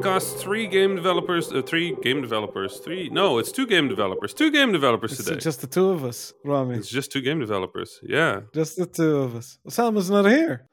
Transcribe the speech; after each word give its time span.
Podcast. 0.00 0.38
Three 0.38 0.66
game 0.66 0.96
developers. 0.96 1.52
Uh, 1.52 1.62
three 1.62 1.94
game 2.02 2.22
developers. 2.22 2.78
Three. 2.78 3.10
No, 3.10 3.38
it's 3.38 3.52
two 3.52 3.66
game 3.66 3.88
developers. 3.88 4.32
Two 4.32 4.50
game 4.50 4.72
developers 4.72 5.12
It's 5.12 5.24
today. 5.24 5.38
just 5.40 5.60
the 5.60 5.66
two 5.66 5.90
of 5.90 6.04
us, 6.04 6.32
Rami. 6.44 6.76
it's 6.76 6.88
just 6.88 7.12
two 7.12 7.20
game 7.20 7.38
developers. 7.38 8.00
Yeah. 8.02 8.40
Just 8.54 8.76
the 8.76 8.86
two 8.86 9.16
of 9.18 9.36
us. 9.36 9.58
Osama's 9.68 10.10
not 10.10 10.24
here. 10.26 10.66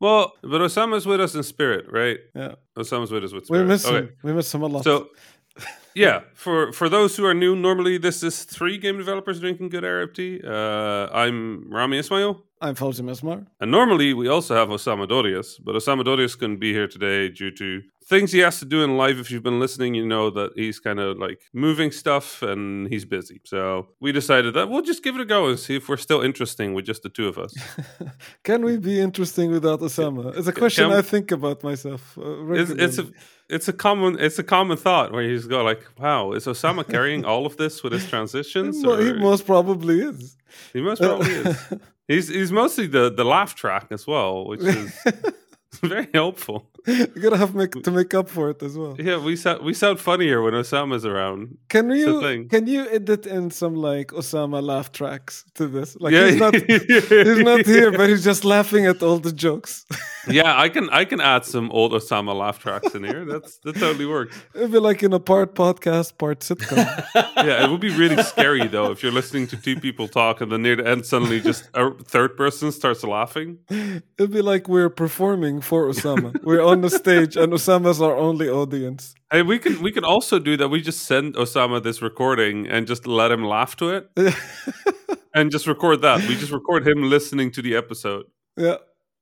Well, 0.00 0.32
but 0.42 0.60
Osama's 0.60 1.06
with 1.06 1.20
us 1.20 1.34
in 1.34 1.42
spirit, 1.42 1.86
right? 1.90 2.18
Yeah, 2.34 2.54
Osama's 2.76 3.10
with 3.10 3.24
us 3.24 3.32
with 3.32 3.46
spirit. 3.46 3.62
we 3.62 3.68
miss 3.68 3.84
okay. 3.84 3.96
him. 3.96 4.10
We 4.22 4.32
miss 4.32 4.54
him 4.54 4.62
a 4.62 4.66
lot. 4.68 4.84
So, 4.84 5.08
yeah, 5.94 6.20
for 6.34 6.72
for 6.72 6.88
those 6.88 7.16
who 7.16 7.24
are 7.26 7.34
new, 7.34 7.56
normally 7.56 7.98
this 7.98 8.22
is 8.22 8.44
three 8.44 8.78
game 8.78 8.96
developers 8.96 9.40
drinking 9.40 9.70
good 9.70 9.82
RFT. 9.82 10.44
Uh, 10.44 11.12
I'm 11.12 11.68
Rami 11.68 11.98
Ismail. 11.98 12.44
I'm 12.60 12.74
Fawzi 12.74 13.02
Mesmar. 13.02 13.46
And 13.60 13.70
normally 13.70 14.14
we 14.14 14.28
also 14.28 14.54
have 14.54 14.68
Osama 14.68 15.06
Dorias, 15.08 15.58
but 15.58 15.74
Osama 15.74 16.04
Dorias 16.04 16.34
couldn't 16.34 16.58
be 16.58 16.72
here 16.72 16.88
today 16.88 17.28
due 17.28 17.50
to 17.52 17.82
things 18.08 18.32
he 18.32 18.40
has 18.40 18.58
to 18.58 18.64
do 18.64 18.82
in 18.82 18.96
life. 18.96 19.16
If 19.18 19.30
you've 19.30 19.42
been 19.44 19.60
listening, 19.60 19.94
you 19.94 20.04
know 20.06 20.30
that 20.30 20.50
he's 20.56 20.80
kind 20.80 20.98
of 20.98 21.18
like 21.18 21.40
moving 21.52 21.92
stuff 21.92 22.42
and 22.42 22.88
he's 22.88 23.04
busy. 23.04 23.40
So 23.44 23.88
we 24.00 24.10
decided 24.12 24.54
that 24.54 24.68
we'll 24.70 24.82
just 24.82 25.04
give 25.04 25.14
it 25.14 25.20
a 25.20 25.24
go 25.24 25.46
and 25.48 25.58
see 25.58 25.76
if 25.76 25.88
we're 25.88 25.96
still 26.08 26.20
interesting 26.22 26.74
with 26.74 26.84
just 26.84 27.02
the 27.04 27.10
two 27.10 27.28
of 27.28 27.38
us. 27.38 27.54
Can 28.44 28.64
we 28.64 28.76
be 28.78 28.98
interesting 29.00 29.50
without 29.52 29.80
Osama? 29.80 30.36
It's 30.36 30.48
a 30.48 30.52
question 30.52 30.88
can- 30.88 30.98
I 30.98 31.02
think 31.02 31.30
about 31.30 31.62
myself. 31.62 32.16
Uh, 32.18 32.52
It's, 32.54 32.70
it's 32.70 32.98
a 32.98 33.06
it's 33.48 33.68
a 33.68 33.72
common 33.72 34.18
it's 34.18 34.38
a 34.38 34.42
common 34.44 34.76
thought 34.76 35.12
where 35.12 35.22
you 35.22 35.34
just 35.36 35.48
go 35.48 35.62
like, 35.70 35.82
"Wow, 35.98 36.32
is 36.32 36.44
Osama 36.46 36.82
carrying 36.94 37.24
all 37.30 37.46
of 37.46 37.56
this 37.56 37.82
with 37.82 37.92
his 37.92 38.06
transitions?" 38.08 38.84
Well, 38.84 38.98
he 38.98 39.12
most 39.14 39.46
probably 39.46 40.00
is. 40.10 40.36
he 40.74 40.80
most 40.82 41.00
probably 41.00 41.30
is. 41.32 41.56
He's 42.08 42.28
he's 42.28 42.50
mostly 42.50 42.86
the 42.86 43.10
the 43.10 43.24
laugh 43.24 43.54
track 43.54 43.88
as 43.90 44.06
well, 44.06 44.46
which 44.46 44.62
is 44.62 44.92
very 45.82 46.08
helpful. 46.14 46.70
you 46.86 47.06
gotta 47.06 47.36
have 47.36 47.54
make, 47.54 47.72
to 47.82 47.90
make 47.90 48.14
up 48.14 48.30
for 48.30 48.48
it 48.50 48.62
as 48.62 48.78
well. 48.78 48.96
Yeah, 48.98 49.18
we 49.18 49.36
sound 49.36 49.62
we 49.62 49.74
sound 49.74 50.00
funnier 50.00 50.40
when 50.40 50.54
Osama's 50.54 51.04
around. 51.04 51.58
Can 51.68 51.90
you 51.90 52.46
can 52.48 52.66
you 52.66 52.88
edit 52.88 53.26
in 53.26 53.50
some 53.50 53.74
like 53.74 54.08
Osama 54.08 54.62
laugh 54.62 54.90
tracks 54.90 55.44
to 55.54 55.66
this? 55.66 55.96
Like 56.00 56.14
Yeah, 56.14 56.30
he's 56.30 56.40
not 56.40 56.54
he's 57.28 57.44
not 57.44 57.66
here, 57.66 57.92
but 57.92 58.08
he's 58.08 58.24
just 58.24 58.44
laughing 58.44 58.86
at 58.86 59.02
all 59.02 59.18
the 59.18 59.32
jokes. 59.32 59.84
yeah, 60.30 60.58
I 60.58 60.68
can 60.68 60.88
I 60.90 61.04
can 61.04 61.20
add 61.20 61.44
some 61.44 61.70
old 61.70 61.92
Osama 61.92 62.34
laugh 62.36 62.58
tracks 62.58 62.94
in 62.94 63.04
here. 63.04 63.24
That's 63.24 63.58
that 63.64 63.76
totally 63.76 64.06
works. 64.06 64.36
It'd 64.54 64.70
be 64.72 64.78
like 64.78 65.02
in 65.02 65.12
a 65.12 65.20
part 65.20 65.54
podcast, 65.54 66.18
part 66.18 66.40
sitcom. 66.40 66.78
Yeah, 67.48 67.64
it 67.64 67.70
would 67.70 67.80
be 67.80 67.94
really 67.96 68.22
scary 68.22 68.66
though 68.66 68.90
if 68.90 69.02
you're 69.02 69.12
listening 69.12 69.46
to 69.48 69.56
two 69.56 69.78
people 69.78 70.08
talk 70.08 70.40
and 70.40 70.50
then 70.50 70.62
near 70.62 70.76
the 70.76 70.86
end 70.86 71.06
suddenly 71.06 71.40
just 71.40 71.68
a 71.74 71.90
third 72.04 72.36
person 72.36 72.72
starts 72.72 73.04
laughing. 73.04 73.58
It'd 73.70 74.32
be 74.32 74.42
like 74.42 74.68
we're 74.68 74.90
performing 74.90 75.60
for 75.60 75.86
Osama. 75.88 76.42
we're 76.42 76.62
on 76.62 76.80
the 76.80 76.90
stage, 76.90 77.36
and 77.36 77.52
Osama's 77.52 78.00
our 78.02 78.16
only 78.16 78.48
audience. 78.48 79.14
Hey, 79.30 79.42
we 79.42 79.58
can 79.58 79.80
we 79.82 79.92
can 79.92 80.04
also 80.04 80.38
do 80.38 80.56
that. 80.56 80.68
We 80.68 80.80
just 80.80 81.06
send 81.06 81.34
Osama 81.34 81.82
this 81.82 82.02
recording 82.02 82.66
and 82.66 82.86
just 82.86 83.06
let 83.06 83.30
him 83.30 83.44
laugh 83.44 83.76
to 83.76 83.90
it 83.90 84.10
and 85.34 85.50
just 85.50 85.66
record 85.66 86.02
that. 86.02 86.20
We 86.28 86.34
just 86.36 86.52
record 86.52 86.86
him 86.86 87.02
listening 87.08 87.50
to 87.52 87.62
the 87.62 87.76
episode. 87.76 88.24
yeah, 88.56 88.76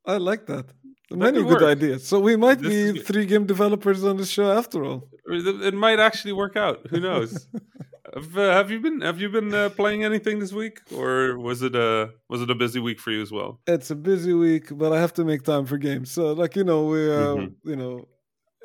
I 0.06 0.16
like 0.16 0.46
that. 0.46 0.66
Many 1.10 1.38
good 1.42 1.60
work. 1.60 1.62
ideas. 1.62 2.06
So 2.06 2.18
we 2.18 2.34
might 2.36 2.58
This 2.60 2.94
be 2.94 3.00
three 3.00 3.26
game 3.26 3.46
developers 3.46 4.02
on 4.04 4.16
the 4.16 4.26
show 4.26 4.50
after 4.50 4.84
all. 4.84 5.08
It 5.26 5.74
might 5.74 5.98
actually 6.00 6.32
work 6.32 6.56
out. 6.56 6.86
Who 6.90 6.98
knows? 7.00 7.46
have, 8.14 8.36
uh, 8.36 8.50
have 8.52 8.70
you 8.72 8.80
been 8.80 9.00
Have 9.02 9.20
you 9.20 9.28
been 9.28 9.54
uh, 9.54 9.68
playing 9.70 10.02
anything 10.04 10.40
this 10.40 10.52
week, 10.52 10.80
or 10.92 11.38
was 11.38 11.62
it 11.62 11.74
a 11.76 12.10
was 12.28 12.42
it 12.42 12.50
a 12.50 12.54
busy 12.56 12.80
week 12.80 12.98
for 12.98 13.12
you 13.12 13.22
as 13.22 13.30
well? 13.30 13.60
It's 13.66 13.90
a 13.90 13.94
busy 13.96 14.32
week, 14.32 14.66
but 14.76 14.92
I 14.92 14.98
have 15.00 15.12
to 15.14 15.24
make 15.24 15.42
time 15.44 15.64
for 15.66 15.78
games. 15.78 16.10
So, 16.10 16.32
like 16.32 16.56
you 16.56 16.64
know, 16.64 16.86
we 16.86 17.00
uh, 17.08 17.36
Mhm. 17.36 17.54
you 17.64 17.76
know, 17.76 18.08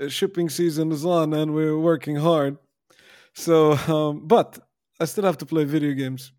uh, 0.02 0.08
shipping 0.10 0.50
season 0.50 0.92
is 0.92 1.06
on, 1.06 1.34
and 1.34 1.54
we're 1.54 1.78
working 1.78 2.16
hard. 2.16 2.58
So, 3.34 3.74
um, 3.88 4.28
but 4.28 4.60
I 5.00 5.06
still 5.06 5.24
have 5.26 5.38
to 5.38 5.46
play 5.46 5.64
video 5.64 5.94
games. 5.94 6.32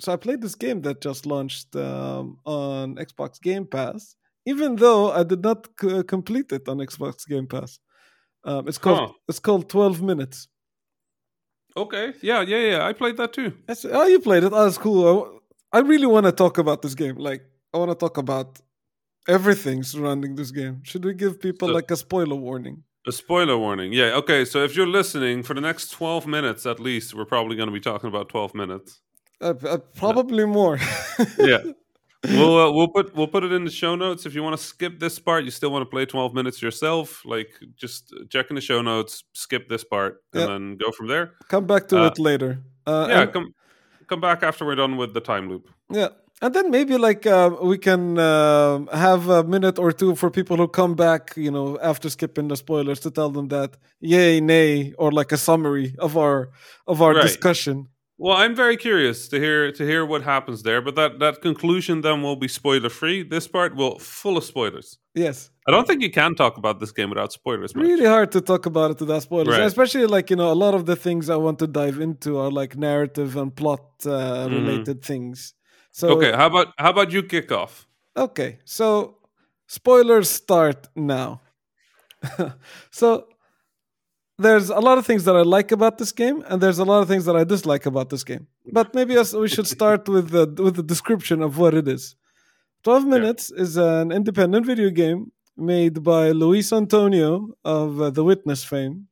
So 0.00 0.12
I 0.12 0.16
played 0.16 0.40
this 0.40 0.54
game 0.56 0.82
that 0.82 1.00
just 1.00 1.26
launched 1.26 1.74
um, 1.76 2.38
on 2.44 2.96
Xbox 2.96 3.40
Game 3.40 3.66
Pass, 3.66 4.16
even 4.46 4.76
though 4.76 5.10
I 5.12 5.22
did 5.22 5.42
not 5.42 5.68
c- 5.80 6.02
complete 6.04 6.52
it 6.52 6.68
on 6.68 6.78
Xbox 6.78 7.26
Game 7.28 7.46
Pass. 7.46 7.78
Um, 8.44 8.66
it's 8.68 8.78
called 8.78 8.98
Huh. 8.98 9.12
it's 9.28 9.38
called 9.40 9.68
Twelve 9.68 10.02
Minutes. 10.02 10.48
Okay, 11.76 12.12
yeah, 12.22 12.42
yeah, 12.42 12.58
yeah. 12.70 12.86
I 12.86 12.92
played 12.92 13.16
that 13.16 13.32
too. 13.32 13.52
That's, 13.66 13.84
oh, 13.84 14.06
you 14.06 14.20
played 14.20 14.44
it. 14.44 14.52
Oh, 14.52 14.64
that's 14.64 14.76
cool. 14.78 15.40
I, 15.72 15.78
I 15.78 15.80
really 15.80 16.06
want 16.06 16.26
to 16.26 16.32
talk 16.32 16.58
about 16.58 16.82
this 16.82 16.94
game. 16.94 17.16
Like, 17.16 17.42
I 17.72 17.78
want 17.78 17.90
to 17.90 17.94
talk 17.94 18.18
about 18.18 18.60
everything 19.26 19.82
surrounding 19.82 20.34
this 20.34 20.50
game. 20.50 20.82
Should 20.84 21.04
we 21.04 21.14
give 21.14 21.40
people 21.40 21.68
So- 21.68 21.74
like 21.74 21.90
a 21.90 21.96
spoiler 21.96 22.36
warning? 22.36 22.84
A 23.06 23.10
spoiler 23.12 23.58
warning. 23.58 23.92
Yeah. 23.92 24.14
Okay. 24.20 24.44
So 24.44 24.62
if 24.62 24.76
you're 24.76 24.86
listening 24.86 25.42
for 25.42 25.54
the 25.54 25.60
next 25.60 25.90
twelve 25.90 26.24
minutes 26.26 26.66
at 26.66 26.78
least, 26.78 27.14
we're 27.14 27.24
probably 27.24 27.56
going 27.56 27.66
to 27.68 27.72
be 27.72 27.80
talking 27.80 28.08
about 28.08 28.28
twelve 28.28 28.54
minutes. 28.54 29.00
Uh, 29.40 29.54
uh, 29.66 29.78
probably 29.96 30.44
more. 30.46 30.78
Yeah. 31.38 31.62
we'll 32.24 32.58
uh, 32.58 32.70
we'll 32.72 32.88
put 32.88 33.14
we'll 33.16 33.26
put 33.28 33.44
it 33.44 33.52
in 33.52 33.64
the 33.64 33.70
show 33.70 33.94
notes. 33.96 34.26
If 34.26 34.34
you 34.34 34.42
want 34.42 34.56
to 34.56 34.62
skip 34.62 34.98
this 35.00 35.18
part, 35.18 35.44
you 35.44 35.50
still 35.50 35.70
want 35.70 35.82
to 35.82 35.90
play 35.90 36.04
twelve 36.06 36.34
minutes 36.34 36.62
yourself. 36.62 37.22
Like 37.24 37.50
just 37.76 38.14
check 38.30 38.46
in 38.50 38.54
the 38.54 38.60
show 38.60 38.82
notes, 38.82 39.24
skip 39.32 39.68
this 39.68 39.84
part, 39.84 40.22
and 40.32 40.40
Yeah. 40.40 40.46
then 40.48 40.76
go 40.76 40.90
from 40.92 41.08
there. 41.08 41.32
Come 41.48 41.66
back 41.66 41.88
to 41.88 41.96
Uh, 42.02 42.06
it 42.08 42.18
later. 42.18 42.62
Uh, 42.86 43.06
yeah. 43.08 43.22
and- 43.22 43.32
Come 43.32 43.54
come 44.08 44.20
back 44.20 44.42
after 44.42 44.64
we're 44.66 44.74
done 44.76 44.96
with 44.96 45.14
the 45.14 45.20
time 45.20 45.48
loop. 45.48 45.68
yeah. 45.90 46.08
And 46.44 46.52
then 46.54 46.72
maybe 46.72 46.96
like 46.98 47.24
uh, 47.24 47.50
we 47.62 47.78
can 47.78 48.18
uh, 48.18 48.84
have 48.92 49.28
a 49.28 49.44
minute 49.44 49.78
or 49.78 49.92
two 49.92 50.16
for 50.16 50.28
people 50.28 50.56
who 50.56 50.66
come 50.66 50.96
back, 50.96 51.32
you 51.36 51.52
know, 51.52 51.78
after 51.80 52.10
skipping 52.10 52.48
the 52.48 52.56
spoilers 52.56 52.98
to 53.00 53.10
tell 53.12 53.30
them 53.30 53.46
that 53.48 53.76
yay, 54.00 54.40
nay, 54.40 54.92
or 54.98 55.12
like 55.12 55.30
a 55.30 55.36
summary 55.36 55.94
of 56.00 56.16
our 56.16 56.50
of 56.88 57.00
our 57.00 57.14
Right. 57.14 57.22
discussion. 57.22 57.86
Well, 58.24 58.36
I'm 58.42 58.54
very 58.54 58.76
curious 58.76 59.28
to 59.30 59.36
hear 59.44 59.72
to 59.78 59.82
hear 59.90 60.02
what 60.12 60.22
happens 60.22 60.62
there, 60.62 60.80
but 60.86 60.94
that 61.00 61.18
that 61.18 61.34
conclusion 61.48 62.02
then 62.02 62.22
will 62.22 62.36
be 62.36 62.48
spoiler 62.48 62.90
free. 63.00 63.18
This 63.34 63.48
part 63.48 63.74
will 63.80 63.98
full 63.98 64.36
of 64.36 64.44
spoilers. 64.44 64.88
Yes. 65.14 65.50
I 65.68 65.70
don't 65.74 65.86
think 65.88 66.02
you 66.02 66.10
can 66.20 66.34
talk 66.34 66.56
about 66.62 66.76
this 66.80 66.92
game 66.98 67.08
without 67.14 67.32
spoilers. 67.32 67.74
Much. 67.74 67.84
really 67.90 68.06
hard 68.16 68.30
to 68.32 68.40
talk 68.40 68.66
about 68.66 68.88
it 68.92 69.00
without 69.00 69.22
spoilers 69.22 69.58
Right. 69.58 69.66
especially 69.72 70.06
like 70.16 70.30
you 70.30 70.36
know 70.40 70.50
a 70.56 70.58
lot 70.64 70.74
of 70.74 70.82
the 70.90 70.96
things 70.96 71.24
i 71.36 71.36
want 71.46 71.58
to 71.58 71.66
dive 71.80 71.98
into 72.06 72.30
are 72.42 72.50
like 72.60 72.72
narrative 72.90 73.30
and 73.40 73.50
plot 73.60 73.84
uh, 74.06 74.46
related 74.56 74.98
things 75.10 75.54
so 75.90 76.06
Mm-hmm. 76.08 76.16
Okay, 76.18 76.32
how 76.40 76.46
about 76.52 76.66
how 76.82 76.90
about 76.90 77.08
you 77.12 77.22
kick 77.34 77.48
off? 77.52 77.72
okay 78.26 78.50
so 78.64 78.86
spoilers 79.78 80.28
start 80.42 80.78
now 80.96 81.40
so 83.00 83.08
there's 84.42 84.68
a 84.70 84.82
lot 84.88 84.98
of 84.98 85.06
things 85.06 85.24
that 85.24 85.36
i 85.36 85.42
like 85.42 85.70
about 85.72 85.98
this 85.98 86.12
game 86.12 86.42
and 86.48 86.60
there's 86.62 86.78
a 86.78 86.84
lot 86.84 87.00
of 87.02 87.08
things 87.08 87.24
that 87.24 87.36
i 87.36 87.44
dislike 87.44 87.86
about 87.86 88.10
this 88.10 88.24
game. 88.24 88.46
But 88.78 88.94
maybe 88.94 89.16
we 89.16 89.48
should 89.48 89.66
start 89.66 90.08
with 90.08 90.30
the 90.30 90.44
with 90.64 90.76
the 90.76 90.82
description 90.82 91.42
of 91.42 91.58
what 91.58 91.74
it 91.74 91.88
is. 91.88 92.16
12 92.84 93.06
minutes 93.06 93.50
is 93.52 93.76
an 93.76 94.10
independent 94.10 94.66
video 94.66 94.90
game 94.90 95.30
made 95.56 96.02
by 96.02 96.32
Luis 96.32 96.72
Antonio 96.72 97.48
of 97.64 98.00
uh, 98.00 98.10
The 98.10 98.24
Witness 98.24 98.64
fame, 98.64 99.06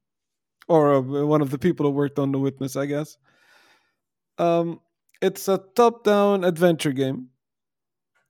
or 0.67 0.95
uh, 0.95 1.01
one 1.01 1.41
of 1.41 1.51
the 1.51 1.59
people 1.59 1.87
who 1.87 1.93
worked 1.93 2.19
on 2.19 2.33
The 2.33 2.39
Witness, 2.39 2.75
I 2.75 2.87
guess. 2.87 3.17
Um, 4.39 4.81
it's 5.23 5.47
a 5.49 5.63
top-down 5.77 6.45
adventure 6.45 6.93
game, 6.93 7.29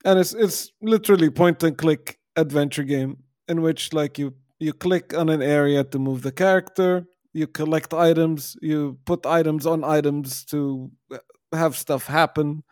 and 0.05 0.19
it's 0.19 0.35
it's 0.35 0.73
literally 0.83 1.31
point 1.31 1.63
and 1.63 1.77
click 1.77 2.19
adventure 2.37 2.85
game 2.85 3.23
in 3.49 3.63
which 3.63 3.93
like 3.93 4.19
you 4.19 4.35
you 4.61 4.73
click 4.75 5.15
on 5.15 5.29
an 5.31 5.43
area 5.43 5.85
to 5.85 5.99
move 5.99 6.23
the 6.23 6.33
character, 6.33 7.07
you 7.33 7.47
collect 7.47 7.95
items, 7.95 8.57
you 8.63 8.99
put 9.07 9.27
items 9.27 9.67
on 9.67 9.85
items 9.85 10.45
to 10.47 10.91
uh, 11.13 11.19
have 11.53 11.77
stuff 11.77 12.07
happen. 12.07 12.63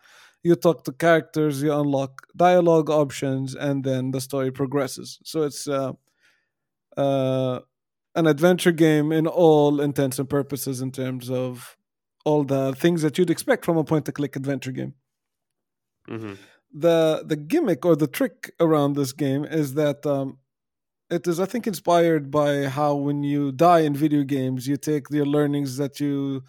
You 0.43 0.55
talk 0.55 0.85
to 0.85 0.93
characters, 0.93 1.61
you 1.63 1.73
unlock 1.73 2.27
dialogue 2.35 2.89
options, 2.89 3.55
and 3.55 3.83
then 3.83 4.11
the 4.11 4.21
story 4.21 4.51
progresses. 4.51 5.19
So 5.23 5.43
it's 5.43 5.67
uh, 5.67 5.93
uh, 6.97 7.59
an 8.15 8.27
adventure 8.27 8.71
game 8.71 9.11
in 9.11 9.27
all 9.27 9.81
intents 9.81 10.19
and 10.19 10.29
purposes 10.29 10.81
in 10.81 10.91
terms 10.91 11.29
of 11.29 11.77
all 12.25 12.43
the 12.43 12.73
things 12.75 13.01
that 13.01 13.17
you'd 13.17 13.29
expect 13.29 13.65
from 13.65 13.77
a 13.77 13.83
point-and-click 13.83 14.35
adventure 14.35 14.71
game. 14.71 14.93
hmm 16.07 16.33
The 16.73 17.23
the 17.25 17.35
gimmick 17.35 17.85
or 17.85 17.95
the 17.95 18.07
trick 18.07 18.51
around 18.59 18.95
this 18.95 19.13
game 19.13 19.43
is 19.45 19.73
that 19.73 20.05
um, 20.05 20.37
it 21.09 21.27
is, 21.27 21.39
I 21.39 21.45
think, 21.45 21.67
inspired 21.67 22.29
by 22.31 22.65
how 22.65 22.95
when 22.95 23.23
you 23.23 23.51
die 23.51 23.79
in 23.79 23.95
video 23.95 24.23
games, 24.23 24.67
you 24.67 24.77
take 24.77 25.09
the 25.09 25.23
learnings 25.23 25.77
that 25.77 25.99
you 25.99 26.43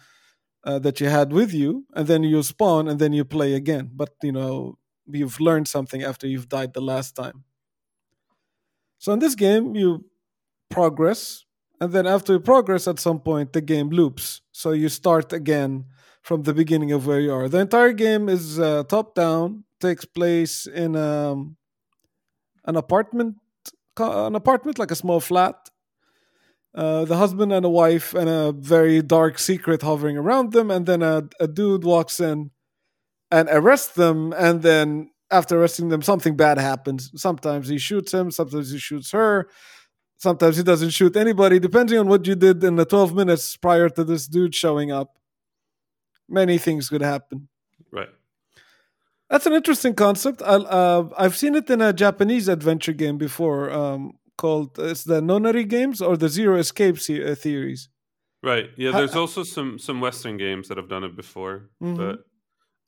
uh, 0.63 0.79
that 0.79 1.01
you 1.01 1.07
had 1.09 1.33
with 1.33 1.53
you, 1.53 1.85
and 1.95 2.07
then 2.07 2.23
you 2.23 2.43
spawn, 2.43 2.87
and 2.87 2.99
then 2.99 3.13
you 3.13 3.25
play 3.25 3.53
again. 3.53 3.89
But 3.93 4.11
you 4.21 4.31
know, 4.31 4.77
you've 5.07 5.39
learned 5.39 5.67
something 5.67 6.03
after 6.03 6.27
you've 6.27 6.49
died 6.49 6.73
the 6.73 6.81
last 6.81 7.15
time. 7.15 7.43
So 8.99 9.13
in 9.13 9.19
this 9.19 9.35
game, 9.35 9.75
you 9.75 10.05
progress, 10.69 11.45
and 11.79 11.91
then 11.91 12.05
after 12.05 12.33
you 12.33 12.39
progress, 12.39 12.87
at 12.87 12.99
some 12.99 13.19
point, 13.19 13.53
the 13.53 13.61
game 13.61 13.89
loops. 13.89 14.41
So 14.51 14.71
you 14.71 14.89
start 14.89 15.33
again 15.33 15.85
from 16.21 16.43
the 16.43 16.53
beginning 16.53 16.91
of 16.91 17.07
where 17.07 17.19
you 17.19 17.33
are. 17.33 17.49
The 17.49 17.59
entire 17.59 17.93
game 17.93 18.29
is 18.29 18.59
uh, 18.59 18.83
top 18.83 19.15
down, 19.15 19.63
takes 19.79 20.05
place 20.05 20.67
in 20.67 20.95
um, 20.95 21.57
an 22.65 22.75
apartment, 22.75 23.37
an 24.01 24.35
apartment 24.35 24.79
like 24.79 24.91
a 24.91 24.95
small 24.95 25.19
flat, 25.19 25.69
uh, 26.73 27.05
the 27.05 27.17
husband 27.17 27.51
and 27.51 27.65
a 27.65 27.69
wife 27.69 28.13
and 28.13 28.29
a 28.29 28.51
very 28.51 29.01
dark 29.01 29.37
secret 29.39 29.81
hovering 29.81 30.17
around 30.17 30.53
them, 30.53 30.71
and 30.71 30.85
then 30.85 31.01
a, 31.01 31.23
a 31.39 31.47
dude 31.47 31.83
walks 31.83 32.19
in 32.19 32.51
and 33.29 33.49
arrests 33.51 33.93
them, 33.93 34.33
and 34.33 34.61
then 34.61 35.11
after 35.31 35.59
arresting 35.59 35.89
them, 35.89 36.01
something 36.01 36.35
bad 36.35 36.57
happens. 36.57 37.11
Sometimes 37.15 37.67
he 37.67 37.77
shoots 37.77 38.13
him, 38.13 38.31
sometimes 38.31 38.71
he 38.71 38.77
shoots 38.77 39.11
her, 39.11 39.49
sometimes 40.17 40.57
he 40.57 40.63
doesn't 40.63 40.91
shoot 40.91 41.15
anybody, 41.15 41.59
depending 41.59 41.97
on 41.97 42.07
what 42.07 42.27
you 42.27 42.35
did 42.35 42.63
in 42.63 42.75
the 42.75 42.85
12 42.85 43.15
minutes 43.15 43.55
prior 43.57 43.89
to 43.89 44.03
this 44.03 44.27
dude 44.27 44.53
showing 44.53 44.91
up. 44.91 45.17
Many 46.29 46.57
things 46.57 46.89
could 46.89 47.01
happen. 47.01 47.49
That's 49.31 49.45
an 49.45 49.53
interesting 49.53 49.93
concept. 49.95 50.41
I, 50.43 50.55
uh, 50.55 51.09
I've 51.17 51.35
seen 51.37 51.55
it 51.55 51.69
in 51.69 51.81
a 51.81 51.93
Japanese 51.93 52.47
adventure 52.49 52.93
game 53.03 53.17
before 53.17 53.71
um, 53.71 54.11
called 54.37 54.77
it's 54.77 55.03
the 55.05 55.21
Nonary 55.21 55.65
games 55.67 56.01
or 56.01 56.17
the 56.17 56.27
Zero 56.29 56.57
Escape 56.59 56.99
se- 56.99 57.23
uh, 57.31 57.35
theories. 57.35 57.89
Right. 58.43 58.67
Yeah. 58.77 58.91
There's 58.91 59.15
also 59.15 59.43
some 59.43 59.79
some 59.79 60.01
Western 60.01 60.35
games 60.37 60.67
that 60.67 60.77
have 60.77 60.89
done 60.89 61.03
it 61.09 61.15
before, 61.15 61.69
Mhm. 61.81 61.95
but 61.97 62.15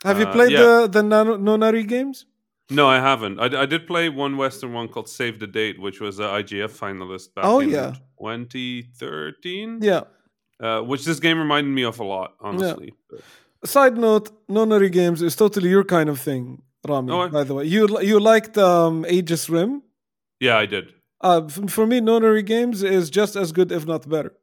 Have 0.03 0.19
you 0.19 0.25
Uh, 0.27 0.33
played 0.33 0.51
yeah. 0.51 0.63
the 0.63 0.87
the 0.95 1.01
Nonary 1.01 1.85
games? 1.87 2.25
no, 2.69 2.85
I 2.87 2.99
haven't. 3.09 3.39
I, 3.39 3.47
I 3.63 3.65
did 3.73 3.87
play 3.87 4.09
one 4.09 4.35
Western 4.43 4.73
one 4.79 4.87
called 4.89 5.07
Save 5.09 5.35
the 5.39 5.47
Date, 5.47 5.77
which 5.79 6.01
was 6.01 6.19
an 6.19 6.25
IGF 6.41 6.71
finalist 6.83 7.33
back 7.35 7.45
Oh, 7.45 7.59
in 7.61 7.69
yeah. 7.69 7.93
2013. 8.19 9.79
Yeah. 9.81 10.01
Uh, 10.59 10.81
which 10.81 11.03
this 11.05 11.19
game 11.19 11.37
reminded 11.39 11.71
me 11.71 11.83
of 11.83 11.99
a 11.99 12.03
lot, 12.03 12.35
honestly. 12.39 12.93
But- 13.09 13.21
Side 13.65 13.97
note: 13.97 14.31
Nonary 14.49 14.91
games 14.91 15.21
is 15.21 15.35
totally 15.35 15.69
your 15.69 15.83
kind 15.85 16.09
of 16.09 16.19
thing, 16.19 16.61
Rami. 16.87 17.11
Oh, 17.11 17.21
I- 17.21 17.27
by 17.29 17.43
the 17.43 17.53
way, 17.53 17.65
you 17.65 17.87
you 18.01 18.19
liked 18.19 18.57
um, 18.57 19.05
Aegis 19.07 19.49
Rim. 19.49 19.81
yeah, 20.39 20.57
I 20.57 20.65
did. 20.65 20.85
Uh, 21.21 21.47
for 21.47 21.87
me, 21.87 22.01
Nonary 22.01 22.45
games 22.45 22.83
is 22.83 23.09
just 23.09 23.35
as 23.37 23.51
good, 23.53 23.71
if 23.71 23.85
not 23.85 24.07
better. 24.09 24.33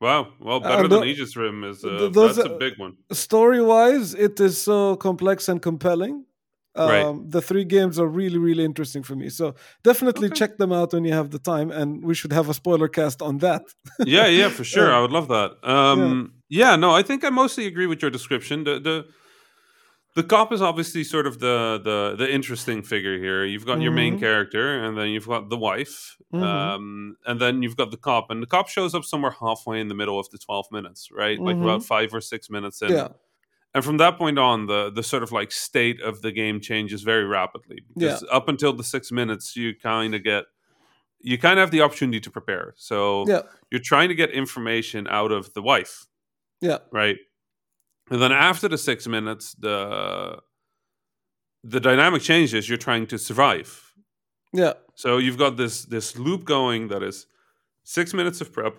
Wow. 0.00 0.28
Well, 0.40 0.58
Uh, 0.58 0.68
better 0.68 0.88
tho- 0.88 1.00
than 1.00 1.08
Aegis 1.08 1.36
Rim 1.36 1.64
is. 1.64 1.84
Uh, 1.84 2.08
those 2.12 2.36
that's 2.36 2.48
a 2.48 2.56
big 2.56 2.74
one. 2.78 2.92
Story 3.12 3.60
wise, 3.60 4.14
it 4.14 4.38
is 4.40 4.56
so 4.56 4.96
complex 4.96 5.48
and 5.48 5.60
compelling. 5.60 6.24
Um, 6.76 6.88
Right. 6.88 7.30
The 7.30 7.42
three 7.42 7.64
games 7.64 7.98
are 7.98 8.06
really, 8.06 8.38
really 8.38 8.64
interesting 8.64 9.02
for 9.02 9.16
me. 9.16 9.28
So 9.28 9.54
definitely 9.82 10.28
Okay. 10.28 10.36
check 10.38 10.56
them 10.58 10.72
out 10.72 10.92
when 10.92 11.04
you 11.04 11.12
have 11.12 11.30
the 11.30 11.38
time, 11.40 11.70
and 11.72 12.04
we 12.04 12.14
should 12.14 12.32
have 12.32 12.48
a 12.48 12.54
spoiler 12.54 12.88
cast 12.88 13.22
on 13.22 13.38
that. 13.38 13.62
yeah, 14.06 14.26
yeah, 14.26 14.48
for 14.50 14.64
sure. 14.74 14.88
Yeah. 14.88 14.98
I 14.98 15.00
would 15.02 15.10
love 15.12 15.28
that. 15.28 15.50
Um, 15.68 16.34
yeah. 16.48 16.76
no, 16.76 16.90
I 16.92 17.02
think 17.02 17.24
I 17.24 17.30
mostly 17.30 17.66
agree 17.66 17.86
with 17.86 18.00
your 18.02 18.10
description. 18.10 18.64
The 18.64 18.78
the 18.80 19.04
the 20.16 20.24
cop 20.24 20.52
is 20.52 20.60
obviously 20.60 21.04
sort 21.04 21.26
of 21.26 21.38
the 21.38 21.80
the 21.82 22.16
the 22.24 22.32
interesting 22.32 22.82
figure 22.82 23.16
here. 23.18 23.44
You've 23.44 23.64
got 23.66 23.80
your 23.80 23.92
main 23.92 24.16
Mhm. 24.16 24.20
character, 24.20 24.82
and 24.84 24.96
then 24.98 25.08
you've 25.08 25.28
got 25.28 25.48
the 25.50 25.56
wife, 25.56 26.16
Mhm. 26.34 26.42
um, 26.42 27.16
and 27.26 27.40
then 27.40 27.62
you've 27.62 27.76
got 27.76 27.90
the 27.92 27.96
cop, 27.96 28.30
and 28.30 28.42
the 28.42 28.46
cop 28.46 28.68
shows 28.68 28.92
up 28.94 29.04
somewhere 29.04 29.34
halfway 29.40 29.80
in 29.80 29.88
the 29.88 29.94
middle 29.94 30.18
of 30.18 30.28
the 30.30 30.38
twelve 30.38 30.66
minutes, 30.72 31.10
right? 31.12 31.38
Like 31.38 31.56
Mhm. 31.56 31.62
about 31.62 31.84
five 31.84 32.12
or 32.12 32.20
six 32.20 32.50
minutes 32.50 32.82
in. 32.82 32.90
yeah, 32.90 33.08
And 33.74 33.84
from 33.84 33.98
that 33.98 34.18
point 34.18 34.38
on, 34.38 34.66
the 34.66 34.90
the 34.90 35.02
sort 35.02 35.22
of 35.22 35.30
like 35.32 35.52
state 35.52 36.00
of 36.00 36.22
the 36.22 36.32
game 36.32 36.60
changes 36.60 37.02
very 37.02 37.24
rapidly. 37.24 37.84
Because 37.94 38.24
up 38.32 38.48
until 38.48 38.72
the 38.72 38.84
six 38.84 39.12
minutes, 39.12 39.56
you 39.56 39.74
kind 39.74 40.14
of 40.14 40.24
get 40.24 40.44
you 41.20 41.38
kind 41.38 41.58
of 41.58 41.64
have 41.64 41.70
the 41.70 41.82
opportunity 41.82 42.20
to 42.20 42.30
prepare. 42.30 42.74
So 42.76 43.24
yeah, 43.28 43.42
you're 43.70 43.80
trying 43.80 44.08
to 44.08 44.14
get 44.14 44.30
information 44.30 45.06
out 45.08 45.30
of 45.32 45.52
the 45.54 45.62
wife, 45.62 46.06
yeah, 46.60 46.78
right? 46.90 47.16
And 48.10 48.20
then 48.20 48.32
after 48.32 48.68
the 48.68 48.78
six 48.78 49.06
minutes, 49.06 49.54
the 49.54 50.38
the 51.62 51.80
dynamic 51.80 52.22
changes. 52.22 52.68
You're 52.68 52.78
trying 52.78 53.06
to 53.08 53.18
survive. 53.18 53.92
yeah, 54.52 54.72
So 54.94 55.18
you've 55.18 55.38
got 55.38 55.56
this 55.56 55.84
this 55.84 56.18
loop 56.18 56.44
going 56.44 56.88
that 56.88 57.02
is 57.02 57.26
six 57.84 58.14
minutes 58.14 58.40
of 58.40 58.52
prep, 58.52 58.74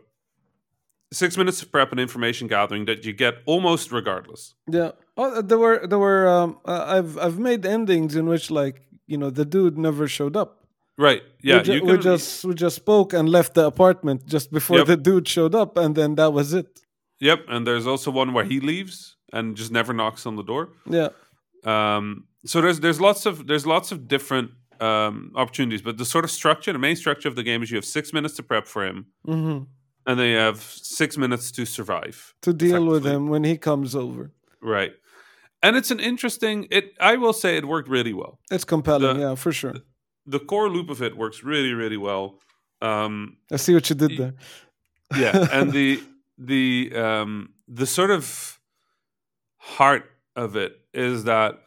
six 1.14 1.38
minutes 1.38 1.62
of 1.62 1.72
prep 1.72 1.92
and 1.92 2.00
information 2.00 2.48
gathering 2.48 2.86
that 2.86 3.06
you 3.06 3.14
get 3.14 3.36
almost 3.46 3.92
regardless. 3.92 4.54
yeah. 4.68 4.92
Oh, 5.18 5.42
there 5.42 5.58
were 5.60 5.86
there 5.88 6.00
were. 6.00 6.28
Um, 6.28 6.58
uh, 6.66 6.86
I've 6.98 7.18
I've 7.18 7.38
made 7.38 7.66
endings 7.66 8.16
in 8.16 8.26
which 8.28 8.50
like 8.50 8.82
you 9.08 9.18
know 9.18 9.30
the 9.30 9.46
dude 9.46 9.78
never 9.78 10.08
showed 10.08 10.36
up. 10.38 10.58
Right. 10.98 11.22
Yeah. 11.44 11.58
we, 11.58 11.64
ju- 11.64 11.74
you 11.74 11.84
we 11.86 11.98
just 11.98 12.46
we 12.46 12.54
just 12.54 12.76
spoke 12.76 13.14
and 13.14 13.28
left 13.30 13.54
the 13.54 13.66
apartment 13.66 14.26
just 14.26 14.52
before 14.52 14.78
Yep. 14.80 14.88
the 14.88 14.98
dude 14.98 15.28
showed 15.28 15.54
up, 15.56 15.78
and 15.78 15.96
then 15.96 16.16
that 16.16 16.32
was 16.34 16.54
it. 16.54 16.80
Yep. 17.20 17.40
And 17.50 17.68
there's 17.68 17.86
also 17.88 18.10
one 18.12 18.34
where 18.34 18.46
he 18.46 18.60
leaves 18.60 19.18
and 19.34 19.56
just 19.58 19.72
never 19.72 19.94
knocks 19.94 20.26
on 20.26 20.36
the 20.38 20.44
door. 20.44 20.70
Yeah, 20.90 21.10
Um, 21.66 22.26
so 22.46 22.62
there's 22.62 22.80
there's 22.80 23.00
lots 23.00 23.26
of 23.26 23.48
there's 23.48 23.66
lots 23.66 23.92
of 23.92 24.08
different 24.08 24.52
um, 24.80 25.32
opportunities, 25.36 25.82
but 25.82 25.98
the 25.98 26.06
sort 26.06 26.24
of 26.26 26.32
structure, 26.32 26.74
the 26.74 26.80
main 26.80 26.96
structure 26.96 27.28
of 27.30 27.36
the 27.36 27.44
game 27.44 27.62
is 27.64 27.70
you 27.72 27.78
have 27.78 27.86
six 27.86 28.14
minutes 28.14 28.36
to 28.38 28.44
prep 28.44 28.66
for 28.68 28.86
him, 28.86 29.06
hmm 29.26 29.60
and 30.06 30.20
they 30.20 30.32
have 30.34 30.62
six 30.62 31.18
minutes 31.18 31.52
to 31.52 31.66
survive. 31.66 32.34
to 32.42 32.54
deal 32.54 32.86
with 32.86 33.06
him 33.06 33.28
when 33.30 33.44
he 33.44 33.58
comes 33.58 33.96
over. 33.96 34.32
Right. 34.62 34.94
And 35.64 35.76
it's 35.76 35.92
an 35.92 36.00
interesting. 36.00 36.68
It 36.72 36.94
I 37.00 37.18
will 37.18 37.34
say 37.34 37.58
it 37.58 37.66
worked 37.66 37.90
really 37.90 38.14
well. 38.14 38.40
It's 38.50 38.64
compelling, 38.66 39.18
The- 39.18 39.22
yeah, 39.22 39.36
for 39.36 39.52
sure. 39.52 39.76
The 40.26 40.40
core 40.40 40.70
loop 40.70 40.90
of 40.90 41.02
it 41.02 41.16
works 41.18 41.44
really 41.44 41.74
really 41.74 41.98
well. 41.98 42.40
Um, 42.82 43.38
I 43.52 43.58
see 43.58 43.74
what 43.74 43.90
you 43.90 43.96
did 43.96 44.18
there. 44.18 44.34
yeah, 45.16 45.48
and 45.52 45.72
the 45.72 46.02
the 46.38 46.92
um, 46.96 47.50
the 47.68 47.86
sort 47.86 48.12
of 48.12 48.60
heart 49.58 50.06
of 50.36 50.56
it 50.56 50.74
is 50.94 51.24
that 51.26 51.60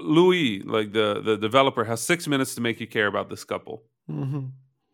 Louis, 0.00 0.62
like 0.62 0.92
the 0.92 1.20
the 1.22 1.36
developer, 1.36 1.84
has 1.84 2.00
six 2.00 2.26
minutes 2.26 2.54
to 2.56 2.60
make 2.60 2.80
you 2.80 2.86
care 2.86 3.06
about 3.06 3.30
this 3.30 3.44
couple. 3.44 3.82
hmm 4.06 4.46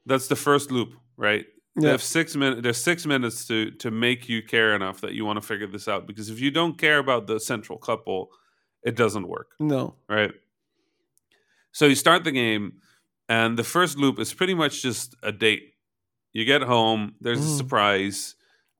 That's 0.06 0.28
the 0.28 0.36
first 0.36 0.70
loop, 0.70 0.94
right? 1.16 1.46
They 1.74 1.88
have 1.88 2.02
six 2.02 2.36
minutes. 2.36 2.60
There's 2.62 2.82
six 2.82 3.06
minutes 3.06 3.46
to 3.48 3.70
to 3.78 3.90
make 3.90 4.28
you 4.28 4.42
care 4.42 4.74
enough 4.74 5.00
that 5.00 5.12
you 5.14 5.24
want 5.24 5.40
to 5.40 5.46
figure 5.46 5.66
this 5.66 5.88
out. 5.88 6.06
Because 6.06 6.28
if 6.28 6.38
you 6.38 6.50
don't 6.50 6.76
care 6.76 6.98
about 6.98 7.26
the 7.26 7.40
central 7.40 7.78
couple, 7.78 8.28
it 8.82 8.94
doesn't 8.96 9.26
work, 9.26 9.48
no, 9.58 9.94
right? 10.08 10.32
So 11.72 11.86
you 11.86 11.94
start 11.94 12.24
the 12.24 12.32
game, 12.32 12.74
and 13.28 13.58
the 13.58 13.64
first 13.64 13.96
loop 13.96 14.18
is 14.18 14.34
pretty 14.34 14.54
much 14.54 14.82
just 14.82 15.14
a 15.22 15.32
date. 15.32 15.74
You 16.34 16.44
get 16.44 16.62
home. 16.62 17.14
There's 17.20 17.40
a 17.40 17.48
Mhm. 17.48 17.56
surprise. 17.56 18.34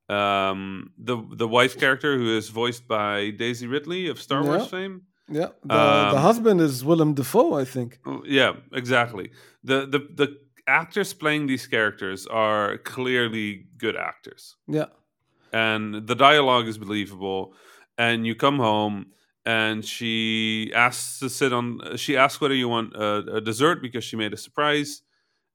Um, 0.09 0.91
the 0.97 1.15
the 1.35 1.47
wife 1.47 1.77
character, 1.79 2.17
who 2.17 2.37
is 2.37 2.49
voiced 2.49 2.87
by 2.87 3.31
Daisy 3.31 3.67
Ridley 3.67 4.07
of 4.09 4.21
Star 4.21 4.43
Wars 4.43 4.67
fame, 4.67 5.01
yeah. 5.29 5.49
The, 5.63 5.67
the 6.13 6.17
Um, 6.17 6.17
husband 6.17 6.61
is 6.61 6.83
Willem 6.85 7.13
Dafoe, 7.15 7.55
I 7.61 7.65
think. 7.65 7.99
Oh, 8.05 8.21
Yeah, 8.25 8.53
exactly. 8.73 9.31
The 9.63 9.87
the 9.87 9.99
the 10.19 10.27
actors 10.67 11.13
playing 11.13 11.47
these 11.47 11.67
characters 11.67 12.27
are 12.27 12.77
clearly 12.79 13.67
good 13.77 13.95
actors, 13.95 14.55
Yeah, 14.67 14.87
and 15.51 16.07
the 16.07 16.15
dialogue 16.15 16.67
is 16.67 16.77
believable. 16.77 17.53
And 17.97 18.25
you 18.25 18.33
come 18.33 18.57
home, 18.57 19.07
and 19.45 19.85
she 19.85 20.71
asks 20.73 21.19
to 21.19 21.29
sit 21.29 21.53
on. 21.53 21.95
She 21.95 22.17
asks 22.17 22.41
whether 22.41 22.55
you 22.55 22.67
want 22.67 22.95
a, 22.95 23.35
a 23.35 23.41
dessert 23.41 23.81
because 23.81 24.03
she 24.03 24.15
made 24.15 24.33
a 24.33 24.37
surprise, 24.37 25.03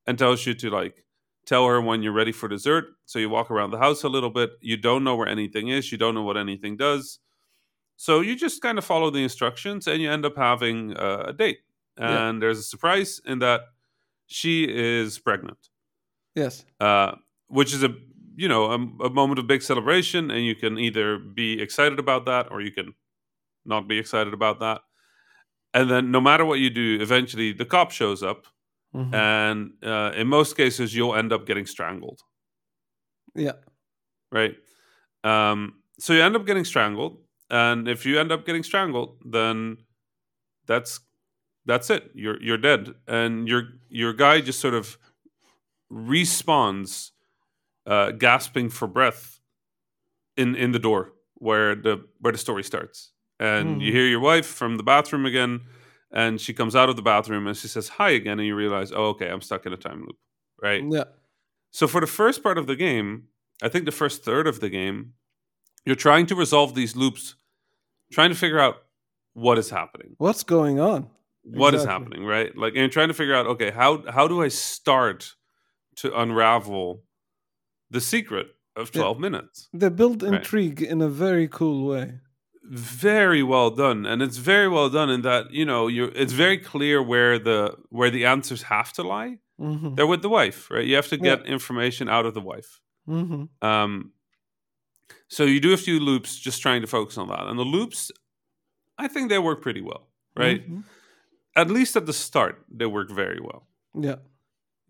and 0.06 0.16
tells 0.16 0.46
you 0.46 0.54
to 0.54 0.70
like 0.70 1.04
tell 1.46 1.66
her 1.66 1.80
when 1.80 2.02
you're 2.02 2.12
ready 2.12 2.32
for 2.32 2.48
dessert. 2.48 2.84
So 3.06 3.18
you 3.18 3.28
walk 3.28 3.50
around 3.50 3.70
the 3.70 3.78
house 3.78 4.04
a 4.04 4.08
little 4.08 4.30
bit. 4.30 4.50
You 4.60 4.76
don't 4.76 5.02
know 5.02 5.16
where 5.16 5.28
anything 5.28 5.68
is. 5.68 5.90
You 5.90 5.98
don't 5.98 6.14
know 6.14 6.22
what 6.22 6.36
anything 6.36 6.76
does. 6.76 7.18
So 7.96 8.20
you 8.20 8.36
just 8.36 8.62
kind 8.62 8.78
of 8.78 8.84
follow 8.84 9.10
the 9.10 9.22
instructions, 9.22 9.88
and 9.88 10.00
you 10.00 10.10
end 10.10 10.24
up 10.24 10.36
having 10.36 10.92
a 10.92 11.32
date. 11.32 11.58
Yeah. 11.98 12.28
And 12.28 12.40
there's 12.40 12.60
a 12.60 12.62
surprise 12.62 13.20
in 13.24 13.40
that 13.40 13.62
she 14.28 14.64
is 14.68 15.18
pregnant, 15.18 15.58
yes, 16.36 16.64
uh, 16.80 17.16
which 17.48 17.74
is 17.74 17.82
a 17.82 17.90
you 18.36 18.46
know 18.48 18.66
a, 18.70 19.06
a 19.06 19.10
moment 19.10 19.40
of 19.40 19.46
big 19.48 19.62
celebration, 19.62 20.30
and 20.30 20.44
you 20.44 20.54
can 20.54 20.78
either 20.78 21.18
be 21.18 21.60
excited 21.60 21.98
about 21.98 22.24
that 22.26 22.50
or 22.52 22.60
you 22.60 22.70
can 22.70 22.94
not 23.64 23.88
be 23.88 23.98
excited 23.98 24.32
about 24.32 24.60
that. 24.60 24.80
And 25.74 25.90
then, 25.90 26.10
no 26.12 26.20
matter 26.20 26.44
what 26.44 26.60
you 26.60 26.70
do, 26.70 26.98
eventually 27.02 27.52
the 27.52 27.64
cop 27.66 27.90
shows 27.90 28.22
up, 28.22 28.46
Mhm. 28.94 29.12
and 29.14 29.72
uh, 29.84 30.12
in 30.16 30.28
most 30.28 30.56
cases, 30.56 30.94
you'll 30.94 31.14
end 31.16 31.32
up 31.32 31.44
getting 31.46 31.66
strangled. 31.66 32.20
yeah, 33.34 33.52
right? 34.32 34.56
Um, 35.24 35.82
so 35.98 36.12
you 36.12 36.22
end 36.22 36.36
up 36.36 36.46
getting 36.46 36.64
strangled, 36.64 37.18
and 37.50 37.88
if 37.88 38.06
you 38.06 38.18
end 38.18 38.32
up 38.32 38.46
getting 38.46 38.62
strangled, 38.62 39.18
then 39.24 39.78
that's 40.66 41.00
that's 41.68 41.88
it. 41.90 42.10
You're 42.14 42.42
you're 42.42 42.58
dead, 42.70 42.94
and 43.06 43.46
your 43.46 43.62
your 43.88 44.12
guy 44.12 44.40
just 44.40 44.58
sort 44.60 44.74
of 44.74 44.98
respawns, 45.92 47.10
uh, 47.86 48.10
gasping 48.12 48.70
for 48.70 48.88
breath, 48.88 49.40
in 50.36 50.54
in 50.56 50.72
the 50.72 50.78
door 50.78 51.12
where 51.34 51.74
the 51.74 52.04
where 52.20 52.32
the 52.32 52.38
story 52.38 52.62
starts, 52.64 53.12
and 53.38 53.80
you 53.82 53.90
Mhm. 53.90 53.94
hear 53.94 54.06
your 54.06 54.20
wife 54.20 54.46
from 54.46 54.76
the 54.76 54.82
bathroom 54.82 55.26
again, 55.26 55.60
and 56.10 56.40
she 56.40 56.52
comes 56.52 56.74
out 56.74 56.88
of 56.88 56.96
the 56.96 57.02
bathroom 57.02 57.46
and 57.46 57.56
she 57.56 57.68
says 57.68 57.88
hi 57.88 58.10
again, 58.10 58.38
and 58.40 58.46
you 58.46 58.56
realize, 58.56 58.90
oh, 58.92 59.08
okay, 59.14 59.28
I'm 59.30 59.40
stuck 59.40 59.66
in 59.66 59.72
a 59.72 59.76
time 59.76 60.00
loop, 60.00 60.18
right? 60.62 60.82
yeah, 60.90 61.04
So 61.70 61.86
for 61.86 62.00
the 62.00 62.06
first 62.06 62.42
part 62.42 62.58
of 62.58 62.66
the 62.66 62.76
game, 62.76 63.28
I 63.62 63.68
think 63.68 63.84
the 63.84 63.92
first 64.02 64.24
third 64.24 64.46
of 64.46 64.60
the 64.60 64.68
game, 64.70 65.14
you're 65.84 65.96
trying 66.08 66.26
to 66.26 66.34
resolve 66.34 66.74
these 66.74 66.96
loops, 66.96 67.36
trying 68.12 68.30
to 68.30 68.36
figure 68.36 68.58
out 68.58 68.76
what 69.34 69.58
is 69.58 69.70
happening. 69.70 70.14
What's 70.18 70.42
going 70.44 70.80
on? 70.80 71.08
What 71.50 71.74
is 71.74 71.82
Exactly. 71.82 72.04
happening, 72.04 72.24
right? 72.26 72.56
Like 72.56 72.74
and 72.76 72.92
trying 72.92 73.08
to 73.08 73.14
figure 73.14 73.34
out, 73.34 73.46
okay, 73.46 73.70
how 73.70 74.02
how 74.10 74.28
do 74.28 74.42
I 74.42 74.48
start 74.48 75.34
to 75.96 76.08
unravel 76.18 77.04
the 77.90 78.00
secret 78.00 78.46
of 78.76 78.90
Yeah. 78.94 79.02
12 79.02 79.18
minutes. 79.20 79.68
They 79.72 79.88
build 79.90 80.22
Right. 80.22 80.34
intrigue 80.34 80.82
in 80.82 81.00
a 81.02 81.08
very 81.08 81.48
cool 81.48 81.86
way. 81.88 82.20
very 82.70 83.42
well 83.42 83.70
done 83.70 84.04
and 84.04 84.20
it's 84.22 84.36
very 84.36 84.68
well 84.68 84.90
done 84.90 85.08
in 85.14 85.22
that 85.22 85.50
you 85.50 85.64
know 85.64 85.88
you 85.88 86.04
it's 86.14 86.34
very 86.34 86.58
clear 86.58 87.02
where 87.02 87.38
the 87.38 87.74
where 87.88 88.10
the 88.10 88.26
answers 88.26 88.62
have 88.62 88.92
to 88.92 89.02
lie 89.02 89.38
hmm 89.58 89.94
they're 89.94 90.06
with 90.14 90.20
the 90.22 90.28
wife 90.28 90.70
right 90.70 90.86
you 90.86 90.94
have 90.94 91.08
to 91.08 91.16
Yeah. 91.16 91.36
get 91.36 91.46
information 91.46 92.08
out 92.10 92.26
of 92.26 92.34
the 92.34 92.42
wife 92.52 92.70
hmm 93.06 93.44
um 93.62 94.12
so 95.28 95.44
you 95.44 95.60
do 95.60 95.72
a 95.72 95.76
few 95.76 96.00
loops 96.00 96.38
just 96.38 96.60
trying 96.62 96.80
to 96.82 96.86
focus 96.86 97.16
on 97.18 97.28
that 97.28 97.44
and 97.46 97.58
the 97.58 97.64
loops 97.64 98.10
i 98.98 99.08
think 99.08 99.28
they 99.30 99.38
work 99.38 99.62
pretty 99.62 99.80
well 99.80 100.04
right 100.36 100.62
Mhm. 100.68 100.84
At 101.62 101.68
least 101.76 101.92
at 102.00 102.04
the 102.06 102.12
start 102.26 102.54
they 102.78 102.86
work 102.98 103.10
very 103.24 103.40
well 103.48 103.62
Yeah. 104.06 104.18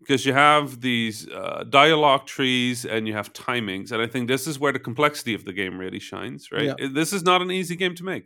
because 0.01 0.21
you 0.27 0.33
have 0.49 0.65
these 0.89 1.17
uh, 1.41 1.61
dialogue 1.81 2.23
trees 2.35 2.77
and 2.93 3.01
you 3.07 3.13
have 3.19 3.27
timings 3.47 3.87
and 3.91 3.99
i 4.05 4.07
think 4.13 4.23
this 4.27 4.45
is 4.51 4.55
where 4.61 4.73
the 4.77 4.83
complexity 4.89 5.33
of 5.39 5.43
the 5.47 5.53
game 5.61 5.75
really 5.83 5.99
shines 6.11 6.41
right 6.55 6.69
Yeah. 6.79 6.87
this 6.99 7.11
is 7.17 7.23
not 7.31 7.39
an 7.45 7.51
easy 7.59 7.75
game 7.83 7.95
to 8.01 8.03
make 8.13 8.25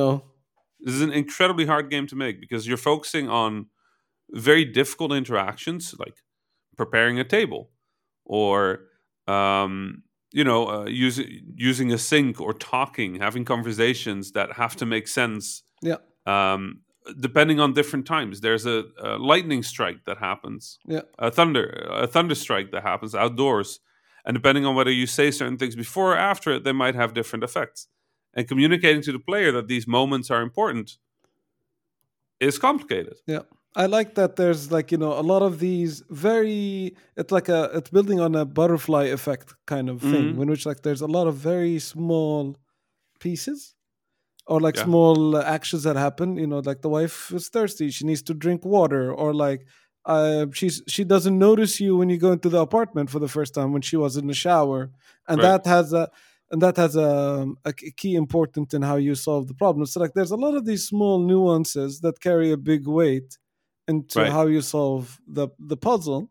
No. 0.00 0.08
This 0.86 0.94
is 0.98 1.02
an 1.08 1.12
incredibly 1.22 1.66
hard 1.72 1.86
game 1.94 2.06
to 2.12 2.16
make 2.24 2.36
because 2.44 2.62
you're 2.68 2.84
focusing 2.92 3.26
on 3.42 3.52
very 4.48 4.64
difficult 4.80 5.10
interactions 5.22 5.82
like 6.04 6.16
preparing 6.80 7.16
a 7.20 7.24
table 7.38 7.62
or 8.40 8.56
um, 9.36 10.02
you 10.38 10.44
know 10.48 10.60
uh, 10.74 10.86
using 11.06 11.28
using 11.70 11.88
a 11.92 11.98
sink 12.10 12.40
or 12.46 12.52
talking 12.74 13.10
having 13.26 13.44
conversations 13.54 14.32
that 14.36 14.48
have 14.62 14.74
to 14.80 14.86
make 14.94 15.06
sense 15.08 15.44
Yeah. 15.90 16.00
um, 16.34 16.62
depending 17.20 17.60
on 17.60 17.72
different 17.72 18.06
times 18.06 18.40
there's 18.40 18.66
a, 18.66 18.84
a 19.02 19.16
lightning 19.18 19.62
strike 19.62 20.04
that 20.06 20.18
happens 20.18 20.78
Yeah. 20.86 21.02
a 21.18 21.30
thunder 21.30 21.66
a 21.90 22.06
thunder 22.06 22.34
strike 22.34 22.70
that 22.72 22.82
happens 22.82 23.14
outdoors 23.14 23.80
and 24.24 24.34
depending 24.34 24.64
on 24.66 24.74
whether 24.74 24.90
you 24.90 25.06
say 25.06 25.30
certain 25.30 25.56
things 25.56 25.76
before 25.76 26.12
or 26.14 26.16
after 26.18 26.52
it 26.54 26.64
they 26.64 26.72
might 26.72 26.94
have 26.96 27.14
different 27.14 27.44
effects 27.44 27.88
and 28.34 28.48
communicating 28.48 29.02
to 29.02 29.12
the 29.12 29.18
player 29.30 29.52
that 29.52 29.68
these 29.68 29.86
moments 29.86 30.30
are 30.30 30.42
important 30.42 30.98
is 32.40 32.58
complicated 32.58 33.14
Yeah. 33.26 33.42
I 33.78 33.84
like 33.84 34.14
that 34.14 34.36
there's 34.36 34.72
like, 34.72 34.90
you 34.90 34.96
know, 34.96 35.12
a 35.12 35.20
lot 35.20 35.42
of 35.42 35.58
these 35.58 36.02
very 36.08 36.96
it's 37.14 37.30
like 37.30 37.50
a 37.50 37.70
it's 37.74 37.90
building 37.90 38.20
on 38.20 38.34
a 38.34 38.46
butterfly 38.46 39.04
effect 39.04 39.54
kind 39.66 39.90
of 39.90 40.00
thing, 40.00 40.32
Mhm. 40.34 40.40
in 40.42 40.46
which 40.48 40.64
like 40.64 40.80
there's 40.82 41.02
a 41.02 41.06
lot 41.06 41.26
of 41.26 41.34
very 41.34 41.78
small 41.78 42.56
pieces 43.20 43.75
or 44.46 44.60
like 44.60 44.76
Yeah. 44.76 44.84
small 44.84 45.36
actions 45.38 45.82
that 45.84 45.96
happen, 45.96 46.36
you 46.36 46.46
know, 46.46 46.60
like 46.60 46.80
the 46.82 46.88
wife 46.88 47.32
is 47.32 47.48
thirsty, 47.48 47.90
she 47.90 48.04
needs 48.06 48.22
to 48.22 48.34
drink 48.34 48.64
water 48.64 49.12
or 49.12 49.34
like 49.34 49.66
uh, 50.04 50.46
she's 50.52 50.82
she 50.86 51.02
doesn't 51.04 51.36
notice 51.38 51.80
you 51.80 51.96
when 51.96 52.08
you 52.08 52.16
go 52.26 52.30
into 52.32 52.48
the 52.48 52.60
apartment 52.60 53.10
for 53.10 53.18
the 53.18 53.28
first 53.36 53.52
time 53.54 53.72
when 53.72 53.82
she 53.82 53.96
was 53.96 54.16
in 54.16 54.26
the 54.28 54.34
shower, 54.34 54.90
and 55.28 55.38
Right. 55.38 55.64
that 55.64 55.66
has 55.66 55.92
a 55.92 56.08
and 56.52 56.62
that 56.62 56.76
has 56.76 56.94
a, 56.94 57.46
a 57.64 57.72
key 57.72 58.14
important 58.14 58.72
in 58.72 58.82
how 58.82 58.94
you 58.96 59.16
solve 59.16 59.48
the 59.48 59.54
problem. 59.54 59.84
So 59.86 59.98
like 59.98 60.14
there's 60.14 60.30
a 60.30 60.36
lot 60.36 60.54
of 60.54 60.64
these 60.64 60.86
small 60.86 61.18
nuances 61.18 62.00
that 62.02 62.20
carry 62.20 62.52
a 62.52 62.56
big 62.56 62.86
weight 62.86 63.36
into 63.88 64.20
Right. 64.20 64.30
how 64.36 64.46
you 64.46 64.60
solve 64.60 65.20
the 65.26 65.48
the 65.58 65.76
puzzle. 65.76 66.30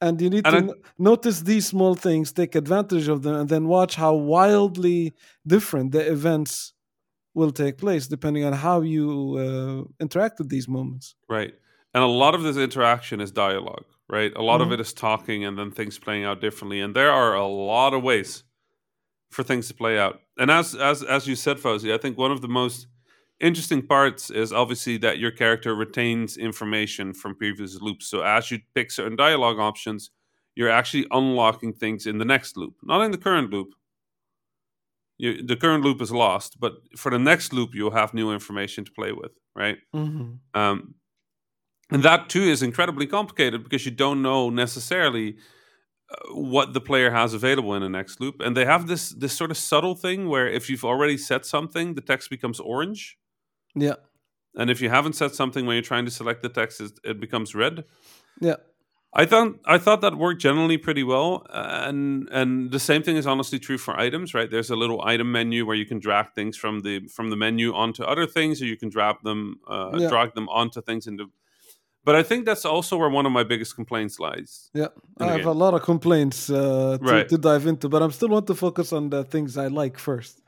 And 0.00 0.20
you 0.20 0.30
need 0.30 0.46
And 0.46 0.68
to 0.70 0.74
I- 0.74 0.78
notice 0.98 1.42
these 1.42 1.66
small 1.66 1.94
things, 1.94 2.32
take 2.32 2.56
advantage 2.56 3.06
of 3.08 3.22
them, 3.22 3.34
and 3.36 3.48
then 3.48 3.68
watch 3.68 3.94
how 3.94 4.14
wildly 4.14 5.12
different 5.46 5.92
the 5.92 6.02
events 6.10 6.72
will 7.34 7.52
take 7.52 7.78
place 7.78 8.06
depending 8.06 8.44
on 8.44 8.52
how 8.52 8.80
you 8.82 9.06
uh, 9.38 10.02
interact 10.02 10.38
with 10.38 10.48
these 10.48 10.68
moments. 10.68 11.14
right. 11.28 11.54
And 11.94 12.02
a 12.02 12.06
lot 12.06 12.34
of 12.34 12.42
this 12.42 12.56
interaction 12.56 13.20
is 13.20 13.30
dialogue 13.32 13.84
right? 14.08 14.32
A 14.36 14.42
lot 14.42 14.60
Mhm. 14.60 14.64
of 14.66 14.72
it 14.72 14.80
is 14.80 14.92
talking 14.92 15.42
and 15.46 15.58
then 15.58 15.70
things 15.70 15.98
playing 15.98 16.24
out 16.24 16.38
differently. 16.42 16.80
And 16.80 16.94
there 16.94 17.10
are 17.10 17.34
a 17.34 17.46
lot 17.46 17.94
of 17.94 18.02
ways 18.02 18.44
for 19.30 19.42
things 19.42 19.68
to 19.68 19.74
play 19.74 19.98
out. 19.98 20.20
And 20.38 20.50
as 20.50 20.74
as 20.74 21.02
as 21.02 21.26
you 21.26 21.34
said 21.36 21.56
Fawzi, 21.58 21.92
i 21.94 21.98
think 21.98 22.18
one 22.18 22.30
of 22.32 22.40
the 22.42 22.48
most 22.48 22.86
interesting 23.40 23.86
parts 23.86 24.30
is 24.30 24.52
obviously 24.52 24.98
that 24.98 25.18
your 25.18 25.30
character 25.30 25.74
retains 25.74 26.36
information 26.36 27.14
from 27.14 27.34
previous 27.34 27.80
loops. 27.80 28.06
So 28.06 28.20
as 28.22 28.50
you 28.50 28.58
pick 28.74 28.90
certain 28.90 29.16
dialogue 29.16 29.58
options 29.58 30.10
you're 30.56 30.68
actually 30.80 31.06
unlocking 31.10 31.72
things 31.72 32.06
in 32.06 32.18
the 32.18 32.26
next 32.34 32.56
loop 32.58 32.74
not 32.82 33.00
in 33.06 33.10
the 33.10 33.18
current 33.26 33.50
loop 33.50 33.70
you, 35.22 35.30
the 35.50 35.56
current 35.62 35.82
loop 35.86 36.00
is 36.06 36.12
lost 36.24 36.50
but 36.64 36.72
for 37.02 37.10
the 37.14 37.18
next 37.30 37.52
loop 37.56 37.70
you'll 37.76 37.98
have 38.00 38.12
new 38.20 38.28
information 38.38 38.84
to 38.84 38.92
play 39.00 39.12
with 39.20 39.32
right 39.62 39.78
Mm-hmm. 39.94 40.30
um, 40.60 40.94
and 41.94 42.02
that 42.02 42.28
too 42.34 42.44
is 42.54 42.62
incredibly 42.62 43.06
complicated 43.06 43.58
because 43.64 43.84
you 43.84 43.94
don't 44.04 44.22
know 44.28 44.50
necessarily 44.50 45.28
uh, 46.10 46.34
what 46.34 46.72
the 46.72 46.80
player 46.80 47.10
has 47.10 47.34
available 47.34 47.74
in 47.76 47.82
the 47.82 47.88
next 47.98 48.18
loop. 48.20 48.36
And 48.44 48.56
they 48.56 48.64
have 48.64 48.86
this 48.86 49.04
this 49.22 49.34
sort 49.40 49.50
of 49.50 49.58
subtle 49.58 49.94
thing 49.94 50.20
where 50.32 50.48
if 50.58 50.70
you've 50.70 50.86
already 50.92 51.18
set 51.18 51.44
something, 51.44 51.94
the 51.94 52.00
text 52.12 52.30
becomes 52.30 52.58
orange, 52.60 53.18
Yeah, 53.74 53.96
and 54.60 54.70
if 54.70 54.80
you 54.82 54.88
haven't 54.90 55.16
set 55.16 55.34
something 55.34 55.66
when 55.66 55.74
you're 55.76 55.90
trying 55.92 56.06
to 56.06 56.10
select 56.20 56.40
the 56.42 56.48
text, 56.60 56.80
it, 56.80 56.92
it 57.04 57.20
becomes 57.20 57.54
red. 57.54 57.84
yeah, 58.40 58.56
I 59.14 59.26
thought 59.26 59.58
I 59.66 59.76
thought 59.78 60.00
that 60.00 60.14
worked 60.16 60.40
generally 60.40 60.78
pretty 60.78 61.02
well, 61.02 61.46
and 61.50 62.28
and 62.32 62.70
the 62.70 62.78
same 62.80 63.02
thing 63.02 63.16
is 63.16 63.26
honestly 63.26 63.58
true 63.58 63.76
for 63.78 63.98
items, 64.00 64.32
right? 64.34 64.50
There's 64.50 64.70
a 64.70 64.76
little 64.76 65.02
item 65.04 65.30
menu 65.30 65.66
where 65.66 65.76
you 65.76 65.84
can 65.86 65.98
drag 65.98 66.32
things 66.34 66.56
from 66.56 66.80
the 66.80 67.08
from 67.08 67.28
the 67.30 67.36
menu 67.36 67.74
onto 67.74 68.02
other 68.04 68.26
things, 68.26 68.62
or 68.62 68.66
you 68.66 68.76
can 68.76 68.88
drag 68.88 69.16
them 69.22 69.60
uh, 69.68 69.90
Yeah. 69.98 70.08
drag 70.08 70.34
them 70.34 70.48
onto 70.48 70.80
things 70.80 71.06
into. 71.06 71.30
But 72.04 72.14
I 72.16 72.22
think 72.24 72.46
that's 72.46 72.64
also 72.64 72.96
where 72.96 73.10
one 73.10 73.26
of 73.26 73.32
my 73.32 73.44
biggest 73.44 73.74
complaints 73.76 74.18
lies. 74.18 74.70
yeah. 74.74 74.88
I 75.20 75.26
have 75.26 75.36
game. 75.40 75.48
a 75.48 75.52
lot 75.52 75.74
of 75.74 75.82
complaints 75.82 76.50
uh, 76.50 76.96
to, 76.98 77.04
Right. 77.12 77.28
to 77.28 77.38
dive 77.38 77.66
into, 77.68 77.88
but 77.88 78.02
I'm 78.02 78.10
still 78.10 78.28
want 78.30 78.46
to 78.46 78.54
focus 78.54 78.92
on 78.92 79.10
the 79.10 79.22
things 79.24 79.56
I 79.56 79.68
like 79.68 79.98
first. 79.98 80.40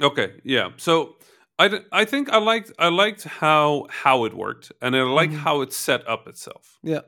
Okay, 0.00 0.28
yeah. 0.44 0.70
So 0.76 1.16
I, 1.58 1.68
d- 1.68 1.84
I 1.92 2.04
think 2.06 2.30
I 2.30 2.38
liked 2.38 2.72
I 2.78 2.88
liked 2.88 3.24
how 3.24 3.86
how 4.04 4.24
it 4.26 4.32
worked, 4.34 4.72
and 4.80 4.94
I 4.96 5.02
like 5.02 5.30
Mhm. 5.32 5.38
how 5.44 5.60
it 5.62 5.72
set 5.72 6.06
up 6.08 6.26
itself, 6.28 6.78
Yeah, 6.82 7.02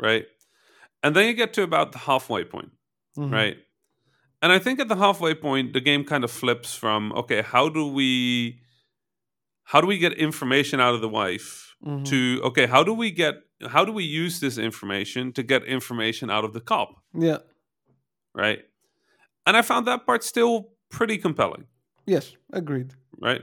right? 0.00 0.24
And 1.02 1.14
then 1.14 1.26
you 1.26 1.34
get 1.34 1.52
to 1.54 1.62
about 1.62 1.92
the 1.92 1.98
halfway 1.98 2.44
point. 2.44 2.70
Mhm. 3.16 3.32
right? 3.32 3.56
And 4.42 4.52
I 4.52 4.58
think 4.58 4.78
at 4.78 4.88
the 4.88 4.96
halfway 4.96 5.34
point, 5.34 5.72
the 5.72 5.80
game 5.80 6.04
kind 6.04 6.22
of 6.24 6.30
flips 6.30 6.74
from 6.76 7.12
okay, 7.12 7.40
how 7.42 7.68
do 7.70 7.86
we, 7.86 8.60
how 9.64 9.80
do 9.80 9.86
we 9.86 9.96
get 9.98 10.12
information 10.12 10.80
out 10.80 10.94
of 10.94 11.00
the 11.00 11.08
wife 11.08 11.74
Mhm. 11.84 12.04
to 12.06 12.40
okay, 12.44 12.66
how 12.66 12.82
do 12.84 12.92
we 12.92 13.10
get, 13.10 13.34
how 13.68 13.84
do 13.86 13.92
we 13.92 14.04
use 14.04 14.40
this 14.40 14.58
information 14.58 15.32
to 15.32 15.42
get 15.42 15.64
information 15.64 16.30
out 16.30 16.44
of 16.44 16.52
the 16.52 16.60
cop, 16.60 16.90
Yeah. 17.14 17.38
right? 18.34 18.60
And 19.46 19.56
I 19.56 19.62
found 19.62 19.86
that 19.86 20.04
part 20.06 20.22
still 20.22 20.72
pretty 20.90 21.16
compelling, 21.18 21.66
Yes. 22.06 22.36
Agreed. 22.52 22.92
right? 23.18 23.42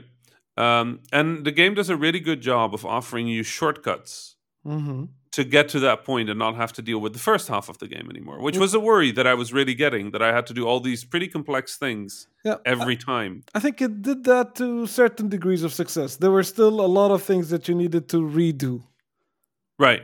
Um, 0.56 1.00
and 1.12 1.44
the 1.44 1.50
game 1.50 1.74
does 1.74 1.90
a 1.90 1.96
really 1.96 2.20
good 2.20 2.40
job 2.40 2.74
of 2.74 2.84
offering 2.86 3.26
you 3.26 3.42
shortcuts 3.42 4.36
hmm 4.62 5.06
to 5.36 5.42
get 5.56 5.68
to 5.74 5.80
that 5.80 5.98
point 6.04 6.28
and 6.30 6.38
not 6.38 6.54
have 6.62 6.72
to 6.78 6.82
deal 6.82 7.00
with 7.04 7.12
the 7.12 7.18
first 7.30 7.46
half 7.48 7.68
of 7.68 7.76
the 7.78 7.88
game 7.94 8.08
anymore, 8.14 8.38
which 8.46 8.58
was 8.64 8.72
a 8.74 8.80
worry 8.90 9.10
that 9.12 9.26
I 9.26 9.34
was 9.42 9.48
really 9.58 9.74
getting 9.84 10.10
that 10.12 10.22
I 10.28 10.30
had 10.36 10.46
to 10.50 10.54
do 10.54 10.62
all 10.68 10.80
these 10.80 11.02
pretty 11.12 11.28
complex 11.36 11.64
things 11.84 12.28
Yeah. 12.48 12.58
every 12.74 12.96
time. 12.96 13.32
I 13.58 13.60
think 13.64 13.76
it 13.86 13.92
did 14.08 14.20
that 14.32 14.54
to 14.60 14.86
certain 14.86 15.28
degrees 15.28 15.62
of 15.64 15.72
success. 15.72 16.10
There 16.22 16.30
were 16.30 16.44
still 16.54 16.76
a 16.88 16.90
lot 17.00 17.10
of 17.10 17.20
things 17.30 17.46
that 17.52 17.62
you 17.68 17.74
needed 17.74 18.04
to 18.12 18.18
redo. 18.38 18.82
Right. 19.78 20.02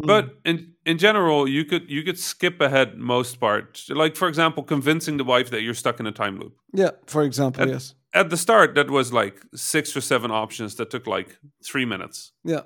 Mm. 0.00 0.06
But 0.06 0.24
in 0.44 0.56
in 0.84 0.98
general, 0.98 1.48
you 1.48 1.64
could 1.64 1.84
you 1.96 2.02
could 2.06 2.18
skip 2.18 2.60
ahead 2.60 2.88
most 2.98 3.40
parts. 3.40 3.88
Like 4.02 4.14
for 4.16 4.28
example, 4.28 4.62
convincing 4.64 5.16
the 5.16 5.24
wife 5.34 5.48
that 5.50 5.62
you're 5.62 5.74
stuck 5.82 6.00
in 6.00 6.06
a 6.06 6.12
time 6.12 6.38
loop. 6.40 6.54
Yeah, 6.82 6.90
for 7.06 7.22
example, 7.22 7.62
And- 7.62 7.72
yes. 7.72 7.94
At 8.12 8.30
the 8.30 8.36
start, 8.36 8.74
that 8.76 8.88
was 8.90 9.12
like 9.12 9.36
six 9.54 9.94
or 9.96 10.00
seven 10.00 10.30
options 10.30 10.74
that 10.76 10.88
took 10.90 11.06
like 11.06 11.38
three 11.62 11.84
minutes. 11.84 12.32
Yeah. 12.44 12.62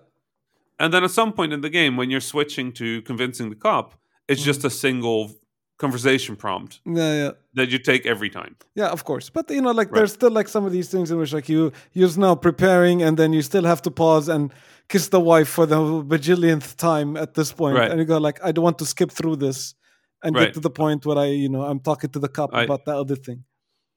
And 0.80 0.92
then 0.92 1.04
at 1.04 1.10
some 1.10 1.32
point 1.32 1.52
in 1.52 1.60
the 1.60 1.70
game, 1.70 1.92
when 1.98 2.08
you're 2.10 2.26
switching 2.34 2.72
to 2.80 3.02
convincing 3.02 3.50
the 3.50 3.56
cop, 3.66 3.86
it's 4.28 4.42
just 4.42 4.60
mm-hmm. 4.60 4.66
a 4.68 4.70
single 4.84 5.30
conversation 5.78 6.36
prompt 6.36 6.80
Yeah, 6.84 7.12
yeah. 7.22 7.30
that 7.54 7.68
you 7.72 7.78
take 7.78 8.02
every 8.14 8.30
time. 8.30 8.54
Yeah, 8.74 8.88
of 8.96 9.04
course. 9.04 9.30
But 9.30 9.50
you 9.50 9.62
know, 9.64 9.72
like 9.80 9.88
Right. 9.88 9.96
there's 9.96 10.12
still 10.20 10.30
like 10.38 10.48
some 10.48 10.64
of 10.68 10.72
these 10.72 10.88
things 10.90 11.10
in 11.10 11.16
which 11.18 11.32
like 11.32 11.48
you 11.48 11.72
you're 11.92 12.16
now 12.18 12.34
preparing 12.48 13.02
and 13.02 13.16
then 13.20 13.32
you 13.32 13.42
still 13.42 13.64
have 13.72 13.80
to 13.82 13.90
pause 13.90 14.26
and 14.34 14.52
kiss 14.92 15.08
the 15.08 15.20
wife 15.32 15.48
for 15.56 15.66
the 15.66 15.76
bajillionth 16.14 16.76
time 16.76 17.16
at 17.24 17.34
this 17.34 17.50
point. 17.52 17.76
Right. 17.78 17.90
And 17.90 17.98
you 18.00 18.06
go 18.14 18.18
like, 18.18 18.38
I 18.44 18.52
don't 18.52 18.64
want 18.64 18.78
to 18.78 18.86
skip 18.86 19.10
through 19.18 19.36
this 19.36 19.74
and 20.22 20.30
Right. 20.34 20.44
get 20.46 20.54
to 20.54 20.60
the 20.60 20.74
point 20.82 21.00
where 21.06 21.18
I, 21.18 21.28
you 21.44 21.48
know, 21.54 21.62
I'm 21.70 21.80
talking 21.80 22.10
to 22.10 22.18
the 22.18 22.28
cop 22.28 22.50
I- 22.52 22.64
about 22.64 22.84
that 22.86 22.96
other 22.96 23.16
thing. 23.16 23.44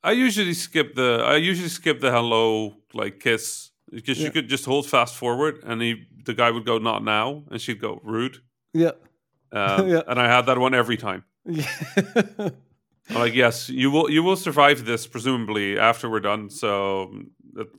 I 0.05 0.11
usually 0.27 0.53
skip 0.53 0.95
the 0.95 1.09
I 1.33 1.35
usually 1.51 1.69
skip 1.79 1.97
the 2.05 2.11
hello 2.11 2.47
like 2.93 3.15
kiss 3.27 3.71
because 3.93 4.17
Yeah. 4.19 4.25
you 4.25 4.31
could 4.31 4.49
just 4.49 4.65
hold 4.65 4.85
fast 4.87 5.15
forward 5.15 5.63
and 5.65 5.81
he 5.81 6.05
the 6.25 6.33
guy 6.33 6.49
would 6.51 6.65
go 6.65 6.77
not 6.79 7.03
now 7.03 7.43
and 7.51 7.59
she'd 7.61 7.79
go 7.81 7.99
rude. 8.03 8.37
Yeah. 8.73 8.91
Um, 9.51 9.87
Yeah. 9.93 10.01
And 10.07 10.19
I 10.19 10.27
had 10.27 10.45
that 10.47 10.57
one 10.57 10.73
every 10.73 10.97
time. 10.97 11.23
Yeah. 11.45 11.69
Like, 13.09 13.33
yes, 13.35 13.69
you 13.69 13.91
will 13.91 14.09
you 14.09 14.23
will 14.23 14.37
survive 14.37 14.85
this 14.85 15.05
presumably 15.07 15.77
after 15.77 16.09
we're 16.09 16.21
done, 16.21 16.49
so 16.49 17.11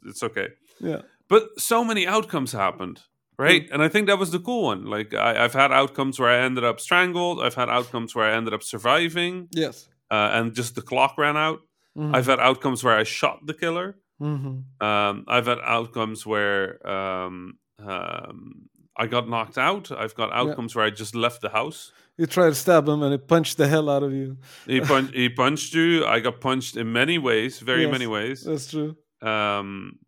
it's 0.06 0.22
okay. 0.22 0.48
yeah. 0.80 1.00
But 1.28 1.58
so 1.58 1.82
many 1.84 2.06
outcomes 2.06 2.52
happened 2.52 3.00
right? 3.36 3.68
And 3.72 3.82
I 3.82 3.88
think 3.88 4.06
that 4.06 4.16
was 4.18 4.30
the 4.30 4.38
cool 4.38 4.62
one. 4.62 4.84
Like 4.86 5.12
I, 5.12 5.42
I've 5.44 5.54
had 5.54 5.72
outcomes 5.72 6.20
where 6.20 6.30
I 6.30 6.44
ended 6.44 6.62
up 6.62 6.78
strangled. 6.78 7.40
I've 7.42 7.56
had 7.56 7.68
outcomes 7.68 8.14
where 8.14 8.30
I 8.30 8.36
ended 8.36 8.54
up 8.54 8.62
surviving, 8.62 9.48
Yes. 9.50 9.88
uh, 10.08 10.30
and 10.34 10.54
just 10.54 10.76
the 10.76 10.82
clock 10.82 11.18
ran 11.18 11.36
out. 11.36 11.58
Mhm. 11.98 12.14
I've 12.14 12.26
had 12.26 12.38
outcomes 12.38 12.84
where 12.84 12.96
I 12.96 13.02
shot 13.02 13.44
the 13.46 13.54
killer. 13.54 13.96
Mhm. 14.20 14.64
Um, 14.80 15.24
I've 15.28 15.46
had 15.46 15.58
outcomes 15.62 16.24
where 16.24 16.84
um, 16.88 17.58
um, 17.78 18.68
I 18.96 19.06
got 19.06 19.28
knocked 19.28 19.58
out. 19.58 19.90
I've 19.90 20.14
got 20.14 20.32
outcomes 20.32 20.74
where 20.74 20.84
I 20.84 20.90
just 20.90 21.14
left 21.14 21.40
the 21.40 21.48
house. 21.50 21.92
You 22.16 22.26
try 22.26 22.48
to 22.48 22.54
stab 22.54 22.86
him 22.88 23.02
and 23.02 23.12
it 23.12 23.26
punched 23.26 23.56
the 23.56 23.66
hell 23.66 23.90
out 23.90 24.02
of 24.04 24.12
you. 24.12 24.36
He, 24.66 24.80
he 25.14 25.28
punched 25.28 25.74
you. 25.74 26.06
I 26.06 26.20
got 26.20 26.40
punched 26.40 26.76
in 26.76 26.92
many 26.92 27.18
ways, 27.18 27.58
very 27.58 27.82
Yes. 27.82 27.92
many 27.92 28.06
ways. 28.06 28.44
That's 28.44 28.70
true. 28.70 28.96
Um, 29.20 29.98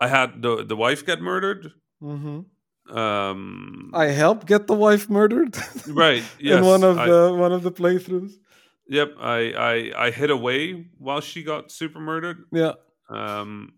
I 0.00 0.06
had 0.08 0.40
the 0.42 0.64
the 0.64 0.76
wife 0.76 1.04
get 1.06 1.20
murdered. 1.20 1.72
hmm 2.00 2.40
Um, 2.88 3.90
I 3.94 4.06
helped 4.06 4.46
get 4.46 4.66
the 4.68 4.74
wife 4.74 5.10
murdered 5.10 5.56
right. 5.88 6.22
Yes. 6.38 6.58
in 6.58 6.64
one 6.64 6.84
of 6.84 6.98
I- 6.98 7.08
the 7.08 7.34
one 7.34 7.52
of 7.52 7.62
the 7.62 7.72
playthroughs. 7.72 8.32
Yep. 8.88 9.14
I, 9.18 9.38
I 9.96 10.06
I 10.06 10.10
hid 10.12 10.30
away 10.30 10.86
while 10.98 11.20
she 11.20 11.42
got 11.42 11.72
super 11.72 11.98
murdered. 11.98 12.44
Yeah. 12.52 12.74
Um, 13.08 13.74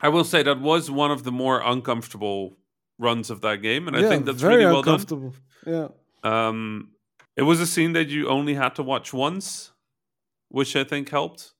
I 0.00 0.08
will 0.08 0.24
say 0.24 0.42
that 0.42 0.60
was 0.60 0.90
one 0.90 1.10
of 1.10 1.24
the 1.24 1.32
more 1.32 1.60
uncomfortable 1.60 2.56
runs 2.98 3.30
of 3.30 3.40
that 3.40 3.62
game, 3.62 3.88
and 3.88 3.96
I 3.96 4.08
think 4.08 4.24
that's 4.26 4.42
really 4.42 4.64
well 4.64 4.82
done. 4.82 5.32
Yeah. 5.66 5.88
Um, 6.22 6.92
it 7.36 7.42
was 7.42 7.60
a 7.60 7.66
scene 7.66 7.92
that 7.94 8.08
you 8.08 8.28
only 8.28 8.54
had 8.54 8.74
to 8.76 8.82
watch 8.82 9.12
once, 9.12 9.72
which 10.48 10.74
I 10.76 10.84
think 10.84 11.08
helped. 11.10 11.54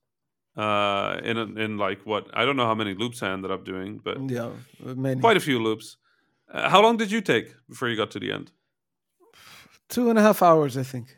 Uh, 0.57 1.21
in 1.23 1.37
a- 1.39 1.55
in 1.65 1.79
like 1.79 2.05
what 2.05 2.27
I 2.35 2.45
don't 2.45 2.57
know 2.57 2.67
how 2.67 2.75
many 2.75 2.93
loops 2.93 3.23
I 3.23 3.31
ended 3.31 3.51
up 3.53 3.65
doing, 3.65 4.01
but 4.03 4.19
Yeah. 4.29 4.51
Many. 4.81 5.21
quite 5.21 5.37
a 5.37 5.41
few 5.41 5.61
loops. 5.63 5.97
Uh, 6.53 6.69
how 6.69 6.83
long 6.83 6.97
did 6.97 7.13
you 7.13 7.21
take 7.21 7.55
before 7.69 7.89
you 7.89 7.97
got 7.97 8.11
to 8.13 8.19
the 8.19 8.33
end? 8.33 8.51
Two 9.89 10.11
and 10.11 10.19
a 10.19 10.23
half 10.23 10.43
hours, 10.43 10.77
I 10.77 10.83
think. 10.83 11.17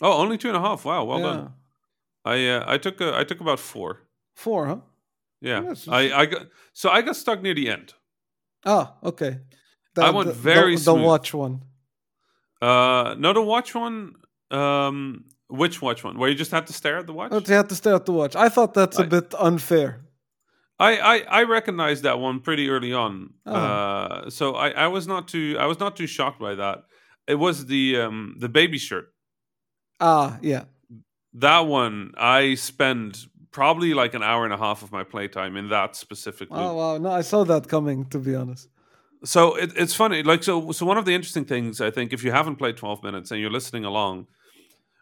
Oh, 0.00 0.12
only 0.14 0.36
two 0.36 0.48
and 0.48 0.56
a 0.56 0.60
half. 0.60 0.84
Wow, 0.84 1.04
well 1.04 1.20
yeah. 1.20 1.26
done. 1.32 1.52
I 2.24 2.48
uh, 2.48 2.64
I 2.74 2.78
took 2.78 3.00
a, 3.00 3.16
I 3.16 3.24
took 3.24 3.40
about 3.40 3.60
four. 3.60 4.00
Four, 4.34 4.66
huh? 4.66 4.78
Yeah, 5.42 5.62
Yes, 5.68 5.88
I 5.88 6.00
I 6.22 6.26
got 6.26 6.42
so 6.72 6.88
I 6.88 7.02
got 7.02 7.16
stuck 7.16 7.42
near 7.42 7.54
the 7.54 7.68
end. 7.68 7.94
Ah, 8.64 8.94
okay. 9.02 9.32
I 9.98 10.10
went 10.10 10.32
very 10.32 10.76
the, 10.76 10.84
the 10.84 10.94
watch 10.94 11.34
one. 11.34 11.62
Uh, 12.60 13.14
no, 13.18 13.32
the 13.32 13.42
watch 13.42 13.74
one. 13.74 14.14
Um, 14.50 15.24
which 15.48 15.82
watch 15.82 16.04
one? 16.04 16.16
Where 16.18 16.30
you 16.30 16.36
just 16.36 16.50
had 16.52 16.66
to 16.68 16.72
stare 16.72 16.98
at 16.98 17.06
the 17.06 17.12
watch? 17.12 17.32
You 17.48 17.54
had 17.54 17.68
to 17.68 17.74
stare 17.74 17.96
at 17.96 18.06
the 18.06 18.12
watch. 18.12 18.36
I 18.36 18.48
thought 18.48 18.72
that's 18.72 18.98
a 18.98 19.02
I- 19.02 19.06
bit 19.06 19.34
unfair. 19.38 20.00
I, 20.78 20.92
I 20.98 21.16
I 21.40 21.42
recognized 21.44 22.02
that 22.04 22.18
one 22.18 22.40
pretty 22.40 22.68
early 22.68 22.92
on. 22.92 23.34
Oh. 23.46 23.54
Uh, 23.54 24.30
so 24.30 24.54
I, 24.54 24.70
I 24.70 24.86
was 24.88 25.06
not 25.06 25.28
too 25.28 25.56
I 25.60 25.66
was 25.66 25.78
not 25.78 25.96
too 25.96 26.06
shocked 26.06 26.40
by 26.40 26.54
that. 26.54 26.84
It 27.28 27.36
was 27.36 27.66
the 27.66 28.00
um 28.00 28.36
the 28.38 28.48
baby 28.48 28.78
shirt. 28.78 29.12
Ah, 30.00 30.38
yeah. 30.42 30.64
That 31.34 31.60
one 31.66 32.12
I 32.16 32.54
spend 32.56 33.18
probably 33.52 33.94
like 33.94 34.14
an 34.14 34.22
hour 34.22 34.44
and 34.44 34.52
a 34.52 34.56
half 34.56 34.82
of 34.82 34.90
my 34.90 35.04
playtime 35.04 35.56
in 35.56 35.68
that 35.68 35.96
specifically. 35.96 36.58
Oh 36.58 36.74
wow. 36.74 36.98
No, 36.98 37.10
I 37.10 37.22
saw 37.22 37.44
that 37.44 37.68
coming. 37.68 38.06
To 38.06 38.18
be 38.18 38.34
honest. 38.34 38.68
So 39.24 39.54
it, 39.54 39.70
it's 39.76 39.94
funny, 39.94 40.22
like 40.24 40.42
so. 40.42 40.72
So 40.72 40.84
one 40.84 40.98
of 40.98 41.04
the 41.04 41.14
interesting 41.14 41.44
things 41.44 41.80
I 41.80 41.90
think, 41.90 42.12
if 42.12 42.24
you 42.24 42.32
haven't 42.32 42.56
played 42.56 42.76
twelve 42.76 43.02
minutes 43.04 43.30
and 43.30 43.40
you're 43.40 43.52
listening 43.52 43.84
along, 43.84 44.26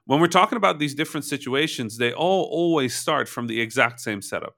when 0.04 0.20
we're 0.20 0.26
talking 0.40 0.56
about 0.56 0.78
these 0.78 0.94
different 0.94 1.24
situations, 1.24 1.96
they 1.96 2.12
all 2.12 2.44
always 2.50 2.94
start 2.94 3.28
from 3.28 3.46
the 3.46 3.60
exact 3.60 4.00
same 4.00 4.20
setup. 4.20 4.56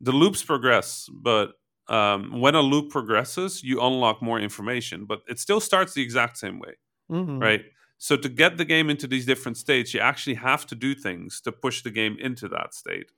The 0.00 0.12
loops 0.12 0.42
progress, 0.44 1.08
but 1.12 1.52
um, 1.88 2.40
when 2.40 2.54
a 2.54 2.60
loop 2.60 2.90
progresses, 2.90 3.62
you 3.64 3.80
unlock 3.80 4.20
more 4.20 4.38
information, 4.38 5.06
but 5.06 5.20
it 5.28 5.38
still 5.38 5.60
starts 5.60 5.94
the 5.94 6.02
exact 6.02 6.36
same 6.36 6.58
way, 6.58 6.74
Mhm. 7.10 7.40
right? 7.40 7.62
So 7.98 8.16
to 8.16 8.28
get 8.28 8.56
the 8.56 8.64
game 8.64 8.88
into 8.90 9.06
these 9.06 9.26
different 9.26 9.56
states, 9.56 9.92
you 9.92 10.00
actually 10.00 10.34
have 10.34 10.64
to 10.66 10.74
do 10.74 10.94
things 10.94 11.40
to 11.42 11.52
push 11.52 11.82
the 11.82 11.90
game 11.90 12.16
into 12.20 12.48
that 12.48 12.72
state. 12.74 13.10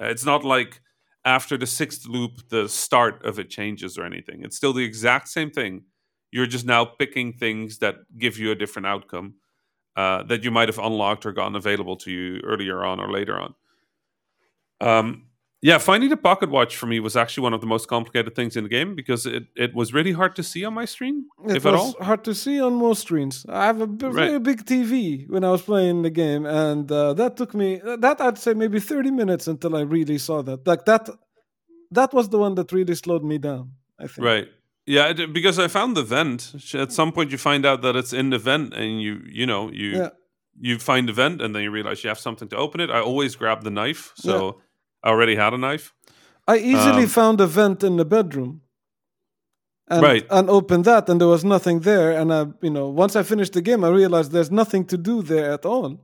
Uh, 0.00 0.06
it's 0.06 0.24
not 0.24 0.44
like 0.44 0.80
after 1.24 1.56
the 1.56 1.66
sixth 1.66 2.06
loop, 2.06 2.48
the 2.48 2.68
start 2.68 3.24
of 3.24 3.38
it 3.38 3.50
changes 3.50 3.98
or 3.98 4.04
anything. 4.04 4.42
It's 4.42 4.56
still 4.56 4.72
the 4.72 4.84
exact 4.84 5.28
same 5.28 5.50
thing. 5.50 5.84
You're 6.30 6.46
just 6.46 6.64
now 6.64 6.84
picking 6.84 7.32
things 7.32 7.78
that 7.78 7.96
give 8.18 8.38
you 8.38 8.50
a 8.52 8.54
different 8.54 8.86
outcome 8.86 9.34
uh, 9.96 10.22
that 10.24 10.44
you 10.44 10.50
might 10.50 10.68
have 10.68 10.78
unlocked 10.78 11.26
or 11.26 11.32
gotten 11.32 11.56
available 11.56 11.96
to 11.96 12.10
you 12.10 12.40
earlier 12.44 12.84
on 12.84 13.00
or 13.00 13.10
later 13.10 13.38
on. 13.38 13.54
Um, 14.80 15.26
yeah, 15.62 15.78
finding 15.78 16.10
the 16.10 16.16
pocket 16.16 16.50
watch 16.50 16.76
for 16.76 16.86
me 16.86 16.98
was 17.00 17.14
actually 17.16 17.44
one 17.44 17.54
of 17.54 17.60
the 17.60 17.66
most 17.68 17.86
complicated 17.88 18.34
things 18.34 18.56
in 18.56 18.64
the 18.64 18.68
game 18.68 18.94
because 18.96 19.26
it, 19.26 19.44
it 19.56 19.74
was 19.74 19.94
really 19.94 20.12
hard 20.12 20.34
to 20.36 20.42
see 20.42 20.64
on 20.64 20.74
my 20.74 20.84
screen, 20.84 21.26
It 21.48 21.56
if 21.58 21.66
at 21.66 21.72
was 21.72 21.80
all. 21.80 22.04
hard 22.04 22.24
to 22.24 22.34
see 22.34 22.60
on 22.60 22.74
most 22.74 23.02
screens. 23.02 23.46
I 23.48 23.66
have 23.66 23.80
a 23.80 23.86
b- 23.86 24.06
Right. 24.06 24.26
very 24.28 24.40
big 24.40 24.64
TV 24.66 25.26
when 25.30 25.44
I 25.44 25.50
was 25.50 25.62
playing 25.62 26.02
the 26.02 26.10
game, 26.10 26.44
and 26.46 26.90
uh, 26.90 27.14
that 27.14 27.36
took 27.36 27.54
me 27.54 27.80
that 28.06 28.20
I'd 28.20 28.38
say 28.38 28.54
maybe 28.54 28.80
thirty 28.80 29.10
minutes 29.10 29.46
until 29.48 29.76
I 29.76 29.82
really 29.82 30.18
saw 30.18 30.42
that. 30.42 30.66
Like 30.66 30.84
that, 30.86 31.08
that 31.90 32.12
was 32.12 32.28
the 32.28 32.38
one 32.38 32.54
that 32.56 32.72
really 32.72 32.94
slowed 32.94 33.24
me 33.24 33.38
down. 33.38 33.72
I 33.98 34.06
think. 34.08 34.26
Right. 34.26 34.48
Yeah, 34.86 35.10
it- 35.10 35.32
because 35.32 35.58
I 35.60 35.68
found 35.68 35.96
the 35.96 36.02
vent. 36.02 36.52
At 36.74 36.90
some 36.92 37.12
point, 37.12 37.30
you 37.30 37.38
find 37.38 37.64
out 37.64 37.82
that 37.82 37.94
it's 37.96 38.12
in 38.12 38.30
the 38.30 38.38
vent, 38.38 38.74
and 38.74 39.00
you 39.00 39.20
you 39.40 39.46
know 39.46 39.70
you 39.70 39.90
Yeah. 39.98 40.10
you 40.60 40.78
find 40.78 41.08
the 41.08 41.12
vent, 41.12 41.40
and 41.42 41.54
then 41.54 41.62
you 41.62 41.70
realize 41.70 42.02
you 42.04 42.08
have 42.08 42.18
something 42.18 42.48
to 42.48 42.56
open 42.56 42.80
it. 42.80 42.90
I 42.90 43.00
always 43.00 43.36
grab 43.36 43.62
the 43.62 43.70
knife, 43.70 44.12
so 44.16 44.34
I 44.48 44.71
already 45.04 45.36
had 45.36 45.52
a 45.54 45.58
knife. 45.58 45.92
I 46.48 46.56
easily 46.58 47.04
Um, 47.04 47.08
found 47.08 47.40
a 47.40 47.46
vent 47.46 47.82
in 47.84 47.96
the 47.96 48.04
bedroom. 48.04 48.60
And, 49.88 50.02
Right. 50.02 50.26
and 50.30 50.48
opened 50.48 50.84
that, 50.84 51.08
and 51.08 51.20
there 51.20 51.28
was 51.28 51.44
nothing 51.44 51.80
there. 51.80 52.12
And 52.18 52.32
I, 52.32 52.46
you 52.62 52.70
know, 52.70 52.88
once 52.88 53.14
I 53.16 53.22
finished 53.22 53.52
the 53.52 53.60
game, 53.62 53.84
I 53.84 53.88
realized 53.88 54.32
there's 54.32 54.50
nothing 54.50 54.86
to 54.86 54.96
do 54.96 55.22
there 55.22 55.52
at 55.52 55.66
all. 55.66 55.98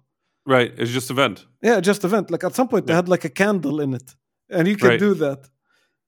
Right, 0.44 0.72
it's 0.76 0.90
just 0.90 1.11
a 1.11 1.14
vent. 1.14 1.46
Yeah, 1.62 1.80
just 1.80 2.04
a 2.04 2.08
vent. 2.08 2.30
Like 2.30 2.44
at 2.44 2.54
some 2.54 2.68
point, 2.68 2.87
they 2.87 2.94
had 2.94 3.08
like 3.08 3.24
a 3.24 3.30
candle 3.30 3.80
in 3.80 3.94
it, 3.94 4.14
and 4.50 4.66
you 4.68 4.76
could 4.76 4.88
Right. 4.90 4.98
do 5.00 5.14
that. 5.14 5.48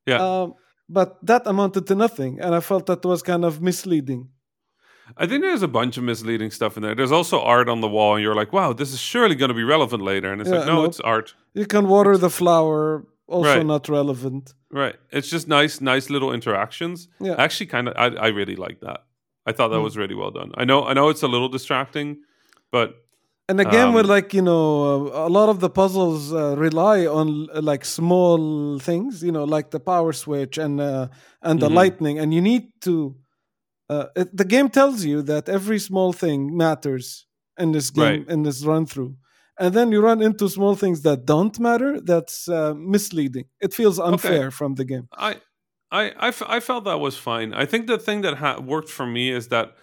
Yeah. 0.07 0.21
Um, 0.21 0.55
but 0.89 1.25
that 1.27 1.47
amounted 1.47 1.87
to 1.87 1.95
nothing, 1.95 2.41
and 2.41 2.55
I 2.55 2.61
felt 2.61 2.87
that 2.87 3.05
was 3.05 3.23
kind 3.23 3.45
of 3.45 3.61
misleading. 3.63 4.29
I 5.17 5.27
think 5.27 5.43
there's 5.43 5.63
a 5.63 5.69
bunch 5.69 5.97
of 5.99 6.05
misleading 6.05 6.51
stuff 6.51 6.77
in 6.77 6.83
there. 6.83 6.95
There's 6.95 7.13
also 7.13 7.41
art 7.41 7.69
on 7.69 7.81
the 7.81 7.89
wall, 7.89 8.15
and 8.15 8.23
you're 8.23 8.35
like, 8.35 8.53
"Wow, 8.53 8.73
this 8.73 8.93
is 8.93 9.01
surely 9.01 9.35
going 9.35 9.49
to 9.51 9.55
be 9.55 9.65
relevant 9.65 10.03
later." 10.03 10.33
And 10.33 10.41
it's 10.41 10.51
like, 10.51 10.67
"No, 10.67 10.77
nope. 10.83 10.89
it's 10.91 11.01
art." 11.01 11.35
You 11.55 11.67
can 11.67 11.89
water 11.89 12.17
the 12.17 12.31
flower, 12.31 13.05
also 13.27 13.57
Right. 13.57 13.67
not 13.67 13.89
relevant. 13.89 14.55
Right. 14.71 14.97
It's 15.11 15.29
just 15.29 15.49
nice, 15.49 15.81
nice 15.81 16.11
little 16.11 16.33
interactions. 16.33 17.09
Yeah. 17.21 17.35
Actually, 17.39 17.67
kind 17.67 17.89
of, 17.89 17.95
I, 17.97 18.07
I 18.27 18.29
really 18.29 18.57
like 18.57 18.81
that. 18.81 19.01
I 19.47 19.53
thought 19.53 19.69
that 19.69 19.79
Mm. 19.81 19.85
was 19.85 19.97
really 19.97 20.15
well 20.15 20.31
done. 20.31 20.51
I 20.57 20.65
know, 20.65 20.85
I 20.85 20.93
know, 20.93 21.09
it's 21.11 21.23
a 21.23 21.29
little 21.29 21.49
distracting, 21.49 22.19
but 22.73 22.89
And 23.49 23.61
again 23.61 23.89
Um, 23.97 24.07
like 24.07 24.33
you 24.33 24.43
know, 24.43 25.11
a 25.13 25.29
lot 25.29 25.49
of 25.49 25.59
the 25.59 25.69
puzzles 25.71 26.33
uh, 26.33 26.55
rely 26.57 27.05
on 27.07 27.49
uh, 27.53 27.61
like 27.73 27.85
small 27.85 28.79
things, 28.79 29.23
you 29.25 29.33
know, 29.33 29.43
like 29.57 29.71
the 29.71 29.81
power 29.81 30.13
switch 30.13 30.57
and 30.59 30.81
uh, 30.81 31.09
and 31.43 31.59
the 31.61 31.69
Mhm. 31.69 31.75
lightning, 31.81 32.19
and 32.21 32.33
you 32.33 32.41
need 32.41 32.65
to. 32.83 33.17
Uh, 33.89 34.07
it, 34.21 34.29
the 34.37 34.45
game 34.45 34.69
tells 34.69 35.05
you 35.05 35.21
that 35.23 35.49
every 35.49 35.79
small 35.81 36.13
thing 36.13 36.57
matters 36.57 37.27
in 37.59 37.73
this 37.73 37.91
game 37.91 38.05
Right. 38.05 38.29
in 38.35 38.43
this 38.45 38.65
run 38.65 38.87
through, 38.87 39.17
and 39.61 39.75
then 39.75 39.93
you 39.93 40.01
run 40.01 40.21
into 40.23 40.49
small 40.49 40.75
things 40.75 41.03
that 41.03 41.19
don't 41.27 41.57
matter. 41.61 42.01
That's 42.01 42.49
uh, 42.49 42.75
misleading. 42.75 43.47
It 43.61 43.73
feels 43.75 43.99
unfair 43.99 44.51
from 44.51 44.75
the 44.75 44.85
game. 44.85 45.07
I, 45.29 45.31
I, 45.93 46.03
I, 46.27 46.29
f- 46.29 46.43
I 46.57 46.61
felt 46.61 46.85
that 46.85 47.01
was 47.01 47.17
fine. 47.17 47.53
I 47.63 47.67
think 47.67 47.87
the 47.87 47.99
thing 47.99 48.23
that 48.23 48.35
ha- 48.39 48.61
worked 48.61 48.89
for 48.89 49.07
me 49.07 49.31
is 49.39 49.49
that 49.49 49.77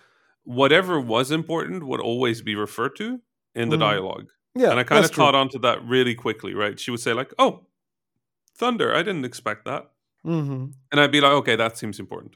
whatever 0.43 0.99
was 0.99 1.31
important 1.31 1.85
would 1.89 1.99
always 2.01 2.41
be 2.41 2.55
referred 2.55 2.95
to 2.97 3.19
in 3.55 3.69
the 3.69 3.75
Mhm. 3.77 3.87
dialogue, 3.89 4.27
Yeah, 4.55 4.71
and 4.71 4.79
I 4.79 4.83
kind 4.83 5.03
of 5.05 5.11
caught 5.11 5.35
on 5.35 5.49
to 5.49 5.59
that 5.59 5.77
really 5.85 6.15
quickly. 6.15 6.53
Right? 6.53 6.79
She 6.79 6.91
would 6.91 6.99
say 7.01 7.13
like, 7.13 7.33
"Oh, 7.39 7.65
thunder! 8.55 8.93
I 8.93 9.03
didn't 9.03 9.25
expect 9.25 9.65
that," 9.65 9.89
Mhm. 10.25 10.73
and 10.91 11.01
I'd 11.01 11.11
be 11.11 11.21
like, 11.21 11.31
"Okay, 11.41 11.55
that 11.55 11.77
seems 11.77 11.99
important." 11.99 12.35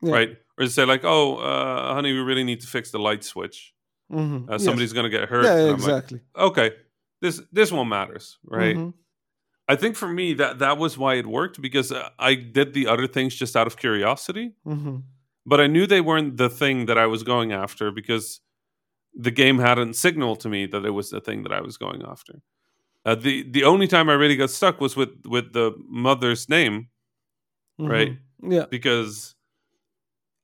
Yeah. 0.00 0.12
Right? 0.14 0.38
Or 0.58 0.66
say 0.66 0.84
like, 0.84 1.04
"Oh, 1.04 1.36
uh, 1.36 1.94
honey, 1.94 2.12
we 2.12 2.18
really 2.20 2.44
need 2.44 2.60
to 2.60 2.66
fix 2.66 2.90
the 2.90 2.98
light 2.98 3.24
switch. 3.24 3.73
Mhm. 4.12 4.48
Uh, 4.48 4.52
Yes. 4.52 4.64
somebody's 4.64 4.92
gonna 4.92 5.08
get 5.10 5.28
hurt." 5.28 5.44
Yeah, 5.44 5.54
I'm 5.54 5.66
like, 5.68 5.74
exactly. 5.78 6.20
okay, 6.36 6.72
this 7.20 7.40
this 7.52 7.72
one 7.72 7.88
matters, 7.88 8.38
right? 8.44 8.76
Mhm. 8.76 8.94
I 9.68 9.76
think 9.76 9.96
for 9.96 10.08
me 10.08 10.34
that 10.34 10.58
that 10.58 10.76
was 10.78 10.98
why 10.98 11.14
it 11.14 11.26
worked 11.26 11.60
because 11.62 11.90
uh, 11.92 12.10
I 12.18 12.34
did 12.34 12.74
the 12.74 12.86
other 12.86 13.06
things 13.06 13.34
just 13.34 13.56
out 13.56 13.66
of 13.66 13.76
curiosity, 13.76 14.52
Mhm. 14.66 15.04
but 15.46 15.60
I 15.60 15.66
knew 15.68 15.86
they 15.86 16.02
weren't 16.02 16.36
the 16.36 16.50
thing 16.50 16.86
that 16.86 16.98
I 16.98 17.06
was 17.06 17.22
going 17.22 17.52
after 17.52 17.90
because 17.90 18.40
the 19.14 19.30
game 19.30 19.58
hadn't 19.58 19.94
signaled 19.94 20.40
to 20.40 20.48
me 20.48 20.66
that 20.66 20.84
it 20.84 20.90
was 20.90 21.10
the 21.10 21.20
thing 21.20 21.42
that 21.44 21.52
I 21.52 21.60
was 21.62 21.78
going 21.78 22.02
after. 22.02 22.42
Uh, 23.06 23.14
the 23.14 23.42
the 23.50 23.64
only 23.64 23.86
time 23.86 24.08
I 24.10 24.14
really 24.14 24.36
got 24.36 24.50
stuck 24.50 24.80
was 24.80 24.96
with 24.96 25.10
with 25.26 25.52
the 25.52 25.72
mother's 25.88 26.48
name 26.48 26.88
Right. 27.78 28.12
Mhm. 28.42 28.52
Yeah. 28.52 28.66
because 28.70 29.33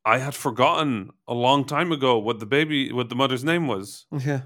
I 0.05 0.17
had 0.17 0.33
forgotten 0.35 1.11
a 1.27 1.33
long 1.33 1.65
time 1.65 1.91
ago 1.91 2.17
what 2.17 2.39
the 2.39 2.45
baby 2.45 2.91
what 2.91 3.09
the 3.09 3.15
mother's 3.15 3.43
name 3.43 3.67
was. 3.67 4.05
Yeah. 4.11 4.41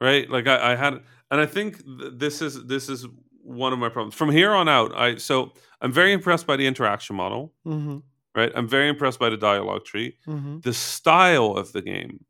right 0.00 0.28
like 0.30 0.46
i, 0.46 0.72
I 0.72 0.76
had 0.76 0.94
and 1.30 1.40
i 1.40 1.46
think 1.46 1.68
th- 1.84 2.12
this 2.16 2.40
is 2.42 2.64
this 2.66 2.88
is 2.88 3.06
one 3.42 3.72
of 3.72 3.78
my 3.78 3.88
problems 3.88 4.14
from 4.14 4.30
here 4.30 4.52
on 4.52 4.68
out 4.68 4.90
i 4.96 5.16
so 5.16 5.52
i'm 5.82 5.92
very 5.92 6.12
impressed 6.12 6.46
by 6.46 6.56
the 6.56 6.66
interaction 6.66 7.16
model 7.16 7.52
hmm 7.64 7.98
Right, 8.34 8.52
I'm 8.54 8.68
very 8.68 8.88
impressed 8.88 9.18
by 9.18 9.30
the 9.30 9.36
dialogue 9.36 9.84
tree. 9.84 10.14
Mhm. 10.28 10.62
The 10.62 10.72
style 10.72 11.56
of 11.60 11.72
the 11.72 11.82
game 11.82 12.24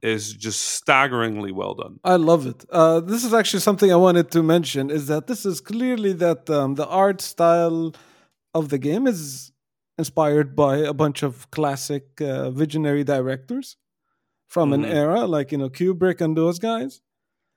is 0.00 0.32
just 0.32 0.60
staggeringly 0.78 1.52
well 1.52 1.74
done. 1.74 2.00
I 2.02 2.16
love 2.16 2.46
it. 2.52 2.64
Uh, 2.80 2.98
this 2.98 3.22
is 3.22 3.32
actually 3.32 3.60
something 3.60 3.92
I 3.92 4.00
wanted 4.06 4.28
to 4.32 4.42
mention 4.42 4.90
is 4.90 5.06
that 5.06 5.28
this 5.28 5.46
is 5.46 5.60
clearly 5.60 6.14
that 6.14 6.50
um, 6.50 6.74
the 6.74 6.86
art 6.88 7.20
style 7.20 7.94
of 8.54 8.70
the 8.70 8.78
game 8.78 9.06
is 9.06 9.51
inspired 10.02 10.48
by 10.64 10.74
a 10.92 10.94
bunch 11.02 11.22
of 11.28 11.32
classic 11.56 12.04
uh, 12.20 12.50
visionary 12.62 13.04
directors 13.14 13.76
from 14.54 14.66
Mhm. 14.70 14.74
an 14.76 14.84
era 15.02 15.20
like 15.36 15.48
you 15.52 15.58
know 15.60 15.70
Kubrick 15.78 16.20
and 16.24 16.32
those 16.36 16.58
guys, 16.70 16.92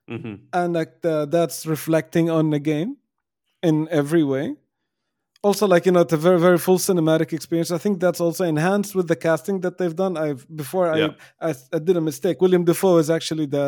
hmm 0.07 0.35
and 0.59 0.69
like 0.79 0.91
the, 1.05 1.15
that's 1.35 1.65
reflecting 1.75 2.29
on 2.37 2.45
the 2.51 2.59
game 2.71 2.91
in 3.69 3.75
every 4.01 4.23
way. 4.33 4.45
Also, 5.47 5.67
like 5.73 5.85
you 5.87 5.93
know, 5.93 6.01
it's 6.05 6.13
a 6.13 6.23
very 6.27 6.39
very 6.47 6.57
full 6.65 6.79
cinematic 6.79 7.29
experience. 7.33 7.71
I 7.77 7.79
think 7.83 7.99
that's 8.03 8.21
also 8.25 8.43
enhanced 8.53 8.95
with 8.97 9.07
the 9.07 9.15
casting 9.27 9.61
that 9.63 9.75
they've 9.77 9.95
done. 10.03 10.13
I've 10.25 10.43
before 10.63 10.85
I 10.95 10.97
Yeah. 10.99 11.13
I, 11.49 11.51
I 11.75 11.79
did 11.87 11.95
a 11.97 12.01
mistake. 12.01 12.35
Willem 12.41 12.63
Dafoe 12.65 12.97
is 13.03 13.09
actually 13.17 13.47
the 13.57 13.67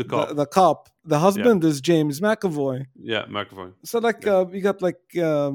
The 0.00 0.04
cop, 0.04 0.28
the, 0.28 0.34
the 0.42 0.46
cop. 0.58 0.78
The 1.12 1.18
husband 1.26 1.60
is 1.70 1.76
James 1.90 2.20
McAvoy. 2.20 2.78
yeah, 3.12 3.24
McAvoy. 3.36 3.70
So 3.90 3.96
like 4.08 4.20
Yeah. 4.26 4.38
uh, 4.40 4.46
you 4.56 4.62
got 4.70 4.78
like 4.88 5.00
um, 5.28 5.52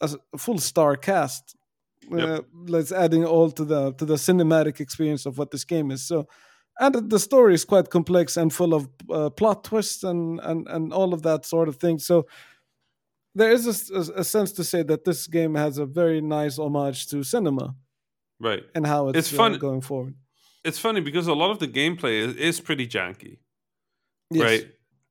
a 0.00 0.08
full 0.44 0.58
star 0.70 0.96
cast. 1.08 1.44
Uh, 2.12 2.16
Yep. 2.16 2.44
Let's 2.68 2.92
adding 2.92 3.24
all 3.24 3.50
to 3.50 3.64
the 3.64 3.92
to 3.94 4.04
the 4.04 4.16
cinematic 4.16 4.80
experience 4.80 5.26
of 5.28 5.36
what 5.38 5.50
this 5.50 5.64
game 5.64 5.90
is. 5.94 6.06
So, 6.06 6.26
and 6.80 6.94
the 7.10 7.18
story 7.18 7.54
is 7.54 7.64
quite 7.64 7.90
complex 7.90 8.36
and 8.36 8.52
full 8.52 8.72
of 8.74 8.88
uh, 9.10 9.30
plot 9.30 9.64
twists 9.64 10.04
and 10.04 10.40
and 10.40 10.68
and 10.68 10.92
all 10.92 11.12
of 11.12 11.22
that 11.22 11.46
sort 11.46 11.68
of 11.68 11.76
thing. 11.76 11.98
So. 12.00 12.26
there 13.34 13.52
is 13.52 13.66
a 14.22 14.24
sense 14.24 14.52
to 14.52 14.64
say 14.64 14.82
that 14.84 15.04
this 15.04 15.28
game 15.28 15.54
has 15.58 15.78
a 15.78 15.86
very 15.86 16.20
nice 16.20 16.58
homage 16.58 17.06
to 17.10 17.22
cinema 17.22 17.74
Right. 18.40 18.64
and 18.74 18.86
how 18.86 19.08
it's, 19.08 19.18
It's 19.18 19.32
uh, 19.32 19.36
fun- 19.36 19.58
going 19.58 19.80
forward. 19.82 20.14
It's 20.64 20.78
funny 20.78 21.00
because 21.00 21.28
a 21.28 21.34
lot 21.34 21.50
of 21.50 21.58
the 21.58 21.68
gameplay 21.68 22.14
is, 22.26 22.34
is 22.36 22.60
pretty 22.60 22.86
janky. 22.88 23.38
Yes. 24.30 24.42
right 24.44 24.64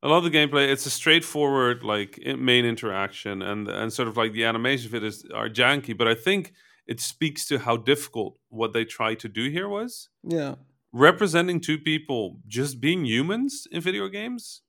a 0.03 0.07
lot 0.07 0.17
of 0.17 0.23
the 0.31 0.37
gameplay 0.39 0.67
it's 0.73 0.85
a 0.85 0.89
straightforward 1.01 1.83
like 1.83 2.19
main 2.37 2.65
interaction 2.65 3.41
and 3.41 3.67
and 3.67 3.91
sort 3.91 4.07
of 4.09 4.15
like 4.21 4.31
the 4.33 4.45
animation 4.45 4.87
of 4.89 4.93
it 4.99 5.03
is 5.03 5.25
are 5.39 5.49
janky 5.49 5.93
but 5.99 6.07
i 6.07 6.15
think 6.25 6.53
it 6.87 6.99
speaks 7.01 7.45
to 7.47 7.59
how 7.59 7.75
difficult 7.77 8.37
what 8.49 8.73
they 8.73 8.85
tried 8.85 9.19
to 9.19 9.29
do 9.29 9.49
here 9.49 9.67
was 9.67 10.09
Yeah. 10.23 10.55
representing 10.93 11.59
two 11.59 11.77
people 11.77 12.39
just 12.47 12.79
being 12.79 13.05
humans 13.05 13.67
in 13.71 13.81
video 13.81 14.07
games 14.07 14.61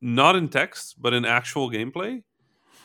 not 0.00 0.36
in 0.36 0.48
text 0.48 0.96
but 1.02 1.12
in 1.12 1.24
actual 1.24 1.70
gameplay 1.70 2.22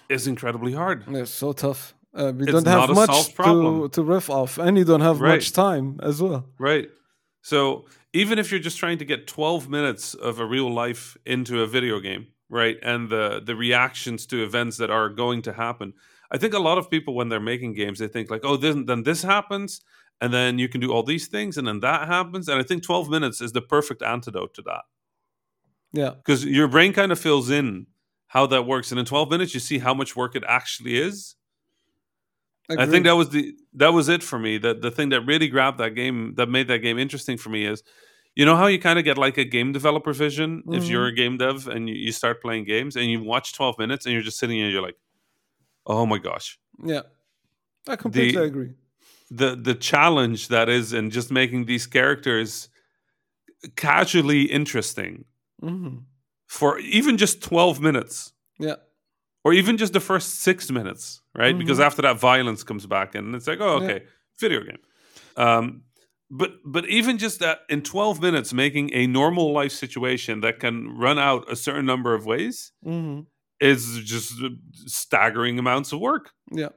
is 0.09 0.27
incredibly 0.27 0.73
hard 0.73 1.03
It's 1.07 1.31
so 1.31 1.51
tough. 1.53 1.93
Uh, 2.13 2.31
we 2.35 2.43
It's 2.43 2.51
don't 2.51 2.65
have 2.65 2.89
much 2.89 3.35
to, 3.35 3.89
to 3.89 4.01
riff 4.03 4.29
off, 4.29 4.57
and 4.57 4.75
you 4.77 4.83
don't 4.85 5.01
have 5.01 5.19
Right. 5.21 5.33
much 5.35 5.51
time 5.51 5.99
as 6.01 6.19
well. 6.21 6.45
Right. 6.57 6.89
So 7.43 7.85
even 8.13 8.39
if 8.39 8.49
you're 8.49 8.59
just 8.69 8.79
trying 8.79 8.97
to 8.97 9.05
get 9.05 9.27
12 9.27 9.69
minutes 9.69 10.15
of 10.15 10.39
a 10.39 10.45
real 10.45 10.71
life 10.73 11.15
into 11.25 11.61
a 11.61 11.67
video 11.67 11.99
game, 11.99 12.27
right, 12.49 12.77
and 12.81 13.09
the 13.09 13.41
the 13.45 13.55
reactions 13.55 14.25
to 14.27 14.43
events 14.43 14.77
that 14.77 14.89
are 14.89 15.09
going 15.09 15.43
to 15.43 15.53
happen, 15.53 15.93
I 16.31 16.37
think 16.37 16.53
a 16.53 16.59
lot 16.59 16.77
of 16.77 16.89
people 16.89 17.13
when 17.15 17.29
they're 17.29 17.39
making 17.39 17.73
games, 17.73 17.99
they 17.99 18.07
think 18.07 18.29
like, 18.29 18.41
oh, 18.43 18.57
then 18.57 18.85
then 18.85 19.03
this 19.03 19.23
happens, 19.23 19.81
and 20.21 20.33
then 20.33 20.59
you 20.59 20.67
can 20.69 20.81
do 20.81 20.91
all 20.91 21.03
these 21.03 21.27
things, 21.27 21.57
and 21.57 21.67
then 21.67 21.79
that 21.81 22.07
happens, 22.07 22.49
and 22.49 22.59
I 22.59 22.63
think 22.63 22.83
12 22.83 23.09
minutes 23.09 23.41
is 23.41 23.51
the 23.53 23.61
perfect 23.61 24.01
antidote 24.01 24.53
to 24.55 24.61
that 24.63 24.83
Yeah. 25.93 26.11
because 26.17 26.43
your 26.45 26.67
brain 26.67 26.93
kind 26.93 27.11
of 27.11 27.19
fills 27.19 27.49
in 27.49 27.87
how 28.27 28.45
that 28.47 28.65
works, 28.65 28.91
and 28.91 28.99
in 28.99 29.05
12 29.05 29.29
minutes 29.31 29.53
you 29.53 29.59
see 29.59 29.79
how 29.79 29.93
much 29.93 30.15
work 30.15 30.35
it 30.35 30.43
actually 30.47 30.97
is. 30.97 31.35
I 32.69 32.73
Agreed. 32.73 32.91
think 32.91 33.05
that 33.05 33.15
was 33.15 33.29
the 33.29 33.55
that 33.75 33.93
was 33.93 34.09
it 34.09 34.21
for 34.23 34.37
me. 34.37 34.57
That 34.57 34.81
the 34.81 34.91
thing 34.91 35.09
that 35.09 35.21
really 35.21 35.47
grabbed 35.47 35.77
that 35.77 35.91
game, 35.95 36.33
that 36.35 36.49
made 36.49 36.67
that 36.67 36.79
game 36.79 36.97
interesting 36.99 37.37
for 37.37 37.49
me, 37.49 37.65
is 37.65 37.81
you 38.35 38.43
know 38.45 38.57
how 38.57 38.67
you 38.67 38.77
kind 38.79 38.99
of 38.99 39.05
get 39.05 39.17
like 39.17 39.37
a 39.37 39.45
game 39.45 39.71
developer 39.71 40.11
vision 40.11 40.63
if 40.71 40.83
Mhm. 40.83 40.89
you're 40.89 41.05
a 41.07 41.13
game 41.15 41.37
dev 41.37 41.67
and 41.69 41.87
you, 41.87 41.95
you 41.95 42.11
start 42.11 42.41
playing 42.41 42.65
games 42.65 42.97
and 42.97 43.09
you 43.09 43.23
watch 43.23 43.53
12 43.53 43.79
minutes 43.79 44.05
and 44.05 44.11
you're 44.13 44.21
just 44.21 44.37
sitting 44.37 44.57
here 44.57 44.65
and 44.65 44.73
you're 44.73 44.81
like, 44.81 44.97
oh 45.87 46.05
my 46.05 46.19
gosh, 46.19 46.59
Yeah. 46.83 47.01
I 47.89 47.95
completely 47.95 48.33
The- 48.33 48.43
agree. 48.43 48.71
the 49.31 49.55
the 49.55 49.75
challenge 49.75 50.47
that 50.49 50.67
is 50.69 50.93
in 50.93 51.09
just 51.09 51.31
making 51.31 51.65
these 51.65 51.87
characters 51.87 52.69
casually 53.75 54.43
interesting 54.43 55.25
hmm 55.61 55.97
for 56.47 56.79
even 56.79 57.17
just 57.17 57.41
12 57.41 57.81
minutes 57.81 58.31
Yeah. 58.59 58.75
or 59.43 59.53
even 59.53 59.77
just 59.77 59.91
the 59.93 59.99
first 59.99 60.39
six 60.41 60.71
minutes, 60.71 61.21
right? 61.35 61.57
Because 61.57 61.79
Mhm. 61.79 61.85
after 61.87 62.01
that, 62.03 62.19
violence 62.19 62.63
comes 62.63 62.85
back, 62.85 63.15
and 63.15 63.35
it's 63.35 63.47
like, 63.47 63.59
oh, 63.59 63.79
Yeah. 63.79 63.83
okay, 63.85 64.05
video 64.39 64.61
game. 64.63 64.79
Um, 65.35 65.83
but 66.29 66.51
but 66.65 66.85
even 66.87 67.17
just 67.17 67.39
that 67.39 67.59
in 67.69 67.81
twelve 67.81 68.21
minutes, 68.21 68.53
making 68.53 68.93
a 68.93 69.07
normal 69.07 69.51
life 69.51 69.71
situation 69.73 70.41
that 70.41 70.59
can 70.59 70.75
run 70.97 71.17
out 71.19 71.51
a 71.51 71.55
certain 71.55 71.85
number 71.85 72.13
of 72.13 72.25
ways 72.25 72.71
hmm 72.83 73.21
is 73.59 73.99
just 74.03 74.33
staggering 74.85 75.59
amounts 75.59 75.91
of 75.91 75.99
work. 75.99 76.31
Yeah. 76.51 76.69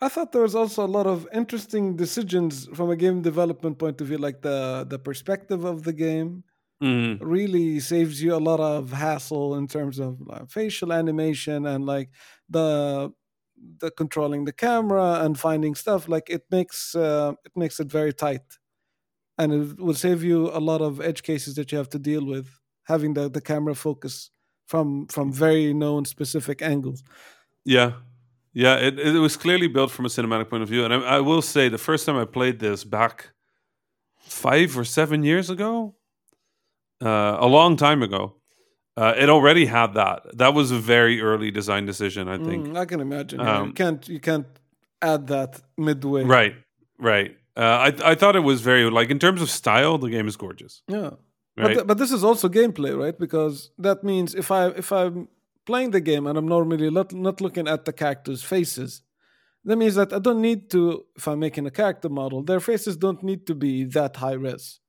I 0.00 0.08
thought 0.08 0.32
there 0.32 0.42
was 0.42 0.54
also 0.54 0.84
a 0.84 0.88
lot 0.88 1.06
of 1.06 1.28
interesting 1.32 1.96
decisions 1.96 2.66
from 2.74 2.90
a 2.90 2.96
game 2.96 3.22
development 3.22 3.78
point 3.78 4.00
of 4.00 4.08
view, 4.08 4.18
like 4.18 4.42
the 4.42 4.86
the 4.88 4.98
perspective 4.98 5.64
of 5.64 5.84
the 5.84 5.92
game 5.92 6.44
Mm, 6.82 7.22
really 7.22 7.80
saves 7.80 8.22
you 8.22 8.34
a 8.34 8.38
lot 8.50 8.60
of 8.60 8.92
hassle 8.92 9.56
in 9.56 9.68
terms 9.68 9.98
of 10.00 10.20
like, 10.22 10.50
facial 10.50 10.92
animation 10.92 11.66
and 11.66 11.86
like 11.86 12.10
the 12.48 13.12
the 13.80 13.90
controlling 13.92 14.44
the 14.46 14.52
camera 14.52 15.20
and 15.24 15.38
finding 15.40 15.74
stuff. 15.74 16.08
Like 16.08 16.30
it 16.30 16.44
makes 16.50 16.94
uh, 16.94 17.34
it 17.44 17.52
makes 17.56 17.80
it 17.80 17.88
very 17.92 18.12
tight, 18.14 18.58
and 19.38 19.52
it 19.52 19.80
will 19.80 19.94
save 19.94 20.22
you 20.22 20.48
a 20.50 20.60
lot 20.60 20.80
of 20.80 21.00
edge 21.00 21.22
cases 21.22 21.54
that 21.56 21.72
you 21.72 21.78
have 21.78 21.88
to 21.90 21.98
deal 21.98 22.24
with 22.24 22.60
having 22.84 23.14
the 23.14 23.28
the 23.30 23.40
camera 23.40 23.74
focus 23.74 24.30
from 24.66 25.06
from 25.08 25.32
very 25.32 25.72
known 25.74 26.04
specific 26.04 26.62
angles. 26.62 27.02
yeah, 27.64 27.92
yeah. 28.52 28.76
It, 28.76 28.98
it 28.98 29.18
was 29.20 29.36
clearly 29.36 29.68
built 29.68 29.90
from 29.90 30.04
a 30.06 30.08
cinematic 30.08 30.48
point 30.50 30.62
of 30.62 30.68
view, 30.68 30.84
and 30.84 30.92
I, 30.94 31.16
I 31.16 31.20
will 31.20 31.42
say 31.42 31.68
the 31.68 31.78
first 31.78 32.06
time 32.06 32.16
I 32.16 32.24
played 32.24 32.58
this 32.58 32.84
back 32.84 33.30
five 34.28 34.78
or 34.78 34.84
seven 34.84 35.24
years 35.24 35.50
ago, 35.50 35.94
uh, 37.04 37.36
a 37.40 37.46
long 37.46 37.76
time 37.76 38.02
ago. 38.02 38.36
Uh, 38.94 39.14
it 39.16 39.30
already 39.30 39.64
had 39.66 39.94
that. 39.94 40.20
That 40.36 40.52
was 40.52 40.70
a 40.70 40.78
very 40.78 41.22
early 41.22 41.50
design 41.50 41.86
decision, 41.86 42.28
I 42.28 42.36
think. 42.36 42.66
Mm, 42.66 42.76
I 42.76 42.84
can 42.84 43.00
imagine. 43.00 43.40
yeah. 43.40 43.56
you 43.56 43.62
Um, 43.64 43.72
can't 43.72 44.06
you 44.08 44.20
can't 44.20 44.46
add 45.00 45.26
that 45.28 45.62
midway. 45.78 46.24
Right, 46.24 46.54
right. 46.98 47.30
Uh, 47.56 47.60
I 47.88 48.12
I 48.12 48.14
thought 48.14 48.36
it 48.36 48.44
was 48.44 48.60
very 48.60 48.90
like 48.90 49.10
in 49.10 49.18
terms 49.18 49.40
of 49.42 49.48
style, 49.48 49.96
the 49.98 50.10
game 50.10 50.28
is 50.28 50.36
gorgeous. 50.36 50.82
Yeah. 50.88 51.10
But, 51.56 51.64
Right. 51.64 51.74
th- 51.74 51.86
but 51.86 51.98
this 51.98 52.12
is 52.12 52.24
also 52.24 52.48
gameplay, 52.48 52.96
right? 52.96 53.18
Because 53.18 53.70
that 53.78 54.02
means 54.02 54.34
if 54.34 54.50
I 54.50 54.68
if 54.68 54.90
I'm 54.92 55.28
playing 55.66 55.90
the 55.92 56.00
game 56.00 56.26
and 56.26 56.36
I'm 56.38 56.48
normally 56.48 56.90
not, 56.90 57.12
not 57.12 57.40
looking 57.40 57.68
at 57.68 57.84
the 57.84 57.92
characters' 57.92 58.42
faces, 58.42 59.02
that 59.64 59.76
means 59.76 59.94
that 59.96 60.12
I 60.12 60.18
don't 60.18 60.40
need 60.40 60.70
to. 60.70 61.04
If 61.16 61.28
I'm 61.28 61.38
making 61.38 61.66
a 61.66 61.70
character 61.70 62.08
model, 62.08 62.42
their 62.42 62.60
faces 62.60 62.96
don't 62.96 63.22
need 63.22 63.46
to 63.46 63.54
be 63.54 63.84
that 63.96 64.16
high 64.16 64.38
res. 64.46 64.80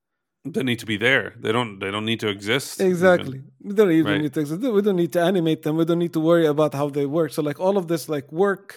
they 0.56 0.64
need 0.64 0.80
to 0.80 0.86
be 0.94 0.98
there. 0.98 1.26
They 1.44 1.52
don't. 1.58 1.80
They 1.82 1.90
don't 1.94 2.06
need 2.12 2.20
to 2.26 2.30
exist. 2.38 2.80
even. 2.80 2.92
Exactly. 2.92 3.40
We 3.68 3.74
don't 3.80 3.92
even 3.92 4.12
Right. 4.14 4.22
need 4.24 4.34
to. 4.34 4.42
exist. 4.42 4.62
We 4.78 4.82
don't 4.88 4.98
need 5.04 5.14
to 5.18 5.22
animate 5.32 5.62
them. 5.64 5.74
We 5.78 5.86
don't 5.90 6.00
need 6.06 6.14
to 6.14 6.24
worry 6.32 6.46
about 6.56 6.72
how 6.80 6.88
they 6.98 7.06
work. 7.20 7.30
So 7.36 7.42
like 7.50 7.60
all 7.66 7.76
of 7.82 7.86
this 7.92 8.04
like 8.16 8.28
work 8.46 8.68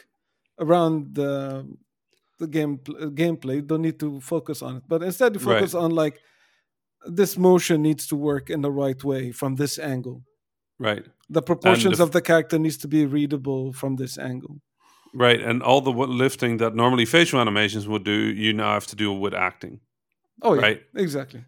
around 0.64 1.14
the 1.20 1.30
the 2.40 2.46
game 2.56 2.78
gameplay 3.22 3.56
don't 3.68 3.82
need 3.88 3.98
to 4.04 4.08
focus 4.20 4.58
on 4.66 4.72
it. 4.78 4.82
But 4.92 5.02
instead 5.02 5.30
you 5.34 5.40
Right. 5.40 5.54
focus 5.58 5.72
on 5.74 5.90
like 6.04 6.16
this 7.06 7.36
motion 7.38 7.82
needs 7.82 8.06
to 8.08 8.16
work 8.16 8.50
in 8.50 8.60
the 8.62 8.70
right 8.70 9.02
way 9.04 9.32
from 9.32 9.56
this 9.56 9.78
angle. 9.78 10.22
Right, 10.78 11.04
The 11.30 11.42
proportions 11.42 12.00
f- 12.00 12.04
of 12.06 12.10
the 12.12 12.20
character 12.20 12.58
needs 12.58 12.76
to 12.78 12.88
be 12.88 13.06
readable 13.06 13.72
from 13.72 13.96
this 13.96 14.18
angle. 14.18 14.56
right, 15.14 15.40
and 15.48 15.62
all 15.62 15.80
the 15.80 15.90
lifting 16.24 16.58
that 16.58 16.74
normally 16.74 17.06
facial 17.06 17.40
animations 17.40 17.86
would 17.86 18.04
do, 18.04 18.12
you 18.12 18.52
now 18.52 18.72
have 18.74 18.86
to 18.86 18.96
do 18.96 19.12
with 19.12 19.34
acting, 19.34 19.80
Oh 20.42 20.54
yeah, 20.54 20.60
Right. 20.66 20.80
exactly. 20.94 21.40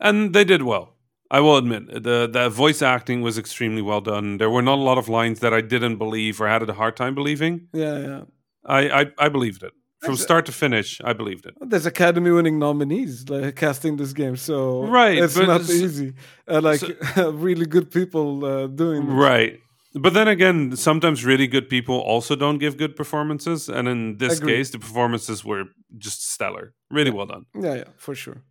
and 0.00 0.32
they 0.32 0.44
did 0.44 0.62
well. 0.62 0.86
I 1.30 1.40
will 1.40 1.56
admit 1.56 1.82
the 2.04 2.28
the 2.32 2.48
voice 2.48 2.80
acting 2.82 3.22
was 3.24 3.36
extremely 3.38 3.82
well 3.82 4.00
done. 4.00 4.38
There 4.38 4.48
were 4.50 4.62
not 4.62 4.78
a 4.78 4.86
lot 4.90 4.98
of 4.98 5.08
lines 5.08 5.38
that 5.40 5.52
I 5.52 5.60
didn't 5.60 5.96
believe 5.98 6.40
or 6.40 6.46
had 6.48 6.62
a 6.68 6.72
hard 6.72 6.96
time 6.96 7.14
believing. 7.14 7.68
Yeah, 7.74 7.98
yeah. 8.08 8.22
I 8.64 8.80
I, 9.00 9.02
I 9.26 9.28
believed 9.28 9.62
it 9.62 9.72
from 10.06 10.16
start 10.16 10.46
to 10.46 10.52
finish. 10.52 11.00
I 11.04 11.12
believed 11.12 11.44
it. 11.46 11.54
There's 11.70 11.86
Academy-winning 11.86 12.58
nominees 12.58 13.28
like 13.28 13.56
casting 13.56 13.96
this 13.96 14.12
game, 14.12 14.36
so 14.36 14.84
Right, 14.86 15.18
it's 15.18 15.36
not 15.36 15.60
s- 15.62 15.70
easy. 15.70 16.12
Uh, 16.48 16.60
like 16.60 16.80
really 17.46 17.66
good 17.66 17.90
people 17.90 18.44
uh, 18.44 18.66
doing 18.68 19.06
this. 19.06 19.14
Right. 19.14 19.60
But 19.94 20.12
then 20.12 20.28
again, 20.28 20.76
sometimes 20.76 21.24
really 21.24 21.46
good 21.46 21.68
people 21.68 21.94
also 21.94 22.36
don't 22.36 22.58
give 22.58 22.76
good 22.76 22.94
performances. 22.96 23.68
And 23.68 23.88
in 23.88 24.18
this 24.18 24.38
Agreed. 24.38 24.56
case, 24.56 24.70
the 24.70 24.78
performances 24.78 25.42
were 25.44 25.64
just 25.98 26.30
stellar. 26.32 26.74
Really 26.90 27.10
well 27.10 27.26
done. 27.26 27.46
Yeah, 27.54 27.74
yeah, 27.76 27.84
for 27.96 28.14
sure, 28.14 28.42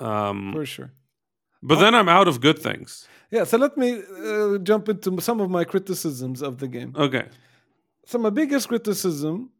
Um, 0.00 0.52
for 0.52 0.66
sure. 0.66 0.90
but 1.62 1.78
then 1.80 1.94
I'm 1.94 2.08
out 2.08 2.28
of 2.28 2.40
good 2.40 2.58
things. 2.58 3.08
Yeah, 3.30 3.44
so 3.44 3.56
let 3.56 3.76
me 3.76 4.02
uh, 4.26 4.58
jump 4.58 4.88
into 4.88 5.20
some 5.20 5.40
of 5.40 5.48
my 5.50 5.64
criticisms 5.64 6.42
of 6.42 6.58
the 6.58 6.68
game. 6.68 6.92
Okay. 6.96 7.24
So 8.06 8.18
my 8.18 8.30
biggest 8.30 8.68
criticism 8.68 9.50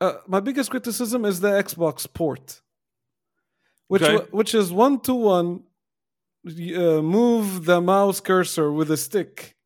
uh, 0.00 0.14
my 0.26 0.40
biggest 0.40 0.70
criticism 0.70 1.24
is 1.24 1.40
the 1.40 1.50
Xbox 1.50 2.06
port, 2.12 2.62
which 3.88 4.02
Okay. 4.02 4.26
which 4.30 4.54
is 4.54 4.72
one 4.72 5.00
to 5.00 5.14
one. 5.14 5.64
Uh, 6.46 7.02
move 7.02 7.64
the 7.66 7.80
mouse 7.80 8.20
cursor 8.20 8.72
with 8.72 8.90
a 8.90 8.96
stick. 8.96 9.56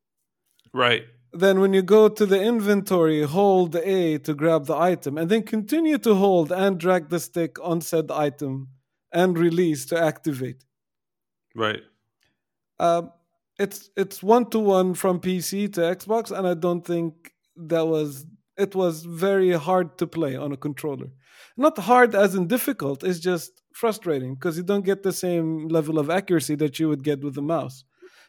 Right. 0.73 1.05
Then, 1.31 1.59
when 1.61 1.71
you 1.73 1.81
go 1.81 2.09
to 2.09 2.25
the 2.25 2.41
inventory, 2.41 3.21
hold 3.23 3.75
A 3.75 4.17
to 4.19 4.33
grab 4.33 4.65
the 4.65 4.75
item, 4.75 5.17
and 5.17 5.29
then 5.29 5.43
continue 5.43 5.97
to 5.99 6.15
hold 6.15 6.51
and 6.51 6.79
drag 6.79 7.09
the 7.09 7.19
stick 7.19 7.57
on 7.61 7.81
said 7.81 8.11
item 8.11 8.69
and 9.11 9.37
release 9.37 9.85
to 9.87 10.01
activate. 10.01 10.65
Right. 11.55 11.81
Um, 12.79 13.11
it's 13.59 13.89
it's 13.95 14.21
one 14.23 14.49
to 14.49 14.59
one 14.59 14.93
from 14.95 15.19
PC 15.19 15.71
to 15.73 15.81
Xbox, 15.81 16.35
and 16.35 16.47
I 16.47 16.55
don't 16.55 16.85
think 16.85 17.33
that 17.55 17.85
was 17.87 18.25
it 18.57 18.75
was 18.75 19.03
very 19.03 19.51
hard 19.51 19.97
to 19.99 20.07
play 20.07 20.35
on 20.35 20.51
a 20.51 20.57
controller. 20.57 21.07
Not 21.57 21.77
hard 21.77 22.15
as 22.15 22.35
in 22.35 22.47
difficult; 22.47 23.03
it's 23.03 23.19
just 23.19 23.61
frustrating 23.73 24.35
because 24.35 24.57
you 24.57 24.63
don't 24.63 24.85
get 24.85 25.03
the 25.03 25.13
same 25.13 25.67
level 25.67 25.99
of 25.99 26.09
accuracy 26.09 26.55
that 26.55 26.79
you 26.79 26.87
would 26.89 27.03
get 27.03 27.23
with 27.23 27.35
the 27.35 27.41
mouse. 27.41 27.83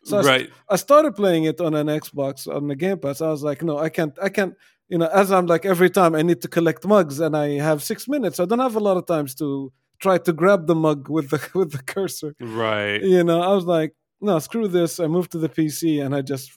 So 0.04 0.18
I, 0.18 0.22
st- 0.22 0.32
right. 0.32 0.50
I 0.68 0.76
started 0.76 1.14
playing 1.16 1.44
it 1.44 1.60
on 1.60 1.74
an 1.74 1.86
Xbox 1.86 2.46
on 2.46 2.68
the 2.68 2.76
Game 2.76 2.98
Pass. 2.98 3.20
I 3.20 3.28
was 3.30 3.42
like, 3.42 3.62
no, 3.62 3.78
I 3.78 3.88
can't, 3.88 4.16
I 4.22 4.28
can't. 4.28 4.54
You 4.88 4.98
know, 4.98 5.06
as 5.06 5.32
I'm 5.32 5.46
like 5.46 5.64
every 5.64 5.88
time 5.88 6.14
I 6.14 6.20
need 6.22 6.42
to 6.42 6.48
collect 6.48 6.86
mugs, 6.86 7.20
and 7.20 7.34
I 7.36 7.52
have 7.52 7.82
six 7.82 8.06
minutes. 8.06 8.38
I 8.38 8.44
don't 8.44 8.58
have 8.58 8.76
a 8.76 8.80
lot 8.80 8.98
of 8.98 9.06
times 9.06 9.34
to 9.36 9.72
try 10.00 10.18
to 10.18 10.32
grab 10.32 10.66
the 10.66 10.74
mug 10.74 11.08
with 11.08 11.30
the 11.30 11.40
with 11.54 11.72
the 11.72 11.82
cursor 11.82 12.34
Right. 12.40 13.00
you 13.02 13.24
know, 13.24 13.40
I 13.40 13.54
was 13.54 13.64
like, 13.64 13.94
no, 14.20 14.38
screw 14.40 14.68
this. 14.68 15.00
I 15.00 15.06
moved 15.06 15.32
to 15.32 15.38
the 15.38 15.48
PC 15.48 16.04
and 16.04 16.14
I 16.14 16.20
just 16.20 16.50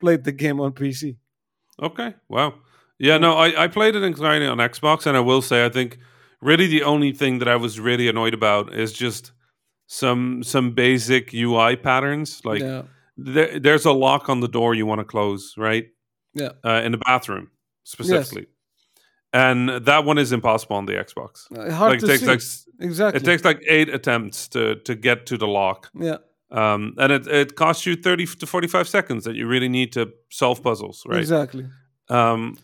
played 0.00 0.24
the 0.24 0.32
game 0.32 0.60
on 0.60 0.72
PC. 0.72 1.16
Okay. 1.82 2.14
Wow. 2.28 2.54
Yeah, 3.00 3.16
no, 3.16 3.32
I, 3.32 3.64
I 3.64 3.66
played 3.68 3.96
it 3.96 4.02
entirely 4.02 4.46
on 4.46 4.58
Xbox, 4.58 5.06
and 5.06 5.16
I 5.16 5.20
will 5.20 5.40
say, 5.40 5.64
I 5.64 5.70
think 5.70 5.98
really 6.42 6.66
the 6.66 6.82
only 6.82 7.12
thing 7.12 7.38
that 7.38 7.48
I 7.48 7.56
was 7.56 7.80
really 7.80 8.08
annoyed 8.08 8.34
about 8.34 8.74
is 8.74 8.92
just 8.92 9.32
some 9.86 10.42
some 10.42 10.72
basic 10.72 11.32
UI 11.32 11.76
patterns. 11.76 12.42
Like 12.44 12.60
yeah, 12.60 12.82
there, 13.16 13.58
there's 13.58 13.86
a 13.86 13.92
lock 13.92 14.28
on 14.28 14.40
the 14.40 14.48
door 14.48 14.74
you 14.74 14.84
want 14.84 15.00
to 15.00 15.04
close, 15.04 15.54
right? 15.56 15.86
yeah, 16.34 16.50
Uh, 16.62 16.82
in 16.84 16.92
the 16.92 16.98
bathroom 16.98 17.50
specifically, 17.84 18.46
and 19.32 19.68
that 19.86 20.04
one 20.04 20.18
is 20.18 20.30
impossible 20.30 20.76
on 20.76 20.84
the 20.84 20.92
Xbox. 20.92 21.46
Uh, 21.56 21.72
hard 21.72 21.92
like 21.92 22.00
to 22.00 22.06
it 22.06 22.08
takes 22.08 22.20
see. 22.20 22.70
like 22.76 22.86
exactly. 22.86 23.20
it 23.20 23.24
takes 23.24 23.44
like 23.44 23.62
eight 23.66 23.88
attempts 23.88 24.46
to 24.48 24.76
to 24.84 24.94
get 24.94 25.24
to 25.26 25.38
the 25.38 25.48
lock. 25.48 25.90
yeah, 25.94 26.18
Um, 26.50 26.94
and 26.98 27.12
it, 27.12 27.26
it 27.26 27.56
costs 27.56 27.86
you 27.86 27.96
30 27.96 28.26
to 28.26 28.46
45 28.46 28.88
seconds 28.88 29.24
that 29.24 29.36
you 29.36 29.46
really 29.46 29.68
need 29.68 29.92
to 29.92 30.12
solve 30.30 30.62
puzzles, 30.62 31.02
right? 31.06 31.20
exactly. 31.20 31.66
Um, 32.10 32.58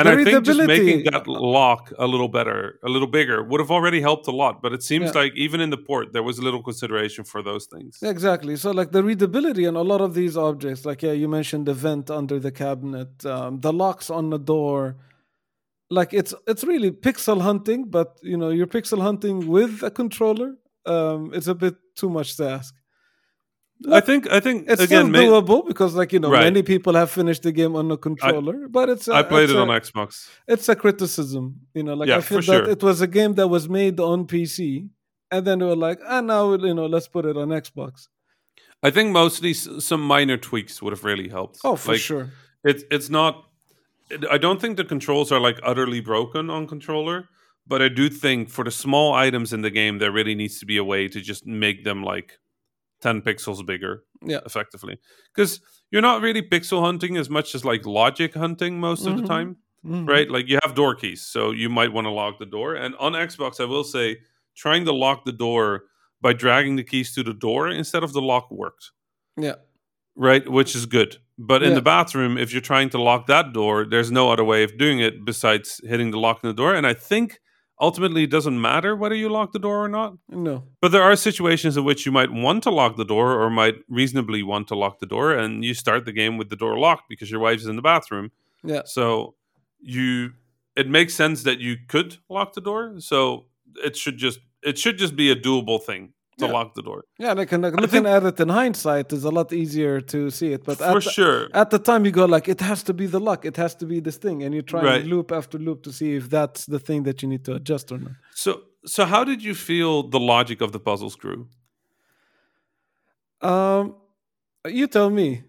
and 0.00 0.08
I 0.08 0.24
think 0.24 0.44
just 0.44 0.60
making 0.76 1.04
that 1.10 1.26
lock 1.26 1.92
a 1.98 2.06
little 2.06 2.28
better, 2.28 2.78
a 2.82 2.88
little 2.88 3.08
bigger, 3.08 3.42
would 3.42 3.60
have 3.60 3.70
already 3.70 4.00
helped 4.00 4.26
a 4.28 4.36
lot. 4.42 4.54
But 4.62 4.72
it 4.72 4.82
seems 4.82 5.06
Yeah. 5.14 5.20
like 5.22 5.32
even 5.36 5.60
in 5.60 5.70
the 5.70 5.76
port, 5.88 6.12
there 6.12 6.22
was 6.22 6.38
a 6.38 6.42
little 6.42 6.62
consideration 6.62 7.24
for 7.24 7.42
those 7.42 7.66
things. 7.66 7.98
Exactly. 8.02 8.56
So, 8.56 8.70
like 8.70 8.90
the 8.92 9.02
readability 9.02 9.66
on 9.66 9.76
a 9.76 9.82
lot 9.82 10.00
of 10.00 10.14
these 10.14 10.36
objects, 10.36 10.84
like 10.84 11.02
yeah, 11.02 11.12
you 11.12 11.28
mentioned 11.28 11.66
the 11.66 11.74
vent 11.74 12.10
under 12.10 12.38
the 12.38 12.52
cabinet, 12.52 13.24
um, 13.26 13.60
the 13.60 13.72
locks 13.72 14.10
on 14.10 14.30
the 14.30 14.38
door. 14.38 14.96
Like 15.90 16.12
it's 16.14 16.32
it's 16.46 16.62
really 16.64 16.90
pixel 16.92 17.40
hunting, 17.40 17.80
but 17.90 18.18
you 18.22 18.36
know 18.36 18.50
you're 18.50 18.68
pixel 18.68 19.00
hunting 19.00 19.48
with 19.48 19.82
a 19.82 19.90
controller. 19.90 20.56
Um, 20.86 21.32
it's 21.34 21.48
a 21.48 21.54
bit 21.54 21.74
too 21.96 22.08
much 22.08 22.36
to 22.36 22.48
ask. 22.48 22.74
I 23.90 24.00
think, 24.00 24.30
I 24.30 24.40
think 24.40 24.68
It's 24.68 24.82
again, 24.82 25.08
still 25.08 25.42
doable 25.42 25.66
because, 25.66 25.94
like 25.94 26.12
you 26.12 26.20
know, 26.20 26.30
Right. 26.30 26.44
many 26.44 26.62
people 26.62 26.94
have 26.94 27.10
finished 27.10 27.42
the 27.44 27.52
game 27.52 27.74
on 27.76 27.90
a 27.90 27.96
controller. 27.96 28.68
but 28.68 28.88
it's 28.90 29.08
a, 29.08 29.14
I 29.14 29.22
played 29.22 29.48
it 29.50 29.56
a, 29.56 29.60
on 29.60 29.68
Xbox. 29.68 30.28
It's 30.46 30.68
a 30.68 30.76
criticism, 30.76 31.60
you 31.74 31.82
know. 31.82 31.94
Like 31.94 32.08
Yeah, 32.08 32.18
I 32.18 32.20
feel 32.20 32.38
that 32.38 32.44
sure. 32.44 32.68
it 32.68 32.82
was 32.82 33.00
a 33.00 33.06
game 33.06 33.34
that 33.34 33.48
was 33.48 33.68
made 33.68 33.98
on 34.00 34.26
PC, 34.26 34.88
and 35.30 35.46
then 35.46 35.60
they 35.60 35.64
were 35.64 35.76
like, 35.76 35.98
ah, 36.06 36.20
now 36.20 36.52
you 36.54 36.74
know, 36.74 36.86
let's 36.86 37.08
put 37.08 37.24
it 37.24 37.36
on 37.36 37.48
Xbox. 37.48 38.08
I 38.82 38.90
think 38.90 39.12
mostly 39.12 39.52
some 39.54 40.02
minor 40.02 40.36
tweaks 40.36 40.80
would 40.82 40.92
have 40.92 41.04
really 41.04 41.28
helped. 41.28 41.58
Oh, 41.64 41.76
for 41.76 41.92
Like, 41.92 42.00
sure. 42.00 42.30
It's 42.64 42.84
it's 42.90 43.08
not. 43.08 43.44
it- 44.10 44.26
I 44.30 44.36
don't 44.38 44.60
think 44.60 44.76
the 44.76 44.84
controls 44.84 45.32
are 45.32 45.40
like 45.40 45.58
utterly 45.62 46.00
broken 46.00 46.50
on 46.50 46.66
controller, 46.66 47.28
but 47.66 47.80
I 47.80 47.88
do 47.88 48.08
think 48.10 48.50
for 48.50 48.64
the 48.64 48.70
small 48.70 49.14
items 49.14 49.52
in 49.52 49.62
the 49.62 49.70
game, 49.70 49.98
there 50.00 50.12
really 50.12 50.34
needs 50.34 50.58
to 50.60 50.66
be 50.66 50.76
a 50.76 50.84
way 50.84 51.08
to 51.08 51.20
just 51.20 51.46
make 51.46 51.84
them 51.84 52.02
like 52.02 52.38
ten 53.00 53.22
pixels 53.22 53.64
bigger. 53.64 54.04
Yeah. 54.22 54.40
effectively, 54.44 54.98
because 55.34 55.60
you're 55.90 56.02
not 56.02 56.20
really 56.20 56.42
pixel 56.42 56.82
hunting 56.82 57.16
as 57.16 57.30
much 57.30 57.54
as 57.54 57.64
like 57.64 57.86
logic 57.86 58.34
hunting 58.34 58.78
most 58.78 59.06
of 59.06 59.16
the 59.16 59.22
Mhm. 59.22 59.26
time, 59.26 59.56
Mhm. 59.82 60.06
right? 60.06 60.30
Like 60.30 60.46
you 60.46 60.58
have 60.62 60.74
door 60.74 60.94
keys, 60.94 61.22
so 61.24 61.52
you 61.52 61.70
might 61.70 61.90
want 61.94 62.04
to 62.06 62.10
lock 62.10 62.38
the 62.38 62.44
door. 62.44 62.74
And 62.74 62.94
on 62.96 63.12
Xbox, 63.14 63.60
I 63.60 63.64
will 63.64 63.82
say, 63.84 64.18
trying 64.54 64.84
to 64.84 64.92
lock 64.92 65.24
the 65.24 65.32
door 65.32 65.84
by 66.20 66.34
dragging 66.34 66.76
the 66.76 66.84
keys 66.84 67.14
to 67.14 67.22
the 67.22 67.32
door 67.32 67.68
instead 67.68 68.02
of 68.04 68.12
the 68.12 68.20
lock 68.20 68.50
worked 68.50 68.90
Yeah. 69.38 69.54
right? 70.16 70.46
Which 70.46 70.74
is 70.76 70.84
good. 70.84 71.16
But 71.38 71.62
in 71.62 71.70
Yeah. 71.70 71.76
the 71.76 71.82
bathroom, 71.82 72.36
if 72.36 72.52
you're 72.52 72.60
trying 72.60 72.90
to 72.90 73.00
lock 73.00 73.26
that 73.28 73.54
door, 73.54 73.86
there's 73.86 74.10
no 74.10 74.30
other 74.30 74.44
way 74.44 74.62
of 74.64 74.76
doing 74.76 74.98
it 75.00 75.24
besides 75.24 75.80
hitting 75.82 76.10
the 76.10 76.18
lock 76.18 76.44
in 76.44 76.48
the 76.50 76.54
door. 76.62 76.74
And 76.74 76.86
I 76.86 76.92
think 76.92 77.40
ultimately 77.80 78.24
it 78.24 78.30
doesn't 78.30 78.60
matter 78.60 78.94
whether 78.94 79.14
you 79.14 79.28
lock 79.28 79.52
the 79.52 79.58
door 79.58 79.84
or 79.84 79.88
not. 79.88 80.16
No. 80.28 80.64
But 80.80 80.92
there 80.92 81.02
are 81.02 81.16
situations 81.16 81.76
in 81.76 81.84
which 81.84 82.06
you 82.06 82.12
might 82.12 82.30
want 82.30 82.62
to 82.64 82.70
lock 82.70 82.96
the 82.96 83.04
door 83.04 83.40
or 83.40 83.50
might 83.50 83.76
reasonably 83.88 84.42
want 84.42 84.68
to 84.68 84.74
lock 84.74 84.98
the 84.98 85.06
door, 85.06 85.32
and 85.32 85.64
you 85.64 85.74
start 85.74 86.04
the 86.04 86.12
game 86.12 86.36
with 86.36 86.50
the 86.50 86.56
door 86.56 86.78
locked 86.78 87.08
because 87.08 87.30
your 87.30 87.40
wife's 87.40 87.66
in 87.66 87.76
the 87.76 87.82
bathroom. 87.82 88.30
Yeah. 88.62 88.82
So 88.84 89.34
you 89.80 90.32
it 90.76 90.88
makes 90.88 91.14
sense 91.14 91.42
that 91.42 91.58
you 91.58 91.76
could 91.88 92.18
lock 92.28 92.52
the 92.52 92.60
door. 92.60 92.94
So 93.00 93.46
it 93.82 93.96
should 93.96 94.18
just 94.18 94.40
it 94.62 94.78
should 94.78 94.98
just 94.98 95.16
be 95.16 95.30
a 95.30 95.36
doable 95.36 95.82
thing 95.82 96.12
to 96.40 96.46
Yeah. 96.46 96.52
lock 96.58 96.68
the 96.78 96.82
door. 96.88 97.00
Yeah. 97.24 97.32
Like, 97.40 97.50
like 97.52 97.74
looking 97.84 98.04
think- 98.04 98.06
at 98.16 98.22
it 98.30 98.36
in 98.44 98.48
hindsight 98.62 99.08
is 99.16 99.24
a 99.24 99.32
lot 99.38 99.48
easier 99.62 100.00
to 100.12 100.18
see 100.38 100.50
it, 100.56 100.62
but 100.68 100.76
For 100.78 100.84
at 100.84 100.94
the, 100.94 101.10
sure. 101.18 101.42
at 101.62 101.68
the 101.74 101.78
time 101.88 102.00
you 102.06 102.12
go 102.20 102.24
like, 102.36 102.46
it 102.54 102.60
has 102.70 102.80
to 102.88 102.92
be 103.00 103.06
the 103.06 103.20
luck, 103.28 103.40
it 103.50 103.56
has 103.64 103.72
to 103.80 103.86
be 103.92 103.98
this 104.00 104.18
thing, 104.24 104.36
and 104.44 104.50
you 104.56 104.62
try 104.72 104.82
Right. 104.92 105.04
loop 105.12 105.28
after 105.40 105.56
loop 105.66 105.78
to 105.86 105.92
see 105.98 106.10
if 106.20 106.24
that's 106.36 106.62
the 106.74 106.78
thing 106.86 107.00
that 107.06 107.16
you 107.22 107.28
need 107.32 107.44
to 107.48 107.52
adjust 107.58 107.86
or 107.92 107.98
not. 108.04 108.12
So, 108.44 108.50
so 108.94 109.00
how 109.04 109.22
did 109.30 109.40
you 109.48 109.54
feel 109.54 109.92
the 110.16 110.20
logic 110.34 110.58
of 110.60 110.70
the 110.72 110.80
puzzles 110.88 111.14
grew? 111.16 111.40
Um, 113.42 113.94
you 114.66 114.86
tell 114.86 115.10
me. 115.10 115.42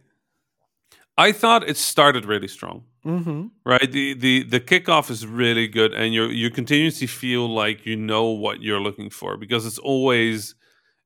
I 1.17 1.31
thought 1.33 1.67
it 1.69 1.77
started 1.77 2.25
really 2.25 2.47
strong. 2.47 2.83
Mm-hmm. 3.05 3.47
Right, 3.65 3.91
the 3.91 4.13
the 4.13 4.43
the 4.43 4.59
kickoff 4.59 5.09
is 5.09 5.25
really 5.25 5.67
good, 5.67 5.91
and 5.93 6.13
you 6.13 6.25
you 6.25 6.49
continuously 6.51 7.07
feel 7.07 7.49
like 7.63 7.85
you 7.85 7.95
know 7.95 8.25
what 8.25 8.61
you're 8.61 8.79
looking 8.79 9.09
for 9.09 9.37
because 9.37 9.65
it's 9.65 9.79
always, 9.79 10.53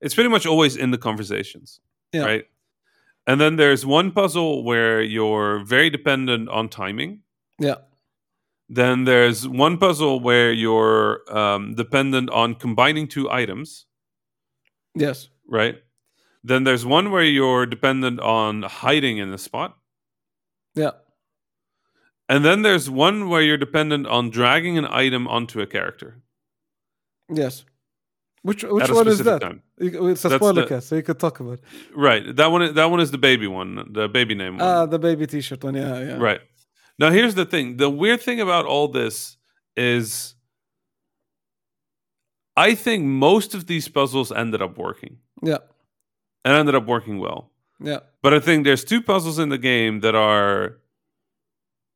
it's 0.05 0.13
pretty 0.15 0.29
much 0.29 0.45
always 0.45 0.75
in 0.77 0.91
the 0.91 0.97
conversations, 0.97 1.81
Yeah. 2.13 2.23
right? 2.25 2.45
And 3.27 3.41
then 3.41 3.55
there's 3.55 3.85
one 3.85 4.11
puzzle 4.11 4.63
where 4.63 5.01
you're 5.01 5.65
very 5.65 5.89
dependent 5.89 6.47
on 6.49 6.69
timing. 6.69 7.21
Yeah. 7.59 7.77
Then 8.69 9.03
there's 9.05 9.47
one 9.47 9.77
puzzle 9.77 10.19
where 10.19 10.51
you're 10.53 11.21
um, 11.35 11.73
dependent 11.75 12.29
on 12.29 12.55
combining 12.55 13.07
two 13.07 13.29
items. 13.29 13.87
Yes. 14.95 15.29
right? 15.49 15.75
Then 16.43 16.63
there's 16.63 16.85
one 16.85 17.11
where 17.11 17.23
you're 17.23 17.65
dependent 17.65 18.19
on 18.19 18.61
hiding 18.63 19.17
in 19.17 19.33
a 19.33 19.37
spot. 19.37 19.77
Yeah. 20.75 20.91
And 22.29 22.45
then 22.45 22.61
there's 22.61 22.89
one 22.89 23.29
where 23.29 23.41
you're 23.41 23.57
dependent 23.57 24.07
on 24.07 24.29
dragging 24.29 24.77
an 24.77 24.85
item 24.85 25.27
onto 25.27 25.59
a 25.61 25.67
character. 25.67 26.21
Yes. 27.29 27.65
Which 28.47 28.63
which 28.63 28.91
one 28.91 29.07
is 29.07 29.19
that? 29.29 29.41
time. 29.41 29.59
It's 29.77 30.23
a 30.23 30.29
That's 30.29 30.35
spoiler 30.41 30.61
the- 30.61 30.67
cast, 30.67 30.87
so 30.89 30.95
you 30.95 31.01
could 31.09 31.19
talk 31.25 31.39
about. 31.39 31.53
it. 31.59 31.61
Right. 31.95 32.23
That 32.39 32.51
one 32.51 32.61
is, 32.65 32.73
that 32.79 32.89
one 32.93 32.99
is 33.05 33.09
the 33.09 33.17
baby 33.29 33.47
one, 33.47 33.69
the 33.91 34.07
baby 34.07 34.35
name 34.35 34.53
one. 34.59 34.67
Ah, 34.67 34.85
the 34.85 34.99
baby 34.99 35.25
T-shirt 35.25 35.63
one. 35.63 35.73
Yeah, 35.73 35.99
yeah. 36.09 36.17
Right. 36.27 36.41
Now 36.99 37.09
here's 37.09 37.33
the 37.33 37.45
thing. 37.45 37.77
The 37.77 37.89
weird 37.89 38.21
thing 38.21 38.39
about 38.39 38.65
all 38.65 38.87
this 38.87 39.37
is 39.75 40.35
I 42.55 42.75
think 42.75 43.03
most 43.03 43.55
of 43.55 43.65
these 43.65 43.87
puzzles 43.87 44.31
ended 44.31 44.61
up 44.61 44.77
working 44.77 45.17
Yeah. 45.43 45.57
and 46.45 46.53
ended 46.55 46.75
up 46.75 46.85
working 46.85 47.17
well. 47.19 47.51
Yeah. 47.79 47.99
But 48.21 48.33
I 48.33 48.39
think 48.39 48.63
there's 48.63 48.83
two 48.85 49.01
puzzles 49.01 49.39
in 49.39 49.49
the 49.49 49.57
game 49.57 49.99
that 50.01 50.15
are, 50.15 50.77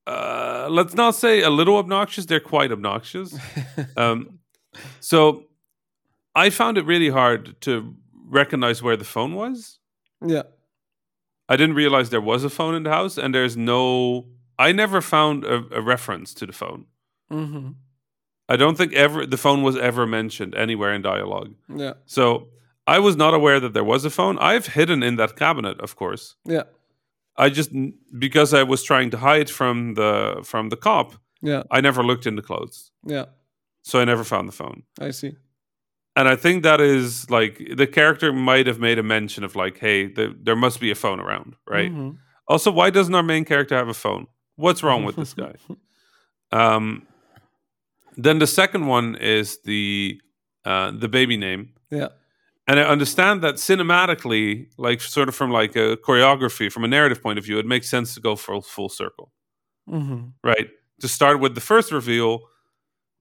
uh, 0.07 0.67
let's 0.69 0.95
not 0.95 1.13
say 1.15 1.41
a 1.43 1.49
little 1.49 1.77
obnoxious. 1.77 2.25
They're 2.25 2.39
quite 2.55 2.71
obnoxious. 2.71 3.37
um, 3.97 4.39
so 4.99 5.45
I 6.45 6.49
found 6.51 6.77
it 6.77 6.85
really 6.85 7.09
hard 7.09 7.41
to 7.61 7.71
recognize 8.39 8.77
where 8.83 8.97
the 8.97 9.05
phone 9.15 9.33
was. 9.35 9.79
Yeah. 10.25 10.43
I 11.51 11.55
didn't 11.57 11.75
realize 11.75 12.09
there 12.09 12.21
was 12.33 12.43
a 12.43 12.49
phone 12.49 12.75
in 12.75 12.83
the 12.83 12.91
house, 12.99 13.17
and 13.21 13.33
there's 13.33 13.55
no. 13.57 13.83
I 14.67 14.71
never 14.73 15.01
found 15.01 15.45
a, 15.45 15.55
a 15.79 15.81
reference 15.81 16.33
to 16.39 16.45
the 16.45 16.53
phone. 16.53 16.85
Mm-hmm. 17.31 17.69
I 18.53 18.55
don't 18.55 18.77
think 18.77 18.93
ever 18.93 19.25
the 19.25 19.37
phone 19.37 19.61
was 19.63 19.75
ever 19.77 20.05
mentioned 20.07 20.53
anywhere 20.55 20.93
in 20.93 21.01
dialogue. 21.01 21.51
Yeah. 21.83 21.93
So 22.05 22.47
I 22.95 22.99
was 22.99 23.15
not 23.15 23.33
aware 23.33 23.59
that 23.59 23.73
there 23.73 23.83
was 23.93 24.05
a 24.05 24.09
phone. 24.09 24.37
I've 24.51 24.67
hidden 24.77 25.03
in 25.03 25.15
that 25.17 25.35
cabinet, 25.35 25.79
of 25.81 25.95
course. 25.95 26.35
Yeah. 26.45 26.63
I 27.37 27.49
just 27.49 27.71
because 28.25 28.53
I 28.53 28.63
was 28.63 28.83
trying 28.83 29.09
to 29.11 29.17
hide 29.17 29.49
from 29.49 29.93
the 29.95 30.41
from 30.43 30.69
the 30.69 30.77
cop. 30.77 31.13
Yeah. 31.41 31.63
I 31.71 31.81
never 31.81 32.03
looked 32.03 32.25
in 32.27 32.35
the 32.35 32.41
clothes, 32.41 32.91
Yeah. 33.05 33.25
so 33.81 33.99
I 34.01 34.05
never 34.05 34.23
found 34.23 34.47
the 34.47 34.57
phone. 34.63 34.83
I 34.99 35.11
see. 35.11 35.31
And 36.15 36.27
I 36.27 36.35
think 36.35 36.63
that 36.63 36.81
is 36.81 37.29
like 37.29 37.61
the 37.75 37.87
character 37.87 38.33
might 38.33 38.67
have 38.67 38.79
made 38.79 38.99
a 38.99 39.03
mention 39.03 39.43
of 39.43 39.55
like, 39.55 39.77
hey, 39.77 40.07
the, 40.07 40.35
there 40.41 40.55
must 40.55 40.79
be 40.81 40.91
a 40.91 40.95
phone 40.95 41.19
around, 41.19 41.55
right? 41.67 41.91
Mhm. 41.91 42.17
Also, 42.47 42.71
why 42.71 42.89
doesn't 42.89 43.13
our 43.15 43.23
main 43.23 43.45
character 43.45 43.75
have 43.75 43.87
a 43.87 43.93
phone? 43.93 44.27
What's 44.55 44.83
wrong 44.83 45.05
with 45.05 45.15
this 45.15 45.33
guy? 45.33 45.53
Um, 46.51 47.05
then 48.17 48.39
the 48.39 48.47
second 48.47 48.87
one 48.87 49.15
is 49.15 49.59
the 49.65 50.19
uh, 50.65 50.91
the 50.91 51.07
baby 51.07 51.37
name, 51.37 51.73
Yeah. 51.91 52.07
and 52.67 52.79
I 52.79 52.83
understand 52.83 53.41
that 53.43 53.55
cinematically, 53.55 54.67
like 54.77 54.99
sort 54.99 55.29
of 55.29 55.35
from 55.35 55.51
like 55.51 55.75
a 55.75 55.95
choreography, 55.97 56.71
from 56.71 56.83
a 56.83 56.87
narrative 56.87 57.21
point 57.21 57.37
of 57.39 57.45
view, 57.45 57.59
it 57.59 57.65
makes 57.67 57.87
sense 57.89 58.13
to 58.15 58.19
go 58.19 58.35
for 58.35 58.53
full 58.53 58.61
full 58.61 58.89
circle, 58.89 59.31
hmm 59.87 60.29
right? 60.43 60.69
To 61.01 61.07
start 61.07 61.39
with 61.39 61.53
the 61.55 61.61
first 61.61 61.91
reveal, 61.91 62.39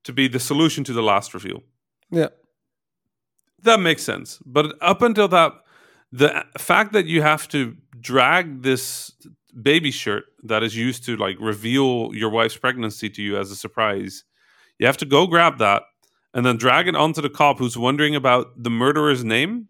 to 0.04 0.12
be 0.12 0.26
the 0.26 0.40
solution 0.40 0.84
to 0.84 0.92
the 0.94 1.02
last 1.02 1.34
reveal. 1.34 1.62
Yeah. 2.10 2.28
That 3.62 3.80
makes 3.80 4.02
sense. 4.02 4.38
But 4.44 4.76
up 4.80 5.02
until 5.02 5.28
that, 5.28 5.52
the 6.12 6.44
fact 6.58 6.92
that 6.92 7.06
you 7.06 7.22
have 7.22 7.48
to 7.48 7.76
drag 8.00 8.62
this 8.62 9.12
baby 9.60 9.90
shirt 9.90 10.24
that 10.44 10.62
is 10.62 10.76
used 10.76 11.04
to 11.04 11.16
like 11.16 11.36
reveal 11.40 12.10
your 12.14 12.30
wife's 12.30 12.56
pregnancy 12.56 13.10
to 13.10 13.22
you 13.22 13.36
as 13.36 13.50
a 13.50 13.56
surprise, 13.56 14.24
you 14.78 14.86
have 14.86 14.96
to 14.98 15.06
go 15.06 15.26
grab 15.26 15.58
that 15.58 15.82
and 16.34 16.46
then 16.46 16.56
drag 16.56 16.86
it 16.86 16.94
onto 16.94 17.20
the 17.20 17.30
cop 17.30 17.58
who's 17.58 17.76
wondering 17.76 18.14
about 18.14 18.62
the 18.62 18.70
murderer's 18.70 19.24
name. 19.24 19.68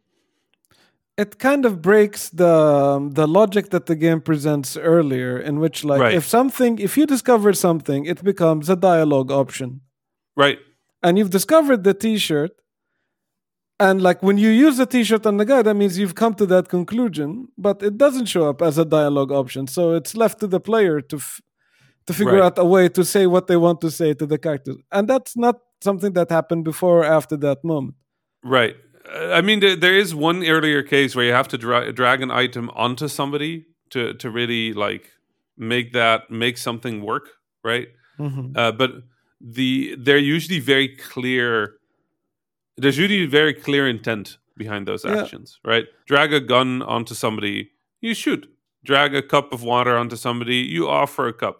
It 1.16 1.38
kind 1.40 1.64
of 1.64 1.80
breaks 1.82 2.28
the 2.28 3.08
the 3.12 3.26
logic 3.26 3.70
that 3.70 3.86
the 3.86 3.96
game 3.96 4.20
presents 4.20 4.76
earlier, 4.76 5.36
in 5.38 5.58
which 5.58 5.82
like 5.84 6.00
Right. 6.00 6.14
if 6.14 6.24
something, 6.28 6.78
if 6.78 6.96
you 6.96 7.06
discover 7.06 7.52
something, 7.54 8.04
it 8.04 8.22
becomes 8.22 8.68
a 8.68 8.76
dialogue 8.76 9.32
option, 9.32 9.80
Right. 10.36 10.58
and 11.02 11.18
you've 11.18 11.30
discovered 11.30 11.82
the 11.82 11.94
T-shirt, 11.94 12.52
and 13.80 14.02
like 14.02 14.22
when 14.22 14.38
you 14.38 14.48
use 14.50 14.76
the 14.76 14.86
T-shirt 14.86 15.26
on 15.26 15.36
the 15.36 15.44
guy, 15.44 15.62
that 15.62 15.74
means 15.74 15.98
you've 15.98 16.14
come 16.14 16.34
to 16.34 16.46
that 16.46 16.68
conclusion, 16.68 17.48
but 17.56 17.82
it 17.82 17.96
doesn't 17.98 18.26
show 18.26 18.48
up 18.48 18.62
as 18.62 18.78
a 18.78 18.84
dialogue 18.84 19.32
option, 19.32 19.66
so 19.66 19.92
it's 19.94 20.16
left 20.16 20.40
to 20.40 20.46
the 20.46 20.60
player 20.60 21.00
to 21.00 21.16
f- 21.16 21.40
to 22.06 22.14
figure 22.14 22.34
Right. 22.40 22.42
out 22.42 22.58
a 22.58 22.64
way 22.64 22.88
to 22.88 23.04
say 23.04 23.26
what 23.26 23.46
they 23.48 23.56
want 23.56 23.80
to 23.82 23.90
say 23.90 24.14
to 24.14 24.26
the 24.26 24.38
characters, 24.38 24.76
and 24.90 25.06
that's 25.08 25.36
not 25.36 25.56
something 25.80 26.12
that 26.14 26.30
happened 26.30 26.64
before 26.64 27.00
or 27.00 27.04
after 27.04 27.36
that 27.36 27.62
moment. 27.62 27.94
Right. 28.42 28.76
Uh, 29.14 29.32
I 29.38 29.40
mean, 29.42 29.60
there, 29.60 29.76
there 29.76 29.96
is 29.96 30.14
one 30.14 30.44
earlier 30.46 30.82
case 30.82 31.14
where 31.14 31.24
you 31.26 31.32
have 31.32 31.48
to 31.48 31.58
dra- 31.58 31.92
drag 31.92 32.22
an 32.22 32.30
item 32.30 32.70
onto 32.74 33.08
somebody 33.08 33.66
to 33.90 34.14
to 34.14 34.30
really 34.30 34.72
like 34.74 35.04
make 35.56 35.92
that 35.92 36.30
make 36.30 36.56
something 36.58 37.02
work, 37.02 37.26
right? 37.64 37.88
Mhm. 38.18 38.56
Uh, 38.56 38.72
but 38.72 38.90
the 39.40 39.94
they're 40.04 40.18
usually 40.36 40.60
very 40.60 40.88
clear. 40.96 41.77
There's 42.78 42.98
usually 42.98 43.26
very 43.26 43.54
clear 43.54 43.88
intent 43.88 44.38
behind 44.56 44.86
those 44.88 45.04
Yeah. 45.04 45.20
actions, 45.20 45.58
right? 45.64 45.86
Drag 46.06 46.32
a 46.32 46.40
gun 46.40 46.82
onto 46.82 47.14
somebody, 47.14 47.70
you 48.00 48.14
shoot. 48.14 48.42
Drag 48.84 49.14
a 49.14 49.22
cup 49.22 49.52
of 49.52 49.62
water 49.62 49.96
onto 49.96 50.16
somebody, 50.16 50.56
you 50.76 50.88
offer 50.88 51.26
a 51.28 51.32
cup. 51.32 51.56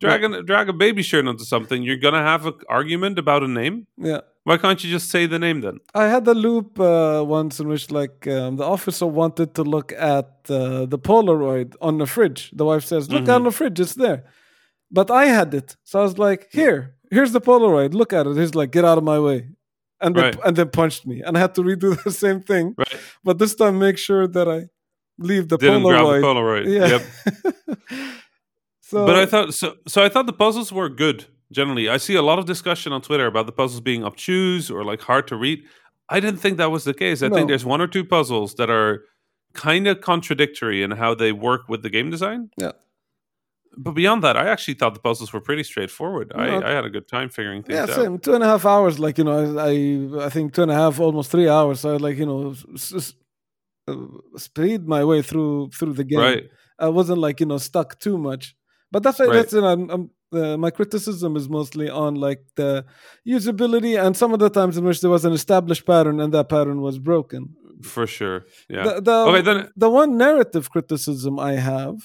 Drag 0.00 0.24
a, 0.24 0.42
drag 0.42 0.68
a 0.68 0.72
baby 0.72 1.02
shirt 1.02 1.26
onto 1.28 1.44
something, 1.44 1.82
you're 1.82 2.02
gonna 2.06 2.22
have 2.32 2.44
an 2.46 2.54
argument 2.68 3.18
about 3.18 3.42
a 3.44 3.48
name. 3.48 3.86
Yeah. 3.96 4.22
Why 4.44 4.56
can't 4.58 4.82
you 4.82 4.90
just 4.90 5.08
say 5.10 5.26
the 5.26 5.38
name 5.38 5.60
then? 5.60 5.78
I 5.94 6.06
had 6.08 6.24
the 6.24 6.34
loop 6.34 6.80
uh, 6.80 7.22
once 7.24 7.60
in 7.60 7.68
which, 7.68 7.92
like, 7.92 8.26
um, 8.26 8.56
the 8.56 8.64
officer 8.64 9.06
wanted 9.06 9.54
to 9.54 9.62
look 9.62 9.92
at 9.92 10.30
uh, 10.50 10.86
the 10.86 10.98
Polaroid 10.98 11.76
on 11.80 11.98
the 11.98 12.06
fridge. 12.06 12.50
The 12.52 12.64
wife 12.64 12.84
says, 12.84 13.08
"Look 13.08 13.28
on 13.28 13.44
the 13.44 13.52
fridge; 13.52 13.78
it's 13.78 13.94
there." 13.94 14.24
But 14.90 15.08
I 15.12 15.26
had 15.26 15.54
it, 15.54 15.76
so 15.84 16.00
I 16.00 16.02
was 16.02 16.18
like, 16.18 16.48
"Here, 16.50 16.96
here's 17.12 17.30
the 17.30 17.40
Polaroid. 17.40 17.94
Look 17.94 18.12
at 18.12 18.26
it." 18.26 18.36
He's 18.36 18.56
like, 18.56 18.72
"Get 18.72 18.84
out 18.84 18.98
of 18.98 19.04
my 19.04 19.20
way," 19.20 19.38
and 20.02 20.14
then, 20.14 20.24
Right. 20.24 20.38
and 20.44 20.56
then 20.56 20.68
punched 20.70 21.06
me, 21.06 21.22
and 21.22 21.36
I 21.36 21.40
had 21.40 21.54
to 21.54 21.62
redo 21.62 22.02
the 22.04 22.10
same 22.10 22.40
thing. 22.42 22.74
Right. 22.76 22.96
But 23.24 23.38
this 23.38 23.54
time, 23.54 23.78
make 23.78 23.98
sure 23.98 24.26
that 24.28 24.48
I 24.48 24.68
leave 25.18 25.48
the 25.48 25.56
Didn't 25.58 25.82
grab 25.82 26.04
the 26.06 26.26
Polaroid. 26.26 26.66
Yeah. 26.66 26.86
Yep. 26.94 28.06
so, 28.80 29.06
but 29.06 29.16
I 29.16 29.26
thought 29.26 29.54
so. 29.54 29.76
So 29.86 30.04
I 30.04 30.08
thought 30.08 30.26
the 30.26 30.32
puzzles 30.32 30.72
were 30.72 30.88
good. 30.88 31.26
Generally, 31.52 31.88
I 31.88 31.98
see 31.98 32.14
a 32.14 32.22
lot 32.22 32.38
of 32.38 32.46
discussion 32.46 32.92
on 32.92 33.02
Twitter 33.02 33.26
about 33.26 33.46
the 33.46 33.52
puzzles 33.52 33.80
being 33.80 34.04
obtuse 34.04 34.70
or 34.70 34.84
like 34.84 35.02
hard 35.02 35.26
to 35.28 35.36
read. 35.36 35.62
I 36.08 36.18
didn't 36.20 36.40
think 36.40 36.56
that 36.58 36.70
was 36.70 36.84
the 36.84 36.94
case. 36.94 37.22
I 37.22 37.28
No. 37.28 37.36
think 37.36 37.48
there's 37.48 37.64
one 37.64 37.80
or 37.80 37.86
two 37.86 38.04
puzzles 38.04 38.54
that 38.54 38.70
are 38.70 39.04
kind 39.54 39.86
of 39.86 40.00
contradictory 40.00 40.82
in 40.82 40.92
how 40.92 41.14
they 41.14 41.30
work 41.32 41.68
with 41.68 41.82
the 41.82 41.90
game 41.90 42.10
design. 42.10 42.50
Yeah. 42.56 42.72
But 43.76 43.92
beyond 43.92 44.22
that, 44.22 44.36
I 44.36 44.48
actually 44.48 44.74
thought 44.74 44.94
the 44.94 45.00
puzzles 45.00 45.32
were 45.32 45.40
pretty 45.40 45.62
straightforward. 45.62 46.32
I, 46.34 46.56
I 46.56 46.70
had 46.70 46.84
a 46.84 46.90
good 46.90 47.08
time 47.08 47.28
figuring 47.30 47.62
things 47.62 47.78
out. 47.78 47.88
yeah, 47.88 47.94
out. 47.94 48.00
same. 48.02 48.18
Two 48.18 48.34
and 48.34 48.44
a 48.44 48.46
half 48.46 48.66
hours. 48.66 48.98
Like 48.98 49.18
you 49.18 49.24
know, 49.24 49.58
I 49.58 50.26
I, 50.26 50.28
think 50.28 50.52
two 50.54 50.62
and 50.62 50.70
a 50.70 50.74
half, 50.74 51.00
almost 51.00 51.30
three 51.30 51.48
hours. 51.48 51.80
So 51.80 51.94
I 51.94 51.96
like 51.96 52.18
you 52.18 52.26
know, 52.26 52.54
s- 52.74 53.14
uh, 53.88 53.96
speed 54.36 54.86
my 54.86 55.04
way 55.04 55.22
through 55.22 55.70
through 55.70 55.94
the 55.94 56.04
game. 56.04 56.20
Right. 56.20 56.44
I 56.78 56.88
wasn't 56.88 57.18
like 57.18 57.40
you 57.40 57.46
know 57.46 57.58
stuck 57.58 57.98
too 57.98 58.18
much. 58.18 58.54
But 58.90 59.02
that's 59.02 59.20
Right. 59.20 59.32
that's 59.32 59.54
it. 59.54 59.64
I'm, 59.64 59.88
I'm, 59.90 60.10
uh, 60.32 60.56
my 60.58 60.70
criticism 60.70 61.36
is 61.36 61.48
mostly 61.48 61.88
on 61.88 62.14
like 62.14 62.42
the 62.56 62.84
usability 63.26 64.02
and 64.02 64.16
some 64.16 64.32
of 64.34 64.38
the 64.38 64.50
times 64.50 64.76
in 64.76 64.84
which 64.84 65.00
there 65.00 65.10
was 65.10 65.24
an 65.24 65.32
established 65.32 65.86
pattern 65.86 66.20
and 66.20 66.32
that 66.34 66.48
pattern 66.48 66.80
was 66.82 66.98
broken. 66.98 67.54
For 67.82 68.06
sure. 68.06 68.44
Yeah. 68.68 68.84
The, 68.84 69.00
the, 69.00 69.12
okay, 69.12 69.40
then 69.40 69.68
the 69.76 69.90
one 69.90 70.16
narrative 70.16 70.70
criticism 70.70 71.38
I 71.38 71.52
have, 71.54 71.96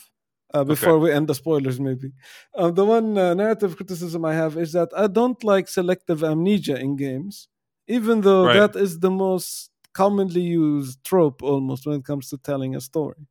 uh, 0.53 0.63
before 0.63 0.97
we 0.99 1.11
end 1.11 1.27
the 1.27 1.35
spoilers, 1.35 1.79
maybe, 1.79 2.11
uh, 2.55 2.71
the 2.71 2.85
one 2.85 3.17
uh, 3.17 3.33
narrative 3.33 3.75
criticism 3.75 4.23
I 4.25 4.33
have 4.33 4.57
is 4.57 4.71
that 4.73 4.89
I 4.95 5.07
don't 5.07 5.43
like 5.43 5.67
selective 5.67 6.23
amnesia 6.23 6.77
in 6.79 6.95
games, 6.95 7.47
even 7.87 8.21
though 8.21 8.45
Right. 8.45 8.59
that 8.59 8.75
is 8.75 8.99
the 8.99 9.11
most 9.11 9.71
commonly 9.93 10.41
used 10.41 11.03
trope 11.03 11.41
almost 11.43 11.85
when 11.85 11.99
it 11.99 12.05
comes 12.05 12.29
to 12.29 12.37
telling 12.37 12.75
a 12.75 12.81
story. 12.81 13.27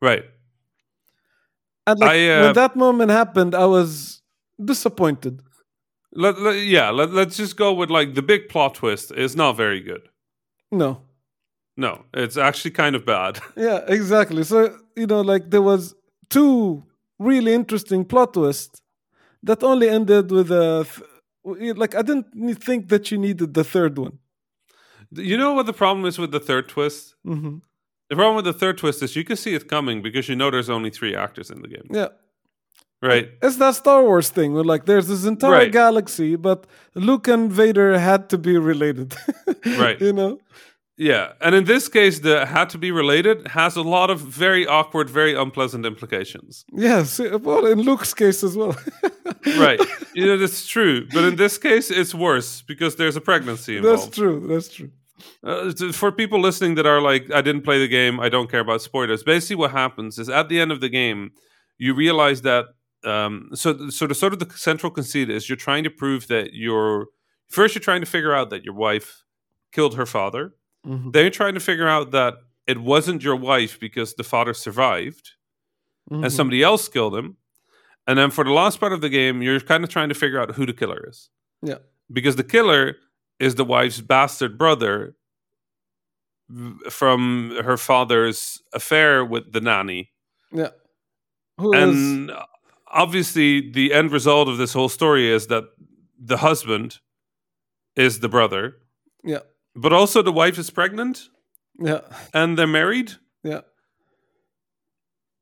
right. 0.00 0.24
And 1.86 2.00
like, 2.00 2.10
I, 2.10 2.30
uh, 2.30 2.42
when 2.42 2.52
that 2.54 2.74
moment 2.76 3.10
happened, 3.12 3.54
I 3.54 3.66
was 3.66 4.20
disappointed. 4.62 5.40
Let, 6.12 6.40
let- 6.40 6.66
yeah, 6.66 6.90
let, 6.90 7.12
let's 7.12 7.36
just 7.36 7.56
go 7.56 7.72
with 7.72 7.90
like 7.90 8.14
the 8.14 8.22
big 8.22 8.48
plot 8.48 8.74
twist 8.74 9.12
is 9.12 9.36
not 9.36 9.56
very 9.56 9.80
good. 9.80 10.08
No. 10.72 11.02
No, 11.76 12.04
it's 12.14 12.36
actually 12.36 12.70
kind 12.72 12.96
of 12.96 13.04
bad. 13.04 13.38
Yeah, 13.56 13.84
exactly. 13.86 14.42
So, 14.44 14.76
you 14.96 15.06
know, 15.06 15.20
like 15.20 15.50
there 15.50 15.62
was 15.62 15.94
two 16.28 16.84
really 17.18 17.52
interesting 17.54 18.04
plot 18.04 18.32
twists 18.34 18.80
that 19.42 19.62
only 19.62 19.88
ended 19.88 20.30
with 20.30 20.50
a 20.50 20.84
th- 20.84 21.76
like 21.76 21.94
I 21.94 22.02
didn't 22.02 22.26
think 22.62 22.88
that 22.88 23.10
you 23.10 23.18
needed 23.18 23.54
the 23.54 23.64
third 23.64 23.98
one. 23.98 24.18
You 25.12 25.36
know 25.38 25.52
what 25.54 25.66
the 25.66 25.72
problem 25.72 26.04
is 26.06 26.18
with 26.18 26.32
the 26.32 26.40
third 26.40 26.68
twist? 26.68 27.14
hmm 27.24 27.58
The 28.10 28.16
problem 28.16 28.36
with 28.36 28.44
the 28.44 28.58
third 28.58 28.76
twist 28.78 29.02
is 29.02 29.14
you 29.16 29.24
can 29.24 29.36
see 29.36 29.54
it 29.54 29.66
coming 29.68 30.02
because 30.02 30.28
you 30.28 30.36
know 30.36 30.50
there's 30.50 30.70
only 30.70 30.90
three 30.90 31.14
actors 31.16 31.50
in 31.50 31.60
the 31.62 31.68
game, 31.68 31.88
Yeah. 31.90 32.08
right? 33.02 33.28
It's 33.42 33.56
that 33.56 33.74
Star 33.76 34.02
Wars 34.02 34.30
thing 34.30 34.54
where 34.54 34.64
like 34.72 34.84
there's 34.86 35.06
this 35.08 35.24
entire 35.24 35.52
Right. 35.52 35.72
galaxy, 35.72 36.36
but 36.36 36.66
Luke 36.94 37.28
and 37.28 37.52
Vader 37.52 37.98
had 37.98 38.28
to 38.30 38.38
be 38.38 38.58
related. 38.58 39.14
Right. 39.84 40.00
You 40.00 40.12
know? 40.12 40.38
Yeah, 40.98 41.32
and 41.42 41.54
in 41.54 41.64
this 41.64 41.88
case, 41.88 42.20
the 42.20 42.46
had 42.46 42.70
to 42.70 42.78
be 42.78 42.90
related 42.90 43.48
has 43.48 43.76
a 43.76 43.82
lot 43.82 44.08
of 44.08 44.20
very 44.20 44.66
awkward, 44.66 45.10
very 45.10 45.34
unpleasant 45.34 45.84
implications. 45.84 46.64
Yes. 46.72 47.18
Well, 47.18 47.66
in 47.66 47.80
Luke's 47.80 48.14
case 48.14 48.42
as 48.42 48.56
well. 48.56 48.76
Right? 49.58 49.80
you 50.12 50.26
know, 50.26 50.36
that's 50.36 50.66
true, 50.66 51.06
but 51.14 51.22
in 51.22 51.36
this 51.36 51.56
case, 51.56 51.88
it's 51.88 52.12
worse 52.12 52.62
because 52.62 52.96
there's 52.96 53.14
a 53.14 53.20
pregnancy 53.20 53.76
involved. 53.76 54.06
That's 54.06 54.16
true. 54.16 54.44
That's 54.48 54.68
true. 54.68 54.90
Uh, 55.44 55.72
for 55.92 56.10
people 56.10 56.40
listening 56.40 56.74
that 56.74 56.86
are 56.86 57.00
like, 57.00 57.30
I 57.32 57.42
didn't 57.42 57.62
play 57.62 57.78
the 57.78 57.86
game, 57.86 58.18
I 58.18 58.28
don't 58.28 58.50
care 58.50 58.60
about 58.60 58.82
spoilers. 58.82 59.22
Basically, 59.22 59.54
what 59.56 59.70
happens 59.70 60.18
is 60.18 60.28
at 60.28 60.48
the 60.48 60.58
end 60.58 60.72
of 60.72 60.80
the 60.80 60.88
game, 60.88 61.30
you 61.78 61.94
realize 61.94 62.42
that. 62.42 62.66
Um, 63.04 63.50
so, 63.54 63.88
so 63.88 64.08
the 64.08 64.14
sort 64.16 64.32
of 64.32 64.40
the 64.40 64.50
central 64.56 64.90
conceit 64.90 65.30
is 65.30 65.48
you're 65.48 65.56
trying 65.56 65.84
to 65.84 65.90
prove 65.90 66.26
that 66.26 66.54
you're 66.54 67.06
first 67.48 67.76
you're 67.76 67.82
trying 67.82 68.00
to 68.00 68.06
figure 68.06 68.34
out 68.34 68.50
that 68.50 68.64
your 68.64 68.74
wife 68.74 69.22
killed 69.70 69.94
her 69.94 70.06
father. 70.06 70.54
Mhm. 70.86 71.12
Then 71.12 71.24
you're 71.24 71.30
trying 71.30 71.54
to 71.54 71.60
figure 71.60 71.88
out 71.88 72.10
that 72.12 72.34
it 72.66 72.78
wasn't 72.78 73.22
your 73.22 73.36
wife 73.36 73.78
because 73.80 74.14
the 74.14 74.24
father 74.24 74.54
survived 74.54 75.32
Mhm. 76.10 76.22
and 76.24 76.32
somebody 76.32 76.62
else 76.62 76.88
killed 76.88 77.14
him. 77.16 77.36
And 78.06 78.16
then 78.18 78.30
for 78.30 78.44
the 78.44 78.52
last 78.52 78.78
part 78.78 78.92
of 78.92 79.00
the 79.00 79.08
game, 79.08 79.42
you're 79.42 79.60
kind 79.60 79.82
of 79.84 79.90
trying 79.90 80.08
to 80.10 80.14
figure 80.14 80.40
out 80.40 80.54
who 80.54 80.64
the 80.66 80.72
killer 80.72 81.04
is 81.08 81.28
Yeah. 81.62 81.78
because 82.12 82.36
the 82.36 82.44
killer 82.44 82.96
is 83.40 83.56
the 83.56 83.64
wife's 83.64 84.00
bastard 84.00 84.56
brother 84.56 85.16
from 86.90 87.50
her 87.64 87.76
father's 87.76 88.62
affair 88.72 89.24
with 89.24 89.52
the 89.52 89.60
nanny. 89.60 90.12
Yeah. 90.52 90.70
Who 91.58 91.72
is 91.74 91.82
And 91.82 92.32
obviously, 92.86 93.70
the 93.72 93.92
end 93.92 94.12
result 94.12 94.48
of 94.48 94.56
this 94.58 94.72
whole 94.72 94.88
story 94.88 95.28
is 95.28 95.48
that 95.48 95.64
the 96.18 96.36
husband 96.38 97.00
is 97.96 98.20
the 98.20 98.28
brother, 98.28 98.76
yeah. 99.24 99.40
But 99.76 99.92
also 99.92 100.22
the 100.22 100.32
wife 100.32 100.58
is 100.58 100.70
pregnant 100.70 101.28
Yeah. 101.78 102.00
and 102.32 102.56
they're 102.58 102.66
married. 102.66 103.12
Yeah. 103.44 103.60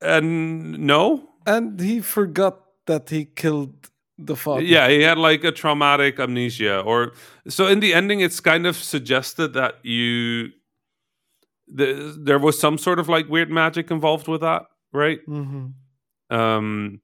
And 0.00 0.78
no, 0.78 1.28
And 1.46 1.80
he 1.80 2.00
forgot 2.00 2.60
that 2.86 3.10
he 3.10 3.24
killed 3.24 3.90
the 4.18 4.36
father. 4.36 4.62
Yeah, 4.62 4.88
he 4.88 5.02
had 5.02 5.18
like 5.18 5.44
a 5.44 5.52
traumatic 5.52 6.18
amnesia, 6.20 6.80
or 6.80 7.12
so 7.48 7.66
in 7.66 7.80
the 7.80 7.94
ending, 7.94 8.20
it's 8.20 8.40
kind 8.40 8.66
of 8.66 8.76
suggested 8.76 9.52
that 9.54 9.74
you 9.84 10.50
the, 11.66 12.14
there 12.22 12.38
was 12.38 12.58
some 12.60 12.76
sort 12.78 12.98
of 12.98 13.08
like 13.08 13.28
weird 13.28 13.50
magic 13.50 13.90
involved 13.90 14.28
with 14.28 14.40
that, 14.42 14.62
right? 14.92 15.20
hmm 15.26 15.66
Um, 16.30 17.00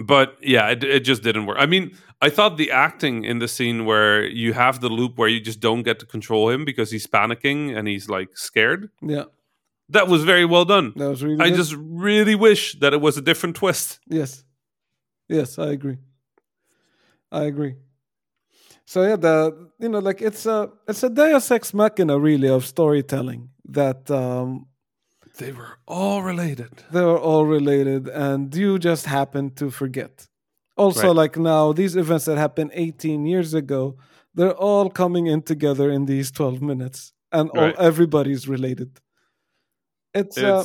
but 0.00 0.36
yeah, 0.42 0.68
it, 0.70 0.82
it 0.84 1.00
just 1.00 1.22
didn't 1.22 1.46
work. 1.46 1.58
I 1.60 1.66
mean, 1.66 1.96
I 2.22 2.30
thought 2.30 2.56
the 2.56 2.70
acting 2.70 3.24
in 3.24 3.38
the 3.38 3.48
scene 3.48 3.84
where 3.84 4.24
you 4.24 4.52
have 4.52 4.80
the 4.80 4.88
loop 4.88 5.16
where 5.18 5.28
you 5.28 5.40
just 5.40 5.60
don't 5.60 5.82
get 5.82 5.98
to 6.00 6.06
control 6.06 6.50
him 6.50 6.64
because 6.64 6.90
he's 6.90 7.06
panicking 7.06 7.76
and 7.76 7.86
he's 7.88 8.08
like 8.08 8.36
scared. 8.36 8.90
Yeah, 9.02 9.24
That 9.88 10.06
was 10.08 10.24
very 10.24 10.44
well 10.44 10.64
done. 10.64 10.92
that 10.96 11.08
was 11.08 11.22
really. 11.22 11.40
I 11.44 11.48
good. 11.50 11.56
just 11.56 11.74
really 11.78 12.34
wish 12.34 12.78
that 12.80 12.92
it 12.92 13.00
was 13.00 13.16
a 13.16 13.22
different 13.22 13.56
twist. 13.56 14.00
Yes. 14.08 14.44
Yes, 15.28 15.58
I 15.58 15.68
agree. 15.72 15.98
I 17.30 17.44
agree. 17.44 17.76
So 18.84 19.02
yeah, 19.02 19.16
the 19.16 19.70
you 19.78 19.88
know, 19.88 20.00
like 20.00 20.20
it's 20.20 20.46
a 20.46 20.70
it's 20.88 21.02
a 21.04 21.08
Deus 21.10 21.50
ex 21.50 21.72
machina 21.72 22.18
really 22.18 22.48
of 22.48 22.66
storytelling 22.66 23.50
that 23.68 24.10
um 24.10 24.66
They 25.40 25.52
were 25.60 25.74
all 25.86 26.22
related. 26.32 26.72
They 26.94 27.04
were 27.10 27.18
all 27.30 27.44
related 27.56 28.02
and 28.08 28.54
you 28.62 28.78
just 28.90 29.04
happen 29.06 29.44
to 29.60 29.70
forget. 29.70 30.14
Also, 30.76 31.08
Right. 31.08 31.16
like 31.22 31.36
now, 31.52 31.72
these 31.80 31.94
events 32.04 32.24
that 32.26 32.38
happened 32.38 32.70
18 32.74 33.20
years 33.32 33.50
ago, 33.62 33.82
they're 34.36 34.58
all 34.68 34.88
coming 35.02 35.26
in 35.26 35.40
together 35.42 35.90
in 35.96 36.02
these 36.06 36.30
12 36.30 36.60
minutes, 36.70 37.12
and 37.32 37.50
all 37.50 37.62
Right. 37.66 37.76
everybody's 37.90 38.44
related. 38.56 38.90
It's, 40.14 40.36
uh, 40.38 40.64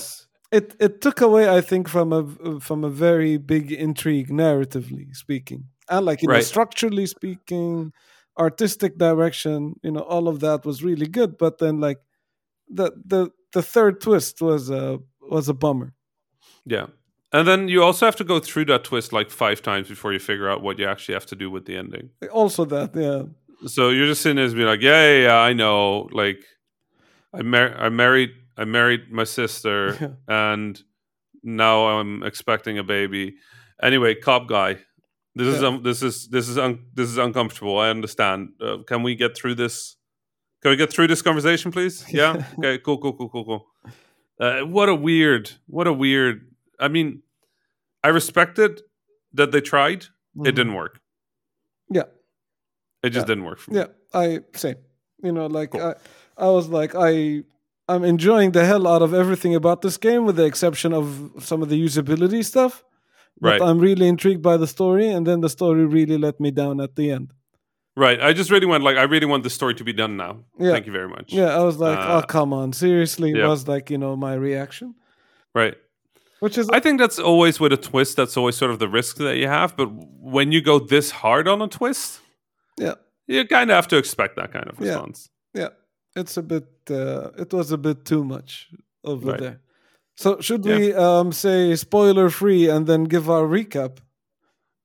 it 0.51 0.75
it 0.79 1.01
took 1.01 1.21
away, 1.21 1.45
I 1.57 1.61
think, 1.61 1.87
from 1.89 2.13
a 2.13 2.59
from 2.59 2.83
a 2.83 2.89
very 2.89 3.37
big 3.37 3.71
intrigue, 3.71 4.29
narratively 4.29 5.15
speaking, 5.15 5.61
and 5.89 6.05
like 6.05 6.21
you 6.21 6.27
know, 6.27 6.33
structurally 6.53 7.05
speaking, 7.07 7.91
artistic 8.37 8.97
direction, 8.97 9.75
you 9.83 9.91
know, 9.91 10.01
all 10.13 10.27
of 10.27 10.39
that 10.39 10.65
was 10.65 10.83
really 10.83 11.07
good. 11.07 11.37
But 11.37 11.57
then, 11.59 11.79
like 11.79 11.99
the 12.69 12.91
the 13.05 13.29
the 13.55 13.63
third 13.63 14.01
twist 14.01 14.41
was 14.41 14.69
a 14.69 14.99
was 15.21 15.49
a 15.49 15.53
bummer. 15.53 15.89
yeah. 16.65 16.87
And 17.31 17.45
then 17.47 17.67
you 17.67 17.83
also 17.83 18.05
have 18.05 18.15
to 18.17 18.23
go 18.23 18.39
through 18.39 18.65
that 18.65 18.83
twist 18.85 19.11
like 19.11 19.29
five 19.29 19.59
times 19.61 19.89
before 19.89 20.13
you 20.13 20.19
figure 20.19 20.49
out 20.51 20.61
what 20.61 20.79
you 20.79 20.87
actually 20.87 21.15
have 21.15 21.25
to 21.25 21.35
do 21.35 21.47
with 21.51 21.65
the 21.65 21.75
ending. 21.75 22.11
Also, 22.31 22.63
that 22.65 22.95
yeah, 22.95 23.23
So 23.67 23.89
you're 23.89 24.07
just 24.07 24.21
sitting 24.21 24.37
there 24.37 24.45
and 24.45 24.55
being 24.55 24.67
like, 24.67 24.81
yeah, 24.81 25.01
yeah, 25.07 25.21
yeah, 25.27 25.49
I 25.49 25.51
know. 25.53 26.07
Like, 26.11 26.41
I 27.33 27.41
mar- 27.41 27.75
I 27.77 27.89
married, 27.89 28.31
I 28.55 28.63
married 28.65 29.11
my 29.11 29.25
sister, 29.25 30.15
and 30.29 30.81
now 31.43 31.99
I'm 31.99 32.23
expecting 32.23 32.77
a 32.77 32.83
baby. 32.83 33.35
Anyway, 33.81 34.15
cop 34.15 34.47
guy, 34.47 34.77
this 35.35 35.47
is 35.47 35.61
um, 35.61 35.83
this 35.83 36.01
is 36.03 36.29
this 36.29 36.47
is 36.47 36.57
un- 36.57 36.85
this 36.93 37.09
is 37.09 37.17
uncomfortable. 37.17 37.77
I 37.77 37.89
understand. 37.89 38.49
Uh, 38.61 38.77
can 38.87 39.03
we 39.03 39.15
get 39.15 39.35
through 39.35 39.55
this? 39.55 39.97
Can 40.65 40.71
we 40.71 40.77
get 40.77 40.91
through 40.91 41.05
this 41.05 41.21
conversation, 41.21 41.71
please? 41.71 42.03
Yeah. 42.11 42.43
okay. 42.57 42.79
Cool. 42.79 42.97
Cool. 42.97 43.13
Cool. 43.13 43.29
Cool. 43.29 43.45
Cool. 43.45 43.67
Uh, 44.39 44.61
what 44.65 44.89
a 44.89 44.95
weird. 44.95 45.51
What 45.67 45.85
a 45.85 45.93
weird. 45.93 46.41
I 46.79 46.87
mean, 46.87 47.21
I 48.03 48.07
respected 48.07 48.81
that 49.35 49.51
they 49.51 49.61
tried. 49.61 50.05
It 50.05 50.09
Mhm. 50.39 50.55
didn't 50.55 50.73
work. 50.73 50.99
Yeah. 51.91 52.07
It 53.03 53.11
just 53.11 53.25
Yeah. 53.25 53.35
didn't 53.35 53.43
work 53.43 53.59
for 53.59 53.71
me. 53.73 53.77
Yeah, 53.77 53.87
I 54.11 54.39
same. 54.55 54.77
You 55.21 55.33
know, 55.33 55.45
like 55.45 55.69
Cool. 55.69 55.81
I, 55.81 55.93
I 56.47 56.47
was 56.49 56.67
like 56.69 56.95
I, 56.95 57.43
I'm 57.87 58.03
enjoying 58.03 58.51
the 58.53 58.65
hell 58.65 58.87
out 58.87 59.03
of 59.03 59.13
everything 59.13 59.53
about 59.53 59.83
this 59.83 59.97
game, 59.97 60.25
with 60.25 60.35
the 60.35 60.45
exception 60.45 60.93
of 60.93 61.05
some 61.49 61.61
of 61.61 61.69
the 61.69 61.79
usability 61.87 62.43
stuff. 62.43 62.83
But 63.39 63.49
Right. 63.51 63.61
I'm 63.61 63.77
really 63.77 64.07
intrigued 64.07 64.41
by 64.41 64.57
the 64.57 64.65
story, 64.67 65.07
and 65.15 65.27
then 65.27 65.41
the 65.41 65.49
story 65.49 65.85
really 65.85 66.17
let 66.17 66.39
me 66.39 66.49
down 66.49 66.81
at 66.81 66.95
the 66.95 67.11
end. 67.11 67.33
Right. 67.97 68.21
I 68.21 68.33
just 68.33 68.51
really 68.51 68.65
want 68.65 68.83
like 68.83 68.97
I 68.97 69.03
really 69.03 69.25
want 69.25 69.43
the 69.43 69.49
story 69.49 69.73
to 69.75 69.83
be 69.83 69.93
done 69.93 70.17
now. 70.17 70.39
Yeah. 70.59 70.71
Thank 70.73 70.85
you 70.85 70.91
very 70.91 71.07
much. 71.07 71.31
Yeah, 71.31 71.55
I 71.55 71.63
was 71.63 71.77
like, 71.77 71.97
Uh, 71.97 72.21
oh 72.21 72.25
come 72.27 72.51
on, 72.53 72.73
seriously, 72.73 73.31
yeah. 73.31 73.47
was 73.47 73.67
like 73.67 73.89
you 73.89 73.97
know 73.97 74.15
my 74.17 74.33
reaction, 74.33 74.95
Right. 75.53 75.75
which 76.41 76.57
is 76.57 76.69
I 76.69 76.79
think 76.81 76.99
that's 76.99 77.19
always 77.19 77.59
with 77.59 77.71
a 77.73 77.77
twist. 77.77 78.17
That's 78.17 78.35
always 78.37 78.57
sort 78.57 78.71
of 78.71 78.79
the 78.79 78.89
risk 78.89 79.17
that 79.17 79.37
you 79.37 79.47
have. 79.47 79.75
But 79.77 79.87
when 80.35 80.51
you 80.51 80.61
go 80.61 80.79
this 80.79 81.11
hard 81.11 81.47
on 81.47 81.61
a 81.61 81.67
twist, 81.67 82.19
yeah, 82.77 82.95
you 83.27 83.47
kind 83.47 83.71
of 83.71 83.75
have 83.75 83.87
to 83.87 83.97
expect 83.97 84.35
that 84.35 84.51
kind 84.51 84.67
of 84.69 84.75
Yeah. 84.79 84.87
response. 84.87 85.29
yeah, 85.53 85.69
it's 86.15 86.35
a 86.37 86.43
bit, 86.43 86.67
uh, 86.89 87.29
it 87.37 87.53
was 87.53 87.71
a 87.71 87.77
bit 87.77 88.03
too 88.05 88.23
much 88.25 88.67
over 89.05 89.31
Right. 89.31 89.39
there. 89.39 89.59
So 90.17 90.39
should 90.41 90.65
Yeah. 90.65 90.77
we 90.77 90.93
um, 90.93 91.31
say 91.31 91.75
spoiler 91.75 92.29
free 92.29 92.67
and 92.69 92.87
then 92.87 93.05
give 93.05 93.29
our 93.29 93.47
recap? 93.47 93.99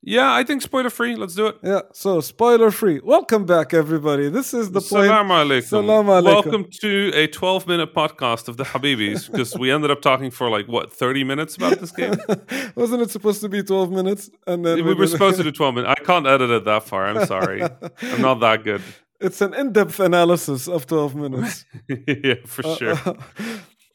Yeah, 0.02 0.32
I 0.32 0.44
think 0.44 0.62
spoiler 0.62 0.88
free. 0.88 1.14
Let's 1.14 1.34
do 1.34 1.48
it. 1.48 1.58
Yeah, 1.62 1.80
so 1.92 2.22
spoiler 2.22 2.70
free. 2.70 3.00
Welcome 3.04 3.44
back, 3.44 3.74
everybody. 3.74 4.30
This 4.30 4.54
is 4.54 4.70
the 4.70 4.80
point. 4.80 5.08
Salam 5.08 5.28
alaikum. 5.28 5.62
Salam 5.64 6.06
alaikum. 6.06 6.24
Welcome 6.24 6.66
to 6.80 7.10
a 7.14 7.26
12 7.26 7.66
minute 7.66 7.94
podcast 7.94 8.48
of 8.48 8.56
the 8.56 8.64
Habibis 8.64 9.30
because 9.30 9.54
we 9.58 9.70
ended 9.70 9.90
up 9.90 10.00
talking 10.00 10.30
for 10.30 10.48
like 10.48 10.66
what 10.68 10.90
30 10.90 11.24
minutes 11.24 11.56
about 11.56 11.78
this 11.80 11.90
game. 11.92 12.14
Wasn't 12.76 13.02
it 13.02 13.10
supposed 13.10 13.42
to 13.42 13.50
be 13.50 13.62
12 13.62 13.90
minutes? 13.92 14.30
And 14.46 14.64
then 14.64 14.82
we 14.86 14.94
were 14.94 15.06
supposed 15.06 15.36
to 15.36 15.42
do 15.42 15.52
12 15.62 15.74
minutes. 15.74 16.00
I 16.00 16.02
can't 16.02 16.26
edit 16.26 16.48
it 16.48 16.64
that 16.64 16.84
far. 16.84 17.06
I'm 17.06 17.26
sorry. 17.26 17.62
I'm 18.02 18.22
not 18.22 18.40
that 18.40 18.64
good. 18.64 18.80
It's 19.20 19.42
an 19.42 19.52
in 19.52 19.72
depth 19.72 20.00
analysis 20.00 20.66
of 20.66 20.86
12 20.86 21.14
minutes. 21.14 21.66
yeah, 21.88 22.36
for 22.46 22.66
Uh, 22.66 22.76
sure. 22.76 23.16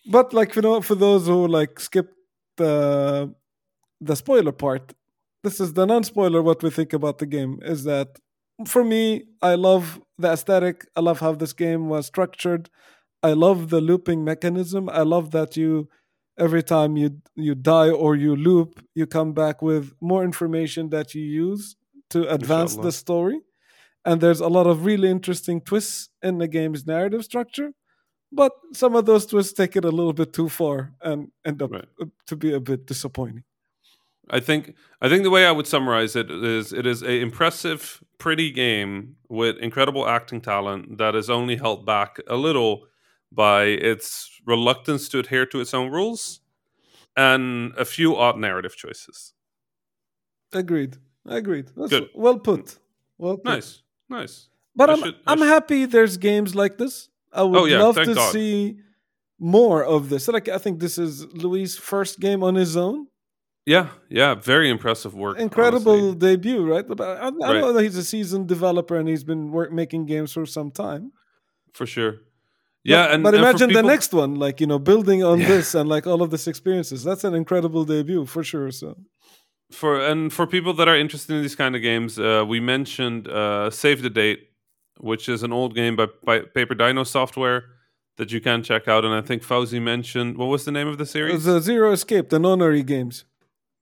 but, 0.06 0.34
like, 0.36 0.56
you 0.56 0.62
know, 0.62 0.82
for 0.82 0.94
those 0.94 1.26
who 1.26 1.48
like 1.48 1.80
skipped 1.80 2.14
the, 2.58 3.34
the 4.00 4.16
spoiler 4.16 4.52
part, 4.52 4.94
this 5.46 5.58
is 5.64 5.72
the 5.74 5.86
non 5.86 6.04
spoiler. 6.04 6.42
What 6.50 6.62
we 6.64 6.70
think 6.80 6.92
about 7.00 7.18
the 7.22 7.26
game 7.38 7.54
is 7.74 7.80
that 7.92 8.10
for 8.74 8.84
me, 8.94 9.04
I 9.42 9.54
love 9.68 9.86
the 10.24 10.30
aesthetic. 10.36 10.78
I 10.96 11.02
love 11.10 11.20
how 11.26 11.34
this 11.42 11.54
game 11.66 11.84
was 11.94 12.04
structured. 12.14 12.64
I 13.30 13.34
love 13.46 13.60
the 13.74 13.82
looping 13.90 14.24
mechanism. 14.32 14.84
I 14.90 15.04
love 15.16 15.32
that 15.38 15.52
you 15.62 15.72
every 16.46 16.64
time 16.74 16.92
you 17.02 17.10
you 17.48 17.54
die 17.56 17.90
or 18.04 18.12
you 18.26 18.34
loop, 18.50 18.70
you 19.00 19.06
come 19.18 19.32
back 19.34 19.62
with 19.70 19.86
more 20.12 20.24
information 20.32 20.90
that 20.96 21.08
you 21.16 21.24
use 21.48 21.64
to 22.14 22.20
advance 22.38 22.72
Inshallah. 22.74 22.88
the 22.88 22.92
story. 23.06 23.40
And 24.08 24.22
there's 24.22 24.42
a 24.50 24.52
lot 24.58 24.68
of 24.68 24.86
really 24.86 25.10
interesting 25.18 25.58
twists 25.70 26.10
in 26.28 26.38
the 26.42 26.48
game's 26.58 26.86
narrative 26.94 27.24
structure. 27.32 27.70
But 28.32 28.52
some 28.74 28.96
of 29.00 29.06
those 29.06 29.26
twists 29.26 29.54
take 29.54 29.76
it 29.80 29.86
a 29.86 29.96
little 30.00 30.14
bit 30.22 30.32
too 30.40 30.50
far 30.50 30.78
and 31.02 31.32
end 31.50 31.62
up 31.64 31.72
Right. 31.72 31.88
to 32.30 32.36
be 32.36 32.54
a 32.54 32.60
bit 32.60 32.86
disappointing. 32.86 33.44
I 34.30 34.40
think 34.40 34.74
I 35.02 35.10
think 35.10 35.24
the 35.24 35.30
way 35.30 35.46
I 35.46 35.52
would 35.52 35.68
summarize 35.68 36.16
it 36.16 36.32
is 36.32 36.74
it 36.74 36.86
is 36.88 37.04
a 37.04 37.22
impressive, 37.22 38.04
pretty 38.18 38.50
game 38.52 39.16
with 39.30 39.58
incredible 39.58 40.08
acting 40.08 40.42
talent 40.42 40.98
that 40.98 41.16
is 41.16 41.30
only 41.30 41.58
held 41.58 41.86
back 41.86 42.18
a 42.28 42.36
little 42.36 42.88
by 43.32 43.64
its 43.66 44.32
reluctance 44.46 45.10
to 45.10 45.20
adhere 45.20 45.46
to 45.48 45.60
its 45.60 45.74
own 45.74 45.92
rules 45.92 46.40
and 47.18 47.74
a 47.78 47.86
few 47.86 48.16
odd 48.16 48.38
narrative 48.38 48.76
choices. 48.76 49.34
Agreed. 50.54 50.98
Agreed. 51.26 51.68
That's 51.76 51.90
Good. 51.90 52.10
well 52.16 52.40
put. 52.40 52.78
Well 53.18 53.38
put. 53.38 53.46
Nice, 53.46 53.82
nice. 54.10 54.50
But 54.76 54.90
I 54.90 54.94
I'm, 54.94 55.00
should- 55.04 55.16
I'm 55.28 55.42
happy 55.42 55.86
there's 55.86 56.18
games 56.18 56.56
like 56.56 56.78
this. 56.78 57.10
I 57.34 57.44
would 57.44 57.58
Oh, 57.60 57.66
yeah, 57.66 57.82
love 57.82 57.96
to 57.96 58.14
God. 58.14 58.32
see 58.32 58.78
more 59.40 59.84
of 59.84 60.10
this. 60.10 60.28
Like 60.28 60.48
I 60.48 60.58
think 60.58 60.80
this 60.80 60.98
is 60.98 61.26
Luis' 61.34 61.76
first 61.78 62.20
game 62.20 62.44
on 62.44 62.56
his 62.56 62.78
own. 62.78 63.08
Yeah, 63.66 63.88
yeah, 64.10 64.36
very 64.36 64.70
impressive 64.70 65.16
work. 65.16 65.40
Incredible 65.40 65.94
honestly. 65.94 66.16
debut, 66.38 66.64
right? 66.72 66.86
I, 66.88 67.04
I 67.04 67.30
Right. 67.30 67.62
know 67.62 67.74
that 67.74 67.82
he's 67.84 67.98
a 67.98 68.04
seasoned 68.04 68.48
developer 68.48 68.96
and 68.96 69.08
he's 69.10 69.24
been 69.24 69.52
work, 69.52 69.72
making 69.72 70.06
games 70.06 70.32
for 70.34 70.46
some 70.46 70.72
time. 70.72 71.12
for 71.74 71.86
sure. 71.88 72.14
Yeah, 72.84 73.06
but, 73.08 73.14
and 73.14 73.24
but 73.24 73.34
and 73.34 73.44
imagine 73.44 73.74
the 73.74 73.82
next 73.82 74.14
one, 74.14 74.36
like 74.36 74.62
you 74.62 74.68
know, 74.68 74.78
building 74.80 75.24
on 75.24 75.40
Yeah. 75.40 75.48
this 75.48 75.74
and 75.76 75.90
like 75.90 76.06
all 76.06 76.22
of 76.22 76.30
this 76.30 76.48
experiences. 76.48 77.04
That's 77.04 77.24
an 77.24 77.34
incredible 77.34 77.84
debut 77.84 78.26
for 78.28 78.44
sure. 78.44 78.70
So 78.72 78.96
for 79.72 80.00
and 80.00 80.32
for 80.32 80.46
people 80.46 80.74
that 80.76 80.88
are 80.88 80.96
interested 81.04 81.36
in 81.36 81.42
these 81.42 81.56
kind 81.56 81.76
of 81.76 81.82
games, 81.82 82.20
uh, 82.20 82.46
we 82.48 82.60
mentioned 82.60 83.28
uh, 83.28 83.72
Save 83.72 84.04
the 84.04 84.10
Date, 84.12 84.40
which 85.00 85.28
is 85.28 85.42
an 85.44 85.52
old 85.52 85.74
game 85.74 85.96
by, 85.96 86.08
by 86.24 86.40
Paper 86.42 86.76
Dino 86.76 87.04
Software 87.04 87.64
that 88.18 88.32
you 88.32 88.40
can 88.40 88.62
check 88.64 88.88
out. 88.88 89.04
And 89.04 89.14
I 89.14 89.22
think 89.22 89.42
Fawzi 89.44 89.82
mentioned 89.82 90.38
what 90.38 90.46
was 90.50 90.64
the 90.66 90.72
name 90.72 90.88
of 90.88 90.98
the 91.00 91.06
series? 91.08 91.44
the 91.46 91.60
Zero 91.60 91.92
Escape, 91.92 92.30
the 92.30 92.38
nonary 92.40 92.86
games. 92.86 93.26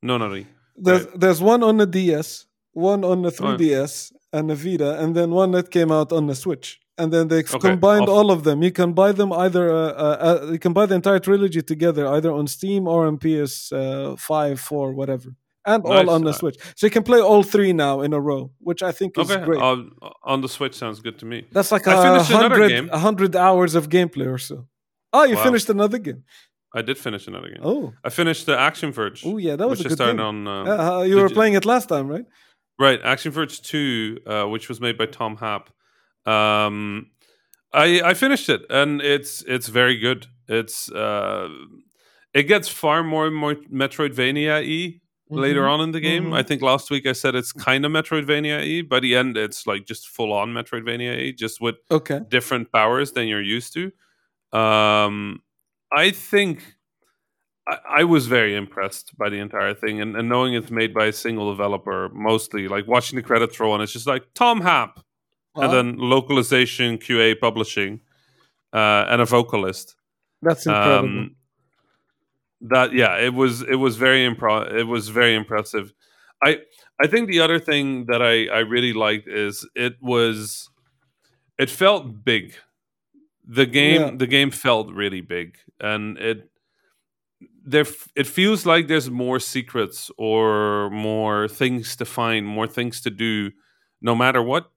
No, 0.08 0.18
no, 0.18 0.28
no. 0.28 0.44
There's 0.86 1.06
there's 1.22 1.42
one 1.54 1.62
on 1.70 1.76
the 1.78 1.86
DS, 1.98 2.46
one 2.74 3.02
on 3.12 3.22
the 3.22 3.30
Oh. 3.30 3.40
3DS 3.58 4.12
and 4.36 4.50
the 4.50 4.56
Vita, 4.56 4.92
and 5.02 5.16
then 5.18 5.30
one 5.32 5.52
that 5.52 5.68
came 5.78 5.92
out 5.92 6.12
on 6.12 6.28
the 6.28 6.36
Switch. 6.36 6.80
And 7.02 7.12
then 7.12 7.28
they 7.28 7.40
Okay, 7.40 7.58
combined 7.70 8.04
awesome. 8.10 8.16
all 8.18 8.30
of 8.36 8.44
them. 8.44 8.58
You 8.68 8.72
can 8.72 8.94
buy 8.94 9.12
them 9.20 9.32
either. 9.46 9.66
Uh, 9.72 9.78
uh, 10.06 10.18
uh, 10.28 10.52
you 10.54 10.60
can 10.66 10.74
buy 10.74 10.86
the 10.86 10.96
entire 11.02 11.20
trilogy 11.28 11.62
together, 11.74 12.04
either 12.16 12.32
on 12.40 12.46
Steam 12.48 12.88
or 12.88 13.00
on 13.10 13.18
PS 13.24 13.54
uh, 13.72 14.16
Five, 14.30 14.60
Four, 14.60 14.88
whatever, 15.00 15.30
and 15.66 15.84
all 15.86 16.08
on 16.16 16.22
the 16.24 16.30
Uh, 16.36 16.40
Switch. 16.42 16.58
So 16.78 16.82
you 16.88 16.92
can 16.98 17.04
play 17.12 17.20
all 17.30 17.42
three 17.56 17.74
now 17.74 18.02
in 18.06 18.12
a 18.14 18.20
row, 18.30 18.52
which 18.70 18.82
I 18.90 18.92
think 18.92 19.18
is 19.18 19.32
Okay, 19.32 19.44
great. 19.44 19.62
uh, 19.62 19.78
on 20.34 20.42
the 20.42 20.50
Switch 20.58 20.76
sounds 20.76 21.00
good 21.06 21.18
to 21.22 21.26
me. 21.26 21.38
That's 21.52 21.72
like 21.76 21.88
I 21.88 21.94
a 21.94 22.02
finished 22.08 22.30
another 22.30 22.50
hundred, 22.50 22.70
game. 22.70 22.90
a 22.92 23.00
hundred 23.08 23.36
hours 23.36 23.74
of 23.76 23.84
gameplay 23.90 24.28
or 24.36 24.38
so. 24.50 24.56
Oh, 25.16 25.24
you 25.32 25.36
Wow. 25.36 25.44
finished 25.50 25.70
another 25.70 25.98
game. 26.08 26.24
I 26.74 26.82
did 26.82 26.98
finish 26.98 27.28
another 27.28 27.50
game. 27.50 27.62
Oh, 27.64 27.94
I 28.04 28.10
finished 28.10 28.46
the 28.46 28.58
Axiom 28.58 28.92
Verge. 28.92 29.24
oh 29.26 29.38
yeah, 29.38 29.56
that 29.56 29.68
was 29.70 29.80
which 29.80 29.86
a 29.86 29.90
I 29.90 29.90
good 29.90 29.96
started 29.98 30.18
game. 30.18 30.48
on. 30.48 30.68
Uh, 30.68 30.78
uh, 31.00 31.02
you 31.04 31.18
were 31.18 31.30
playing 31.30 31.54
it 31.54 31.66
last 31.66 31.88
time, 31.90 32.08
right? 32.08 32.26
Right, 32.80 33.00
Axiom 33.04 33.34
Verge 33.34 33.62
Two, 33.62 34.18
uh, 34.26 34.46
which 34.46 34.68
was 34.70 34.80
made 34.82 34.98
by 34.98 35.06
Tom 35.06 35.38
Happ. 35.38 35.70
Um, 36.26 37.08
I 37.74 38.02
I 38.02 38.14
finished 38.14 38.50
it, 38.50 38.62
and 38.70 39.02
it's 39.02 39.44
it's 39.48 39.68
very 39.68 39.98
good. 39.98 40.28
It's 40.48 40.92
uh, 40.92 41.50
it 42.34 42.44
gets 42.44 42.68
far 42.68 43.04
more 43.04 43.30
more 43.32 43.56
Metroidvania 43.72 44.62
y 44.66 45.00
later 45.30 45.62
Mhm, 45.64 45.70
on 45.74 45.82
in 45.82 45.92
the 45.92 46.00
game. 46.00 46.26
mhm. 46.32 46.34
I 46.40 46.44
think 46.44 46.62
last 46.62 46.90
week 46.92 47.06
I 47.08 47.14
said 47.14 47.36
it's 47.36 47.52
kind 47.54 47.86
of 47.86 47.92
Metroidvania 47.92 48.60
y. 48.60 48.82
By 48.88 49.00
the 49.00 49.16
end, 49.16 49.38
it's 49.38 49.66
like 49.68 49.86
just 49.86 50.08
full 50.08 50.32
on 50.34 50.54
Metroidvania 50.54 51.16
y, 51.18 51.32
just 51.38 51.62
with 51.62 51.76
Okay. 51.92 52.20
different 52.30 52.72
powers 52.72 53.12
than 53.14 53.28
you're 53.28 53.42
used 53.58 53.74
to. 53.74 53.92
Um, 54.58 55.42
I 55.96 56.12
think 56.12 56.76
I, 57.68 57.78
I 58.00 58.04
was 58.04 58.28
very 58.28 58.56
impressed 58.56 59.18
by 59.18 59.30
the 59.30 59.38
entire 59.38 59.74
thing, 59.74 60.02
and, 60.02 60.16
and 60.16 60.28
knowing 60.28 60.54
it's 60.54 60.72
made 60.72 60.94
by 60.94 61.06
a 61.06 61.14
single 61.14 61.52
developer, 61.52 62.10
mostly 62.14 62.68
like 62.68 62.88
watching 62.88 63.16
the 63.16 63.24
credits 63.24 63.60
roll, 63.60 63.74
and 63.74 63.84
it's 63.84 63.94
just 63.94 64.08
like 64.08 64.34
Tom 64.34 64.62
Happ, 64.62 65.00
Wow, 65.56 65.64
and 65.64 65.74
then 65.74 65.98
localization, 65.98 66.98
QA, 66.98 67.40
publishing, 67.40 68.02
uh, 68.74 69.06
and 69.08 69.22
a 69.22 69.26
vocalist. 69.26 69.96
that's 70.42 70.66
incredible. 70.66 71.08
Um, 71.08 71.36
that 72.62 72.94
yeah, 72.94 73.18
it 73.18 73.34
was 73.34 73.62
it 73.62 73.76
was 73.76 73.98
very 73.98 74.28
impro- 74.28 74.72
it 74.74 74.86
was 74.86 75.10
very 75.10 75.36
impressive. 75.36 75.94
I 76.44 76.60
I 77.02 77.08
think 77.08 77.30
the 77.30 77.42
other 77.42 77.60
thing 77.60 78.06
that 78.08 78.22
I 78.22 78.48
I 78.48 78.60
really 78.60 78.94
liked 78.94 79.28
is 79.28 79.68
it 79.76 79.98
was 80.02 80.70
it 81.60 81.70
felt 81.70 82.24
big. 82.24 82.56
The 83.46 83.66
game 83.66 84.02
Yeah. 84.02 84.12
the 84.16 84.28
game 84.28 84.52
felt 84.52 84.92
really 84.94 85.22
big, 85.22 85.58
and 85.80 86.18
it 86.18 86.50
there 87.66 87.86
it 88.16 88.28
feels 88.28 88.66
like 88.66 88.88
there's 88.88 89.10
more 89.10 89.40
secrets 89.40 90.12
or 90.18 90.90
more 90.92 91.48
things 91.48 91.96
to 91.98 92.06
find, 92.06 92.46
more 92.46 92.68
things 92.68 93.02
to 93.02 93.10
do, 93.10 93.52
no 94.02 94.16
matter 94.16 94.42
what 94.42 94.72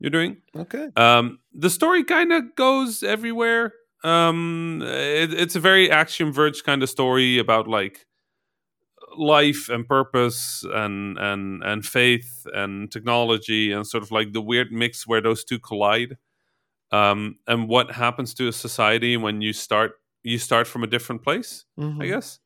you're 0.00 0.10
doing. 0.10 0.36
okay. 0.56 0.88
Um, 0.96 1.38
the 1.52 1.70
story 1.70 2.04
kind 2.04 2.32
of 2.32 2.54
goes 2.54 3.02
everywhere. 3.02 3.72
Um, 4.04 4.80
it, 4.84 5.32
it's 5.34 5.56
a 5.56 5.60
very 5.60 5.90
Axiom 5.90 6.32
Verge 6.32 6.62
kind 6.62 6.82
of 6.82 6.88
story 6.88 7.38
about 7.38 7.66
like 7.68 8.06
life 9.16 9.68
and 9.68 9.86
purpose 9.88 10.64
and 10.72 11.18
and 11.18 11.62
and 11.64 11.84
faith 11.84 12.46
and 12.54 12.90
technology 12.92 13.72
and 13.72 13.86
sort 13.86 14.02
of 14.02 14.10
like 14.12 14.32
the 14.32 14.40
weird 14.40 14.70
mix 14.70 15.06
where 15.06 15.20
those 15.20 15.44
two 15.44 15.58
collide. 15.58 16.16
Um, 16.90 17.36
and 17.46 17.68
what 17.68 17.90
happens 17.90 18.32
to 18.34 18.48
a 18.48 18.52
society 18.52 19.16
when 19.16 19.40
you 19.42 19.52
start 19.52 19.92
you 20.22 20.38
start 20.38 20.66
from 20.66 20.82
a 20.82 20.86
different 20.86 21.22
place? 21.22 21.64
I 21.78 21.80
Mhm. 21.82 22.06
guess. 22.08 22.38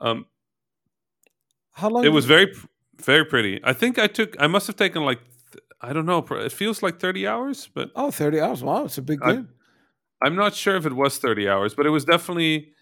Um, 0.00 0.26
How 1.72 1.88
long? 1.90 2.04
it 2.04 2.08
was 2.12 2.24
very 2.24 2.52
very 2.96 3.24
pretty. 3.24 3.60
I 3.62 3.72
think 3.72 3.98
I 3.98 4.06
took 4.08 4.34
I 4.40 4.46
must 4.46 4.66
have 4.66 4.76
taken 4.76 5.04
like 5.04 5.20
I 5.80 5.92
don't 5.92 6.06
know. 6.06 6.18
It 6.30 6.52
feels 6.52 6.82
like 6.82 6.98
thirty 6.98 7.26
hours, 7.26 7.68
but 7.72 7.90
Oh, 7.94 8.10
30 8.10 8.40
hours. 8.40 8.62
Wow, 8.64 8.84
it's 8.86 8.98
a 8.98 9.02
big 9.02 9.20
I- 9.22 9.32
game. 9.34 9.48
I'm 10.20 10.34
not 10.34 10.54
sure 10.54 10.74
if 10.74 10.84
it 10.86 10.92
was 10.94 11.18
30 11.18 11.48
hours, 11.48 11.74
but 11.74 11.86
it 11.86 11.90
was 11.90 12.04
definitely 12.04 12.72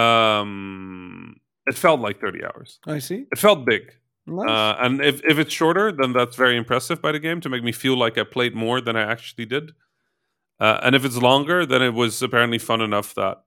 um 0.00 1.36
it 1.66 1.74
felt 1.76 2.00
like 2.00 2.20
30 2.20 2.44
hours. 2.44 2.78
I 2.86 2.98
see. 3.00 3.26
It 3.32 3.38
felt 3.38 3.64
big. 3.66 3.92
Nice. 4.26 4.48
Uh, 4.48 4.76
and 4.80 5.00
if, 5.00 5.22
if 5.24 5.38
it's 5.38 5.52
shorter, 5.52 5.90
then 5.92 6.12
that's 6.12 6.36
very 6.36 6.56
impressive 6.56 7.00
by 7.02 7.12
the 7.12 7.18
game 7.18 7.40
to 7.42 7.48
make 7.48 7.62
me 7.64 7.72
feel 7.72 7.96
like 7.96 8.16
I 8.18 8.22
played 8.24 8.54
more 8.54 8.80
than 8.80 8.96
I 8.96 9.02
actually 9.02 9.44
did. 9.46 9.72
Uh, 10.60 10.78
and 10.82 10.94
if 10.94 11.04
it's 11.04 11.16
longer, 11.16 11.64
then 11.64 11.82
it 11.82 11.94
was 11.94 12.22
apparently 12.22 12.58
fun 12.58 12.80
enough 12.82 13.14
that 13.14 13.38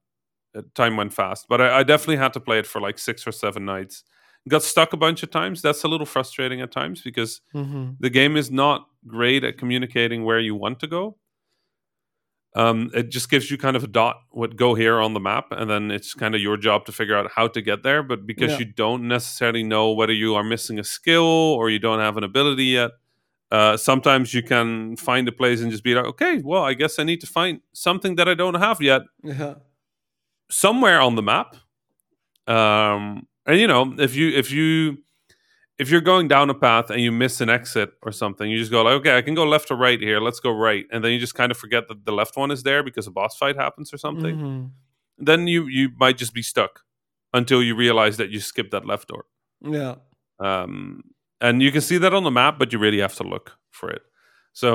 uh, 0.56 0.62
time 0.76 0.98
went 0.98 1.14
fast. 1.14 1.46
But 1.48 1.62
I, 1.62 1.80
I 1.80 1.84
definitely 1.84 2.18
had 2.18 2.34
to 2.34 2.40
play 2.40 2.60
it 2.60 2.66
for 2.68 2.82
like 2.82 2.98
six 2.98 3.28
or 3.28 3.32
seven 3.32 3.66
nights. 3.66 4.04
Got 4.50 4.64
stuck 4.64 4.92
a 4.94 4.98
bunch 4.98 5.24
of 5.24 5.32
times. 5.32 5.62
That's 5.62 5.84
a 5.84 5.88
little 5.88 6.06
frustrating 6.06 6.60
at 6.62 6.72
times 6.72 7.02
because 7.02 7.42
Mhm. 7.56 7.96
the 8.00 8.10
game 8.10 8.36
is 8.36 8.52
not 8.52 8.88
great 9.08 9.44
at 9.44 9.58
communicating 9.58 10.24
where 10.26 10.40
you 10.40 10.56
want 10.56 10.80
to 10.82 10.88
go. 10.88 11.18
Um, 12.56 12.92
it 12.94 13.10
just 13.10 13.32
gives 13.32 13.50
you 13.50 13.58
kind 13.58 13.76
of 13.76 13.84
a 13.84 13.88
dot, 13.88 14.18
what 14.30 14.56
go 14.56 14.76
here 14.76 15.00
on 15.00 15.14
the 15.16 15.20
map, 15.20 15.48
and 15.52 15.68
then 15.70 15.90
it's 15.90 16.14
kind 16.14 16.36
of 16.36 16.42
your 16.42 16.56
job 16.56 16.86
to 16.86 16.92
figure 16.92 17.16
out 17.18 17.32
how 17.36 17.48
to 17.48 17.62
get 17.62 17.82
there. 17.82 18.04
But 18.04 18.28
because 18.28 18.52
Yeah. 18.52 18.60
you 18.60 18.66
don't 18.66 19.08
necessarily 19.08 19.64
know 19.64 19.92
whether 19.92 20.14
you 20.14 20.36
are 20.36 20.44
missing 20.44 20.78
a 20.78 20.84
skill 20.84 21.24
or 21.24 21.70
you 21.72 21.80
don't 21.80 22.00
have 22.00 22.16
an 22.16 22.24
ability 22.24 22.66
yet, 22.66 22.92
uh, 23.54 23.78
sometimes 23.78 24.34
you 24.34 24.42
can 24.44 24.96
find 24.98 25.28
a 25.28 25.32
place 25.32 25.62
and 25.62 25.72
just 25.72 25.84
be 25.84 25.94
like, 25.96 26.06
okay, 26.14 26.42
well, 26.44 26.64
I 26.72 26.74
guess 26.74 26.98
I 27.00 27.04
need 27.04 27.22
to 27.22 27.28
find 27.28 27.62
something 27.74 28.16
that 28.18 28.28
I 28.28 28.34
don't 28.42 28.56
have 28.68 28.82
yet 28.82 29.02
Yeah. 29.24 29.56
somewhere 30.50 31.00
on 31.08 31.16
the 31.16 31.22
map. 31.22 31.56
Um, 32.48 33.28
and 33.46 33.60
you 33.62 33.68
know, 33.68 33.94
if 34.00 34.16
you 34.16 34.30
if 34.30 34.52
you 34.52 34.98
if 35.80 35.90
you're 35.90 36.02
going 36.14 36.28
down 36.28 36.50
a 36.50 36.54
path 36.54 36.90
and 36.90 37.02
you 37.02 37.12
miss 37.12 37.42
an 37.42 37.50
exit 37.50 37.90
or 38.02 38.12
something, 38.12 38.50
you 38.50 38.58
just 38.58 38.72
go 38.72 38.82
like, 38.84 38.94
okay, 39.00 39.18
I 39.18 39.22
can 39.22 39.36
go 39.36 39.44
left 39.46 39.72
or 39.72 39.76
right 39.78 40.00
here. 40.00 40.20
Let's 40.20 40.40
go 40.40 40.52
right, 40.52 40.86
and 40.92 41.04
then 41.04 41.12
you 41.12 41.20
just 41.20 41.36
kind 41.36 41.52
of 41.52 41.58
forget 41.58 41.88
that 41.88 42.06
the 42.06 42.12
left 42.12 42.36
one 42.38 42.52
is 42.52 42.64
there 42.64 42.84
because 42.84 43.08
a 43.08 43.12
boss 43.12 43.38
fight 43.38 43.56
happens 43.56 43.94
or 43.94 43.98
something. 43.98 44.36
Mhm. 44.38 44.72
Then 45.18 45.48
you 45.48 45.68
you 45.68 45.90
might 45.98 46.18
just 46.18 46.34
be 46.34 46.42
stuck 46.42 46.82
until 47.34 47.62
you 47.64 47.76
realize 47.76 48.18
that 48.18 48.30
you 48.30 48.40
skipped 48.40 48.72
that 48.72 48.86
left 48.86 49.08
door. 49.08 49.26
Yeah. 49.62 49.96
Um, 50.40 51.04
and 51.44 51.62
you 51.62 51.72
can 51.72 51.82
see 51.82 52.00
that 52.00 52.14
on 52.14 52.24
the 52.24 52.32
map, 52.32 52.58
but 52.60 52.72
you 52.74 52.80
really 52.80 53.02
have 53.02 53.16
to 53.16 53.24
look 53.34 53.52
for 53.72 53.90
it. 53.96 54.02
So 54.54 54.70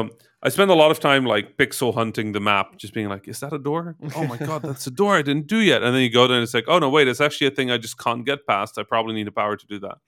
I 0.47 0.49
spend 0.51 0.71
a 0.71 0.75
lot 0.83 0.91
of 0.91 0.99
time 1.01 1.25
like 1.35 1.57
pixel 1.57 1.93
hunting 1.95 2.33
the 2.33 2.41
map, 2.41 2.67
just 2.83 2.93
being 2.95 3.09
like, 3.15 3.29
"Is 3.33 3.39
that 3.41 3.53
a 3.53 3.59
door? 3.59 3.97
Oh 4.17 4.27
my 4.33 4.37
god, 4.37 4.63
that's 4.63 4.87
a 4.87 4.91
door 4.91 5.13
I 5.19 5.23
didn't 5.23 5.47
do 5.47 5.59
yet." 5.73 5.83
And 5.83 5.91
then 5.95 6.03
you 6.03 6.11
go 6.21 6.27
there 6.29 6.37
and 6.39 6.45
it's 6.47 6.55
like, 6.55 6.69
"Oh 6.73 6.79
no, 6.79 6.89
wait, 6.91 7.09
it's 7.09 7.21
actually 7.27 7.49
a 7.49 7.55
thing 7.57 7.71
I 7.71 7.79
just 7.79 7.97
can't 8.05 8.25
get 8.27 8.47
past. 8.47 8.79
I 8.79 8.83
probably 8.85 9.15
need 9.15 9.29
a 9.29 9.33
power 9.43 9.57
to 9.57 9.67
do 9.67 9.79
that." 9.87 9.99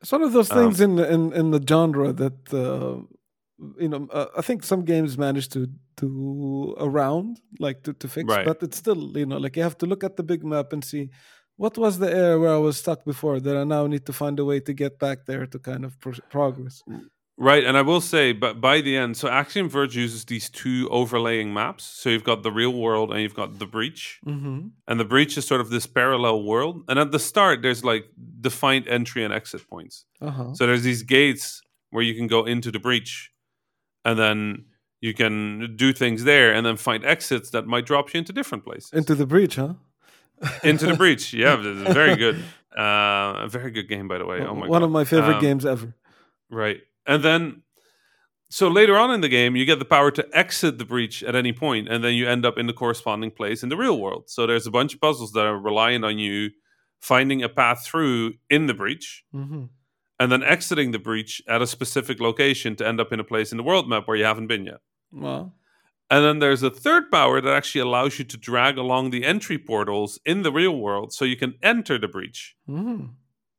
It's 0.00 0.12
one 0.12 0.22
of 0.28 0.32
those 0.32 0.50
Um, 0.52 0.58
things 0.58 0.80
in 0.80 0.98
in 0.98 1.32
in 1.40 1.50
the 1.52 1.60
genre 1.68 2.12
that 2.12 2.38
uh, 2.52 2.94
you 3.82 3.88
know. 3.88 4.08
Uh, 4.18 4.26
I 4.40 4.42
think 4.42 4.64
some 4.64 4.84
games 4.84 5.16
manage 5.16 5.48
to 5.50 5.60
to 6.00 6.06
around 6.78 7.40
like 7.60 7.82
to, 7.84 7.92
to 7.92 8.08
fix, 8.08 8.26
Right. 8.28 8.46
but 8.46 8.62
it's 8.62 8.76
still 8.78 9.02
you 9.16 9.26
know 9.26 9.38
like 9.38 9.56
you 9.56 9.62
have 9.62 9.76
to 9.78 9.86
look 9.86 10.02
at 10.04 10.16
the 10.16 10.22
big 10.24 10.42
map 10.44 10.72
and 10.72 10.84
see 10.84 11.10
what 11.56 11.76
was 11.78 11.98
the 11.98 12.10
area 12.10 12.38
where 12.38 12.52
I 12.54 12.58
was 12.58 12.76
stuck 12.78 13.04
before 13.04 13.40
that 13.40 13.56
I 13.56 13.64
now 13.64 13.86
need 13.86 14.06
to 14.06 14.12
find 14.12 14.38
a 14.38 14.44
way 14.44 14.60
to 14.60 14.72
get 14.72 14.98
back 14.98 15.26
there 15.26 15.46
to 15.46 15.58
kind 15.58 15.84
of 15.84 15.98
pro- 16.00 16.24
progress. 16.30 16.82
Right, 17.38 17.64
and 17.64 17.76
I 17.76 17.82
will 17.82 18.00
say, 18.00 18.32
but 18.32 18.60
by 18.60 18.82
the 18.82 18.96
end, 18.96 19.16
so 19.16 19.26
Axiom 19.28 19.68
Verge 19.68 19.96
uses 19.96 20.24
these 20.26 20.50
two 20.50 20.86
overlaying 20.90 21.52
maps. 21.52 21.84
So 21.84 22.10
you've 22.10 22.24
got 22.24 22.42
the 22.42 22.52
real 22.52 22.72
world 22.74 23.10
and 23.10 23.20
you've 23.22 23.34
got 23.34 23.58
the 23.58 23.66
breach, 23.66 24.20
Mm-hmm. 24.26 24.68
and 24.86 25.00
the 25.00 25.04
breach 25.04 25.36
is 25.38 25.46
sort 25.46 25.60
of 25.60 25.70
this 25.70 25.86
parallel 25.86 26.42
world. 26.44 26.84
And 26.88 26.98
at 26.98 27.10
the 27.10 27.18
start, 27.18 27.62
there's 27.62 27.84
like 27.84 28.04
defined 28.40 28.86
entry 28.86 29.24
and 29.24 29.32
exit 29.32 29.66
points. 29.68 30.04
Uh 30.20 30.30
huh. 30.30 30.54
So 30.54 30.66
there's 30.66 30.82
these 30.84 31.02
gates 31.02 31.62
where 31.90 32.04
you 32.04 32.14
can 32.14 32.26
go 32.28 32.44
into 32.44 32.70
the 32.70 32.78
breach, 32.78 33.30
and 34.04 34.18
then 34.18 34.66
you 35.00 35.14
can 35.14 35.74
do 35.76 35.92
things 35.92 36.24
there, 36.24 36.52
and 36.52 36.64
then 36.66 36.76
find 36.76 37.04
exits 37.04 37.50
that 37.50 37.66
might 37.66 37.86
drop 37.86 38.12
you 38.12 38.18
into 38.18 38.32
different 38.32 38.62
places. 38.64 38.92
Into 38.92 39.14
the 39.14 39.26
breach, 39.26 39.56
huh? 39.56 39.74
Into 40.62 40.86
the 40.86 40.94
breach, 40.94 41.32
yeah, 41.42 41.56
very 41.56 42.16
good. 42.16 42.42
Uh, 42.76 43.44
a 43.44 43.48
very 43.48 43.70
good 43.70 43.88
game, 43.88 44.08
by 44.08 44.18
the 44.18 44.24
way. 44.26 44.40
Oh 44.40 44.54
my 44.54 44.66
One 44.66 44.80
god, 44.80 44.86
of 44.86 44.90
my 44.90 45.04
favorite 45.04 45.36
Um, 45.36 45.40
games 45.42 45.66
ever. 45.66 45.94
Right. 46.50 46.80
And 47.06 47.22
then 47.22 47.62
so 48.48 48.68
later 48.68 48.96
on 48.96 49.10
in 49.10 49.20
the 49.22 49.28
game 49.28 49.56
you 49.56 49.64
get 49.64 49.78
the 49.78 49.84
power 49.84 50.10
to 50.10 50.26
exit 50.32 50.78
the 50.78 50.84
breach 50.84 51.22
at 51.22 51.34
any 51.34 51.52
point 51.52 51.88
and 51.88 52.02
then 52.04 52.14
you 52.14 52.28
end 52.28 52.44
up 52.44 52.58
in 52.58 52.66
the 52.66 52.72
corresponding 52.72 53.30
place 53.30 53.62
in 53.62 53.68
the 53.70 53.76
real 53.76 53.98
world. 53.98 54.24
So 54.28 54.46
there's 54.46 54.66
a 54.66 54.70
bunch 54.70 54.94
of 54.94 55.00
puzzles 55.00 55.32
that 55.32 55.44
are 55.46 55.58
reliant 55.58 56.04
on 56.04 56.18
you 56.18 56.50
finding 57.00 57.42
a 57.42 57.48
path 57.48 57.84
through 57.84 58.34
in 58.50 58.66
the 58.66 58.74
breach 58.74 59.24
Mm-hmm. 59.34 59.64
and 60.20 60.32
then 60.32 60.42
exiting 60.42 60.92
the 60.92 60.98
breach 60.98 61.42
at 61.48 61.60
a 61.62 61.66
specific 61.66 62.20
location 62.20 62.76
to 62.76 62.86
end 62.86 63.00
up 63.00 63.12
in 63.12 63.20
a 63.20 63.24
place 63.24 63.50
in 63.52 63.56
the 63.58 63.64
world 63.64 63.88
map 63.88 64.06
where 64.06 64.16
you 64.16 64.24
haven't 64.24 64.46
been 64.46 64.64
yet. 64.66 64.80
Well, 65.10 65.54
And 66.12 66.22
then 66.26 66.40
there's 66.40 66.62
a 66.62 66.68
third 66.68 67.10
power 67.10 67.40
that 67.40 67.54
actually 67.54 67.80
allows 67.80 68.18
you 68.18 68.26
to 68.26 68.36
drag 68.36 68.76
along 68.76 69.10
the 69.10 69.24
entry 69.24 69.56
portals 69.56 70.20
in 70.26 70.42
the 70.42 70.52
real 70.52 70.76
world 70.76 71.14
so 71.14 71.24
you 71.24 71.36
can 71.38 71.54
enter 71.62 71.96
the 71.96 72.06
breach 72.06 72.54
mm-hmm. 72.68 73.06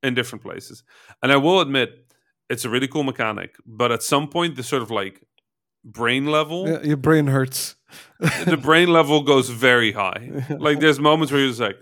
in 0.04 0.14
different 0.14 0.44
places. 0.44 0.84
And 1.24 1.32
I 1.32 1.38
will 1.38 1.62
admit, 1.62 2.14
it's 2.52 2.64
a 2.64 2.70
really 2.70 2.88
cool 2.88 3.02
mechanic, 3.02 3.56
but 3.66 3.92
at 3.92 4.04
some 4.04 4.28
point, 4.28 4.56
the 4.56 4.62
sort 4.62 4.84
of 4.84 4.92
like 4.92 5.24
brain 5.84 6.28
level, 6.28 6.70
yeah, 6.70 6.82
your 6.84 6.98
brain 6.98 7.26
hurts. 7.26 7.76
the 8.46 8.60
brain 8.62 8.94
level 8.94 9.24
goes 9.24 9.50
very 9.50 9.92
high. 9.92 10.44
Like 10.52 10.80
there's 10.80 11.00
moments 11.00 11.32
where 11.32 11.42
you're 11.42 11.50
just 11.50 11.60
like, 11.60 11.80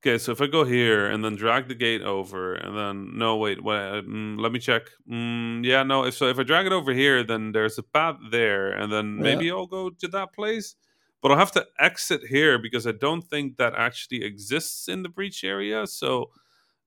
okay, 0.00 0.18
so 0.18 0.32
if 0.32 0.40
I 0.40 0.46
go 0.46 0.64
here 0.64 1.06
and 1.10 1.24
then 1.24 1.36
drag 1.36 1.68
the 1.68 1.74
gate 1.74 2.02
over, 2.02 2.54
and 2.54 2.76
then 2.76 3.16
no, 3.18 3.36
wait, 3.36 3.62
wait 3.62 3.78
mm, 4.04 4.38
let 4.38 4.52
me 4.52 4.58
check. 4.58 4.82
Mm, 5.10 5.64
yeah, 5.64 5.82
no, 5.82 6.04
if 6.04 6.14
so, 6.14 6.26
if 6.28 6.38
I 6.38 6.42
drag 6.44 6.66
it 6.66 6.72
over 6.72 6.92
here, 6.92 7.22
then 7.24 7.52
there's 7.52 7.78
a 7.78 7.82
path 7.82 8.16
there, 8.30 8.70
and 8.72 8.92
then 8.92 9.22
Yeah. 9.22 9.22
maybe 9.22 9.50
I'll 9.50 9.66
go 9.66 9.90
to 9.90 10.08
that 10.08 10.32
place. 10.34 10.76
But 11.20 11.32
I'll 11.32 11.38
have 11.38 11.52
to 11.52 11.66
exit 11.80 12.22
here 12.28 12.58
because 12.58 12.86
I 12.86 12.92
don't 12.92 13.22
think 13.22 13.56
that 13.56 13.74
actually 13.74 14.22
exists 14.22 14.86
in 14.88 15.02
the 15.02 15.08
breach 15.08 15.42
area. 15.42 15.84
So, 15.88 16.30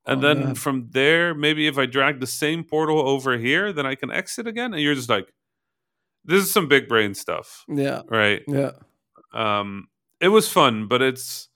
and 0.07 0.21
Oh, 0.21 0.23
then 0.23 0.55
from 0.55 0.89
there, 0.91 1.33
maybe 1.35 1.67
if 1.67 1.77
I 1.77 1.85
drag 1.87 2.19
the 2.21 2.27
same 2.27 2.63
portal 2.63 2.99
over 3.01 3.37
here, 3.37 3.73
then 3.73 3.85
I 3.85 3.95
can 3.95 4.11
exit 4.11 4.47
again. 4.47 4.73
And 4.73 4.81
you're 4.83 4.95
just 4.95 5.09
like, 5.09 5.33
this 6.25 6.43
is 6.43 6.51
some 6.51 6.67
big 6.67 6.87
brain 6.87 7.13
stuff, 7.15 7.67
Yeah, 7.67 8.03
right? 8.09 8.43
yeah. 8.47 8.71
um 9.33 9.87
it 10.21 10.29
was 10.29 10.49
fun 10.49 10.87
but 10.87 11.01
it's 11.01 11.49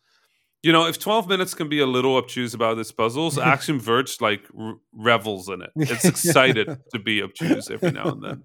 you 0.66 0.72
know, 0.76 0.86
if 0.92 0.98
12 0.98 1.28
minutes 1.34 1.54
can 1.60 1.68
be 1.70 1.80
a 1.80 1.86
little 1.96 2.16
obtuse 2.22 2.54
about 2.56 2.78
its 2.80 2.92
puzzles, 2.92 3.38
Axiom 3.54 3.80
Verge 3.80 4.14
like 4.28 4.44
r- 4.58 4.78
revels 5.10 5.48
in 5.54 5.60
it. 5.66 5.72
It's 5.94 6.06
excited 6.14 6.68
to 6.94 7.00
be 7.00 7.22
obtuse 7.24 7.70
every 7.76 7.92
now 8.00 8.08
and 8.14 8.22
then. 8.26 8.44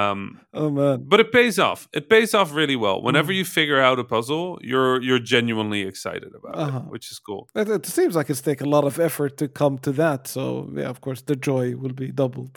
Um, 0.00 0.40
oh 0.54 0.70
man, 0.70 1.04
but 1.06 1.20
it 1.20 1.30
pays 1.30 1.58
off. 1.58 1.80
It 1.92 2.08
pays 2.08 2.32
off 2.38 2.54
really 2.54 2.76
well. 2.76 3.02
Whenever 3.02 3.32
Mhm. 3.32 3.36
you 3.38 3.44
figure 3.44 3.80
out 3.88 3.98
a 3.98 4.04
puzzle, 4.04 4.58
you're 4.70 4.96
you're 5.06 5.22
genuinely 5.34 5.82
excited 5.92 6.32
about 6.40 6.54
Uh-huh. 6.64 6.78
it, 6.86 6.90
which 6.92 7.06
is 7.12 7.18
cool. 7.28 7.42
it, 7.54 7.68
it 7.68 7.86
seems 7.86 8.14
like 8.16 8.30
it's 8.32 8.40
taken 8.42 8.66
a 8.66 8.70
lot 8.70 8.84
of 8.84 8.98
effort 8.98 9.36
to 9.36 9.46
come 9.48 9.78
to 9.78 9.92
that. 9.92 10.20
So 10.28 10.42
yeah, 10.80 10.88
of 10.90 10.98
course, 11.00 11.22
the 11.30 11.36
joy 11.36 11.76
will 11.82 11.92
be 12.04 12.08
doubled. 12.12 12.54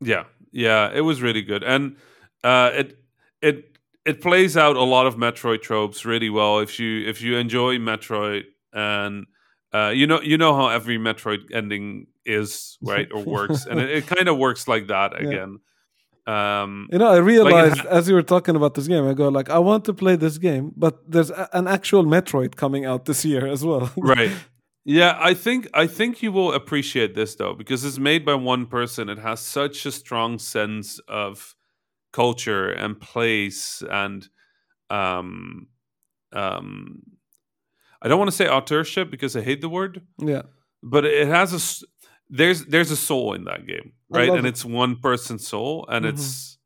Yeah, 0.00 0.24
yeah, 0.52 0.90
it 0.98 1.02
was 1.02 1.20
really 1.22 1.42
good, 1.42 1.62
and 1.62 1.96
uh, 2.42 2.70
it 2.80 2.98
it 3.40 3.73
it 4.06 4.20
plays 4.20 4.56
out 4.56 4.76
a 4.76 4.82
lot 4.82 5.06
of 5.06 5.16
Metroid 5.16 5.62
tropes 5.62 6.04
really 6.04 6.30
well. 6.30 6.58
If 6.60 6.78
you 6.78 7.06
if 7.08 7.22
you 7.22 7.36
enjoy 7.36 7.78
Metroid, 7.78 8.44
and 8.72 9.26
uh, 9.72 9.88
you 9.94 10.06
know 10.06 10.20
you 10.20 10.36
know 10.38 10.54
how 10.54 10.68
every 10.68 10.98
Metroid 10.98 11.52
ending 11.52 12.06
is 12.24 12.76
right 12.82 13.08
or 13.12 13.22
works, 13.22 13.66
and 13.66 13.80
it, 13.80 13.90
it 13.90 14.06
kind 14.06 14.28
of 14.28 14.36
works 14.38 14.68
like 14.68 14.86
that 14.88 15.12
Yeah. 15.20 15.28
again. 15.28 15.58
Um, 16.26 16.88
You 16.90 16.98
know, 16.98 17.08
I 17.08 17.18
realized 17.18 17.80
ha- 17.80 17.88
as 17.90 18.08
you 18.08 18.14
were 18.14 18.22
talking 18.22 18.56
about 18.56 18.72
this 18.74 18.88
game, 18.88 19.06
I 19.06 19.12
go 19.12 19.28
like, 19.28 19.50
I 19.50 19.58
want 19.58 19.84
to 19.84 19.92
play 19.92 20.16
this 20.16 20.38
game, 20.38 20.72
but 20.74 20.98
there's 21.10 21.30
a, 21.30 21.48
an 21.52 21.68
actual 21.68 22.04
Metroid 22.04 22.56
coming 22.56 22.86
out 22.86 23.04
this 23.04 23.24
year 23.26 23.46
as 23.46 23.62
well. 23.64 23.90
right 23.96 24.30
yeah 24.86 25.16
i 25.18 25.32
think 25.32 25.66
i 25.72 25.86
think 25.86 26.22
you 26.22 26.30
will 26.30 26.52
appreciate 26.52 27.14
this 27.14 27.36
though 27.36 27.54
because 27.54 27.86
it's 27.86 27.98
made 27.98 28.22
by 28.22 28.34
one 28.34 28.66
person 28.66 29.08
it 29.08 29.18
has 29.18 29.40
such 29.40 29.86
a 29.86 29.90
strong 29.90 30.38
sense 30.38 30.98
of 31.08 31.53
culture 32.14 32.68
and 32.70 33.00
place 33.00 33.82
and 33.90 34.28
um 34.90 35.66
um 36.32 37.02
i 38.02 38.08
don't 38.08 38.18
want 38.18 38.30
to 38.30 38.36
say 38.36 38.48
authorship 38.48 39.10
because 39.10 39.34
i 39.36 39.40
hate 39.42 39.60
the 39.60 39.68
word 39.68 40.02
yeah, 40.18 40.42
but 40.82 41.04
it 41.04 41.26
has 41.26 41.50
a 41.52 41.60
there's 42.30 42.64
there's 42.66 42.92
a 42.92 42.96
soul 42.96 43.34
in 43.34 43.44
that 43.44 43.66
game 43.66 43.92
right 44.08 44.30
and 44.30 44.46
it. 44.46 44.50
it's 44.50 44.64
one 44.64 44.94
person's 44.96 45.46
soul 45.46 45.84
and 45.88 46.04
Mhm. 46.04 46.10
it's 46.12 46.58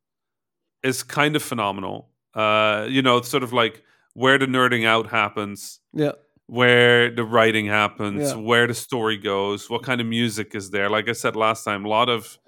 it's 0.82 1.02
kind 1.02 1.34
of 1.34 1.42
phenomenal 1.42 2.10
uh 2.34 2.86
you 2.88 3.00
know 3.02 3.16
it's 3.16 3.28
sort 3.28 3.42
of 3.42 3.52
like 3.52 3.82
where 4.12 4.38
the 4.38 4.46
nerding 4.46 4.84
out 4.86 5.06
happens 5.10 5.80
yeah, 5.94 6.12
where 6.46 7.10
the 7.10 7.24
writing 7.24 7.66
happens, 7.66 8.22
Yeah. 8.22 8.36
where 8.36 8.66
the 8.66 8.74
story 8.74 9.16
goes, 9.16 9.68
what 9.70 9.82
kind 9.82 10.00
of 10.00 10.06
music 10.06 10.54
is 10.54 10.70
there. 10.70 10.88
Like 10.90 11.08
I 11.08 11.12
said 11.12 11.34
last 11.36 11.62
time, 11.64 11.84
a 11.84 11.88
lot 11.88 12.08
of 12.08 12.38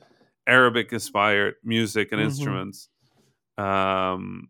Arabic 0.46 0.92
inspired 0.92 1.54
music 1.64 2.12
and 2.12 2.20
Mhm. 2.20 2.24
instruments. 2.24 2.88
Um, 3.60 4.48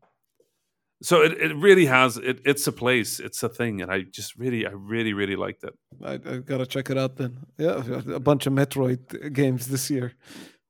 so 1.03 1.23
it, 1.23 1.33
it 1.33 1.57
really 1.57 1.87
has 1.87 2.19
it, 2.19 2.41
it's 2.45 2.67
a 2.67 2.73
place, 2.73 3.21
it's 3.21 3.43
a 3.43 3.49
thing, 3.49 3.81
and 3.81 3.91
I 3.91 4.03
just 4.03 4.37
really, 4.37 4.67
I 4.67 4.71
really, 4.71 5.15
really 5.15 5.37
liked 5.37 5.65
it. 5.65 5.75
I, 6.05 6.15
I 6.15 6.39
gotta 6.39 6.67
check 6.67 6.91
it 6.91 6.99
out 6.99 7.17
then. 7.17 7.39
Yeah, 7.59 7.83
a 8.13 8.21
bunch 8.21 8.47
of 8.47 8.53
Metroid 8.53 9.33
games 9.33 9.69
this 9.69 9.91
year. 9.91 10.13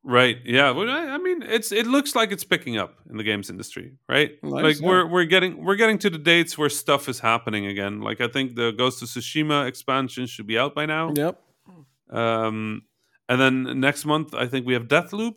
Right? 0.02 0.38
Yeah. 0.46 0.70
Well, 0.70 0.88
I, 0.88 1.08
I 1.08 1.18
mean, 1.18 1.42
it's 1.42 1.72
it 1.72 1.86
looks 1.86 2.14
like 2.14 2.32
it's 2.32 2.44
picking 2.44 2.78
up 2.78 2.94
in 3.10 3.18
the 3.18 3.24
games 3.24 3.50
industry, 3.50 3.98
right? 4.08 4.32
Nice, 4.42 4.62
like 4.62 4.80
yeah. 4.80 4.88
we're 4.88 5.06
we're 5.06 5.24
getting 5.26 5.62
we're 5.62 5.76
getting 5.76 5.98
to 5.98 6.10
the 6.10 6.18
dates 6.18 6.56
where 6.56 6.70
stuff 6.70 7.08
is 7.08 7.20
happening 7.20 7.66
again. 7.66 8.00
Like 8.00 8.20
I 8.22 8.28
think 8.28 8.54
the 8.54 8.70
Ghost 8.70 9.02
of 9.02 9.08
Tsushima 9.08 9.66
expansion 9.66 10.26
should 10.26 10.46
be 10.46 10.58
out 10.58 10.74
by 10.74 10.86
now. 10.86 11.12
Yep. 11.14 11.42
Um, 12.08 12.82
and 13.28 13.40
then 13.40 13.80
next 13.80 14.06
month, 14.06 14.32
I 14.32 14.46
think 14.46 14.66
we 14.66 14.72
have 14.72 14.88
Deathloop 14.88 15.36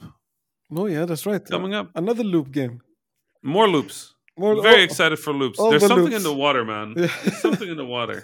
Oh 0.75 0.85
yeah, 0.85 1.05
that's 1.05 1.25
right. 1.25 1.43
coming 1.43 1.73
up. 1.73 1.91
Another 1.95 2.23
loop 2.23 2.51
game. 2.51 2.81
More 3.43 3.67
loops. 3.67 4.13
More, 4.37 4.61
Very 4.61 4.81
oh, 4.81 4.85
excited 4.85 5.19
for 5.19 5.31
loops. 5.33 5.59
There's 5.59 5.81
the 5.83 5.87
something 5.89 6.05
loops. 6.05 6.15
in 6.17 6.23
the 6.23 6.33
water, 6.33 6.65
man. 6.65 6.93
There's 6.95 7.37
something 7.39 7.69
in 7.69 7.77
the 7.77 7.85
water. 7.85 8.19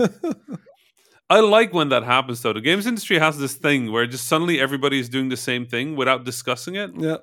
I 1.29 1.41
like 1.41 1.71
when 1.73 1.89
that 1.89 2.03
happens, 2.03 2.41
though. 2.41 2.53
The 2.53 2.61
games 2.61 2.87
industry 2.87 3.19
has 3.19 3.37
this 3.37 3.53
thing 3.53 3.91
where 3.91 4.07
just 4.07 4.27
suddenly 4.27 4.59
everybody 4.59 4.99
is 4.99 5.09
doing 5.09 5.29
the 5.29 5.37
same 5.37 5.67
thing 5.67 5.95
without 5.95 6.23
discussing 6.25 6.75
it. 6.75 6.89
Yeah. 6.97 7.17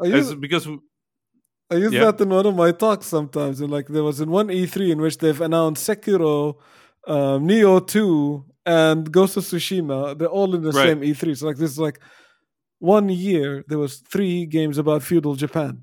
I 0.00 0.06
As- 0.06 0.28
use, 0.30 0.34
because 0.36 0.68
I 1.70 1.76
use 1.76 1.92
yeah. 1.92 2.04
that 2.12 2.20
in 2.20 2.28
one 2.28 2.46
of 2.46 2.54
my 2.54 2.70
talks 2.70 3.06
sometimes. 3.06 3.60
And 3.60 3.70
like 3.72 3.88
there 3.88 4.04
was 4.04 4.20
in 4.20 4.30
one 4.30 4.48
E3 4.48 4.92
in 4.92 5.00
which 5.00 5.18
they've 5.18 5.40
announced 5.40 5.88
Sekiro, 5.88 6.54
um, 7.08 7.48
Nioh 7.48 7.84
2, 7.84 8.44
and 8.66 9.10
Ghost 9.10 9.36
of 9.36 9.42
Tsushima. 9.44 10.16
They're 10.16 10.28
all 10.28 10.54
in 10.54 10.62
the 10.62 10.70
Right. 10.70 10.90
same 10.90 11.00
E3. 11.00 11.36
So 11.36 11.46
like 11.46 11.56
this 11.56 11.70
is 11.72 11.78
like 11.80 11.98
one 12.78 13.08
year 13.08 13.64
there 13.66 13.78
was 13.78 13.96
three 14.12 14.46
games 14.46 14.78
about 14.78 15.02
feudal 15.02 15.34
Japan. 15.34 15.82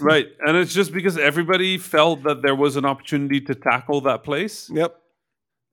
Right, 0.00 0.26
and 0.40 0.56
it's 0.56 0.72
just 0.74 0.92
because 0.92 1.18
everybody 1.18 1.78
felt 1.78 2.22
that 2.24 2.42
there 2.42 2.54
was 2.54 2.76
an 2.76 2.84
opportunity 2.84 3.40
to 3.42 3.54
tackle 3.54 4.00
that 4.02 4.22
place, 4.24 4.70
Yep. 4.72 4.96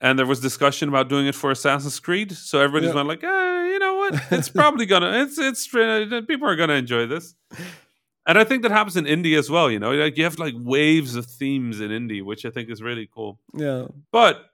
and 0.01 0.17
there 0.19 0.25
was 0.25 0.39
discussion 0.39 0.89
about 0.89 1.09
doing 1.09 1.25
it 1.27 1.35
for 1.35 1.51
Assassin's 1.51 1.99
Creed. 1.99 2.31
So 2.31 2.59
everybody's 2.59 2.89
Yeah. 2.89 2.95
went 2.95 3.07
like, 3.07 3.23
eh, 3.23 3.67
you 3.71 3.79
know 3.79 3.95
what? 3.95 4.13
It's 4.31 4.49
probably 4.49 4.85
gonna. 4.85 5.23
It's 5.23 5.37
it's 5.37 5.73
uh, 5.73 6.21
people 6.27 6.47
are 6.47 6.55
gonna 6.55 6.73
enjoy 6.73 7.05
this. 7.07 7.35
And 8.25 8.37
I 8.37 8.45
think 8.45 8.61
that 8.63 8.71
happens 8.71 8.95
in 8.95 9.03
indie 9.05 9.37
as 9.37 9.49
well. 9.49 9.69
You 9.69 9.79
know, 9.79 9.91
like 9.93 10.17
you 10.17 10.23
have 10.23 10.39
like 10.39 10.53
waves 10.57 11.15
of 11.15 11.25
themes 11.25 11.81
in 11.81 11.89
indie, 11.91 12.23
which 12.23 12.45
I 12.45 12.49
think 12.51 12.69
is 12.69 12.81
really 12.81 13.09
cool. 13.13 13.39
Yeah. 13.53 13.87
But 14.11 14.45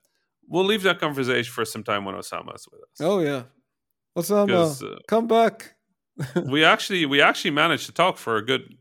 we'll 0.48 0.66
leave 0.66 0.82
that 0.84 1.00
conversation 1.00 1.52
for 1.52 1.66
some 1.66 1.84
time 1.84 2.04
when 2.06 2.16
Osama 2.16 2.56
is 2.56 2.68
with 2.72 2.82
us. 2.82 3.00
Oh 3.02 3.20
yeah. 3.20 3.44
Osama, 4.18 4.84
uh, 4.84 4.98
come 5.08 5.28
back. 5.28 5.76
we 6.48 6.64
actually 6.64 7.06
we 7.06 7.22
actually 7.22 7.52
managed 7.52 7.86
to 7.86 7.92
talk 7.92 8.18
for 8.18 8.38
a 8.38 8.46
good 8.46 8.76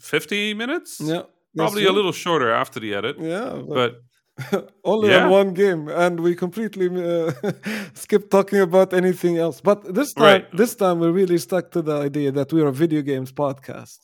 fifty 0.00 0.54
minutes. 0.54 1.00
Yeah. 1.00 1.22
probably 1.56 1.84
a 1.86 1.92
little 1.92 2.12
shorter 2.12 2.50
after 2.52 2.78
the 2.80 2.94
edit, 2.94 3.16
Yeah, 3.18 3.62
but 3.76 3.90
only 4.84 5.08
Yeah. 5.08 5.24
on 5.24 5.30
one 5.30 5.54
game, 5.54 5.88
and 5.88 6.20
we 6.20 6.34
completely 6.36 6.86
uh, 6.88 7.32
skipped 7.94 8.30
talking 8.30 8.60
about 8.60 8.92
anything 8.92 9.38
else. 9.38 9.60
But 9.60 9.78
this 9.94 10.12
time, 10.14 10.24
Right. 10.24 10.56
this 10.56 10.74
time 10.76 10.96
we 11.00 11.08
really 11.08 11.38
stuck 11.38 11.70
to 11.72 11.82
the 11.82 11.96
idea 12.08 12.30
that 12.32 12.52
we're 12.52 12.68
a 12.68 12.72
video 12.72 13.02
games 13.02 13.32
podcast. 13.32 13.98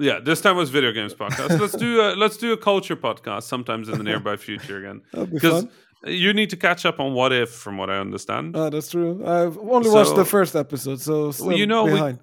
yeah, 0.00 0.18
this 0.24 0.40
time 0.40 0.56
was 0.56 0.70
video 0.70 0.92
games 0.92 1.14
podcast. 1.14 1.50
let's 1.60 1.76
do 1.76 1.90
a, 2.00 2.06
let's 2.22 2.36
do 2.36 2.52
a 2.52 2.56
culture 2.56 2.96
podcast 2.96 3.44
sometimes 3.44 3.88
in 3.88 3.98
the 3.98 4.04
nearby 4.04 4.36
future 4.36 4.76
again 4.82 4.98
That'd 5.12 5.30
be 5.30 5.34
because 5.36 5.66
you 6.06 6.32
need 6.32 6.50
to 6.50 6.56
catch 6.56 6.82
up 6.86 7.00
on 7.00 7.12
what 7.18 7.32
if, 7.32 7.50
from 7.50 7.76
what 7.80 7.88
I 7.90 7.98
understand. 8.06 8.56
Ah, 8.56 8.70
that's 8.70 8.90
true. 8.90 9.12
I've 9.26 9.56
only 9.58 9.90
watched 9.90 10.14
the 10.14 10.24
first 10.24 10.54
episode, 10.64 11.00
so 11.00 11.32
still 11.32 11.52
you 11.60 11.66
know, 11.66 11.84
we- 11.84 11.92
behind. 11.98 12.18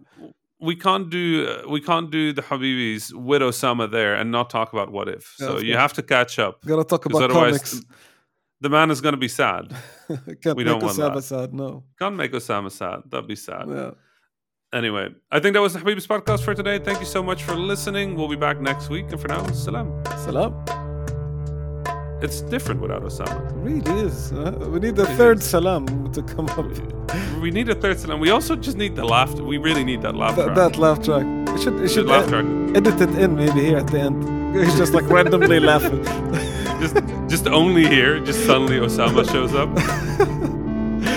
We 0.66 0.76
can't 0.76 1.10
do 1.10 1.48
uh, 1.48 1.70
we 1.70 1.80
can't 1.90 2.10
do 2.12 2.24
the 2.34 2.42
Habibis 2.50 3.14
with 3.14 3.42
Osama 3.42 3.86
there 3.98 4.14
and 4.20 4.28
not 4.32 4.50
talk 4.50 4.74
about 4.74 4.92
what 4.92 5.08
if. 5.08 5.24
Yeah, 5.40 5.48
So 5.48 5.52
you 5.60 5.74
course. 5.74 5.82
have 5.84 5.94
to 5.94 6.04
catch 6.04 6.34
up 6.46 6.54
Gotta 6.66 6.84
talk 6.84 7.06
about 7.06 7.24
otherwise 7.24 7.58
comics. 7.60 7.86
the 8.62 8.70
man 8.70 8.92
is 8.92 9.00
going 9.02 9.14
to 9.14 9.24
be 9.28 9.28
sad. 9.44 9.64
Can't 10.44 10.58
we 10.58 10.64
make 10.64 10.72
don't 10.72 10.84
want 10.84 10.98
Osama 10.98 11.16
that. 11.16 11.22
sad. 11.24 11.54
No. 11.54 11.84
Can't 12.00 12.16
make 12.16 12.32
Osama 12.34 12.72
sad. 12.72 12.98
That'd 13.10 13.28
be 13.28 13.36
sad. 13.36 13.66
Yeah. 13.70 13.92
Anyway, 14.74 15.08
I 15.32 15.40
think 15.40 15.54
that 15.54 15.62
was 15.62 15.74
the 15.74 15.80
Habibis 15.80 16.08
podcast 16.08 16.42
for 16.44 16.54
today. 16.54 16.80
Thank 16.80 17.00
you 17.00 17.06
so 17.06 17.22
much 17.24 17.44
for 17.44 17.56
listening. 17.56 18.16
We'll 18.16 18.28
be 18.28 18.36
back 18.48 18.60
next 18.60 18.90
week. 18.90 19.06
And 19.12 19.20
for 19.22 19.30
now, 19.30 19.46
salam. 19.52 20.04
Salam. 20.26 20.75
It's 22.26 22.42
different 22.42 22.82
without 22.82 23.04
Osama. 23.04 23.38
It 23.52 23.56
really 23.68 24.08
is. 24.08 24.32
Uh, 24.34 24.52
we 24.74 24.80
need 24.80 24.96
the 24.96 25.04
It 25.12 25.18
third 25.22 25.38
is. 25.38 25.44
salam 25.54 25.84
to 26.14 26.22
come 26.34 26.48
up. 26.60 26.66
We 27.44 27.50
need 27.52 27.68
a 27.70 27.76
third 27.84 27.98
salam. 28.00 28.20
We 28.20 28.32
also 28.32 28.56
just 28.56 28.78
need 28.78 28.94
the 28.96 29.06
laugh. 29.16 29.32
We 29.52 29.58
really 29.68 29.84
need 29.84 30.02
that 30.02 30.16
laugh 30.16 30.36
That, 30.36 30.46
track. 30.46 30.56
that 30.62 30.78
laugh 30.86 31.00
track. 31.08 31.26
It 31.56 31.62
should, 31.62 31.76
it 31.86 31.90
should 31.94 32.08
laugh 32.08 32.28
track. 32.28 32.46
edit 32.80 33.00
it 33.06 33.14
in 33.24 33.36
maybe 33.36 33.62
here 33.70 33.78
at 33.78 33.88
the 33.94 34.00
end. 34.08 34.18
He's 34.56 34.76
just 34.78 34.94
like 34.98 35.08
randomly 35.18 35.60
laughing. 35.60 36.04
Just, 36.82 36.96
just 37.34 37.46
only 37.48 37.86
here. 37.96 38.20
Just 38.30 38.40
suddenly 38.48 38.78
Osama 38.78 39.24
shows 39.32 39.54
up. 39.62 39.70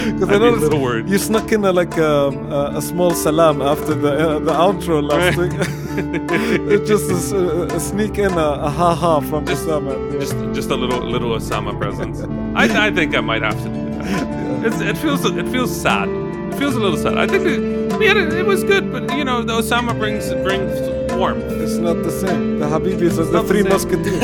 Because 0.08 0.30
I 0.30 0.34
a 0.36 0.38
noticed 0.38 0.62
little 0.62 0.80
worried. 0.80 1.08
you 1.08 1.18
snuck 1.18 1.52
in 1.52 1.64
a, 1.64 1.72
like 1.72 1.98
um, 1.98 2.50
a, 2.52 2.72
a 2.76 2.82
small 2.82 3.10
salam 3.14 3.60
after 3.60 3.94
the 3.94 4.12
uh, 4.12 4.38
the 4.38 4.52
outro 4.52 5.02
last 5.02 5.36
week. 5.42 5.52
it's 6.70 6.88
just 6.88 7.32
a, 7.32 7.62
a- 7.74 7.80
sneak 7.80 8.18
in 8.18 8.32
a, 8.32 8.36
a 8.38 8.70
ha 8.70 8.94
ha 8.94 9.20
from 9.20 9.44
Just- 9.46 9.66
Osama. 9.66 10.12
Yeah. 10.12 10.20
just, 10.20 10.36
just 10.54 10.70
a 10.70 10.76
little, 10.76 11.00
little 11.00 11.30
Osama 11.36 11.76
presence. 11.78 12.20
I, 12.56 12.86
I 12.86 12.90
think 12.92 13.16
I 13.16 13.20
might 13.20 13.42
have 13.42 13.56
to 13.62 13.68
do 13.68 13.90
that. 13.90 14.64
It's, 14.66 14.80
it 14.80 14.96
feels, 14.98 15.24
it 15.24 15.48
feels 15.48 15.74
sad. 15.80 16.08
It 16.08 16.54
feels 16.58 16.74
a 16.74 16.80
little 16.80 16.96
sad. 16.98 17.18
I 17.18 17.26
think 17.26 17.44
it, 17.46 17.98
we 17.98 18.06
had 18.06 18.16
it, 18.16 18.32
it 18.32 18.46
was 18.46 18.62
good, 18.64 18.90
but 18.92 19.10
you 19.16 19.24
know, 19.24 19.42
the 19.42 19.54
Osama 19.54 19.96
brings 19.98 20.32
brings 20.34 20.78
warmth. 21.14 21.44
It's 21.44 21.76
not 21.76 22.02
the 22.02 22.10
same. 22.10 22.58
The 22.60 22.66
Habibis 22.66 23.18
are 23.18 23.24
the 23.24 23.32
not 23.32 23.42
the 23.42 23.48
three 23.48 23.62
musketeers. 23.64 24.22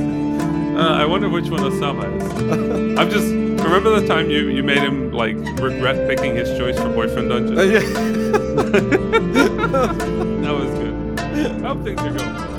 Uh, 0.76 0.80
I 0.90 1.06
wonder 1.06 1.30
which 1.30 1.48
one 1.48 1.60
Osama 1.62 2.04
is. 2.18 2.98
I'm 2.98 3.08
just 3.08 3.28
remember 3.64 3.98
the 3.98 4.06
time 4.06 4.28
you 4.28 4.48
you 4.50 4.62
made 4.62 4.76
him 4.82 5.10
like 5.10 5.34
regret 5.58 6.06
picking 6.06 6.36
his 6.36 6.50
choice 6.58 6.76
for 6.78 6.90
boyfriend 6.90 7.30
dungeon. 7.30 7.58
Uh, 7.58 7.62
yeah. 7.62 8.42
that 8.72 10.52
was 10.52 10.70
good. 10.78 11.62
Hope 11.62 11.84
things 11.84 12.00
are 12.00 12.10
going. 12.12 12.55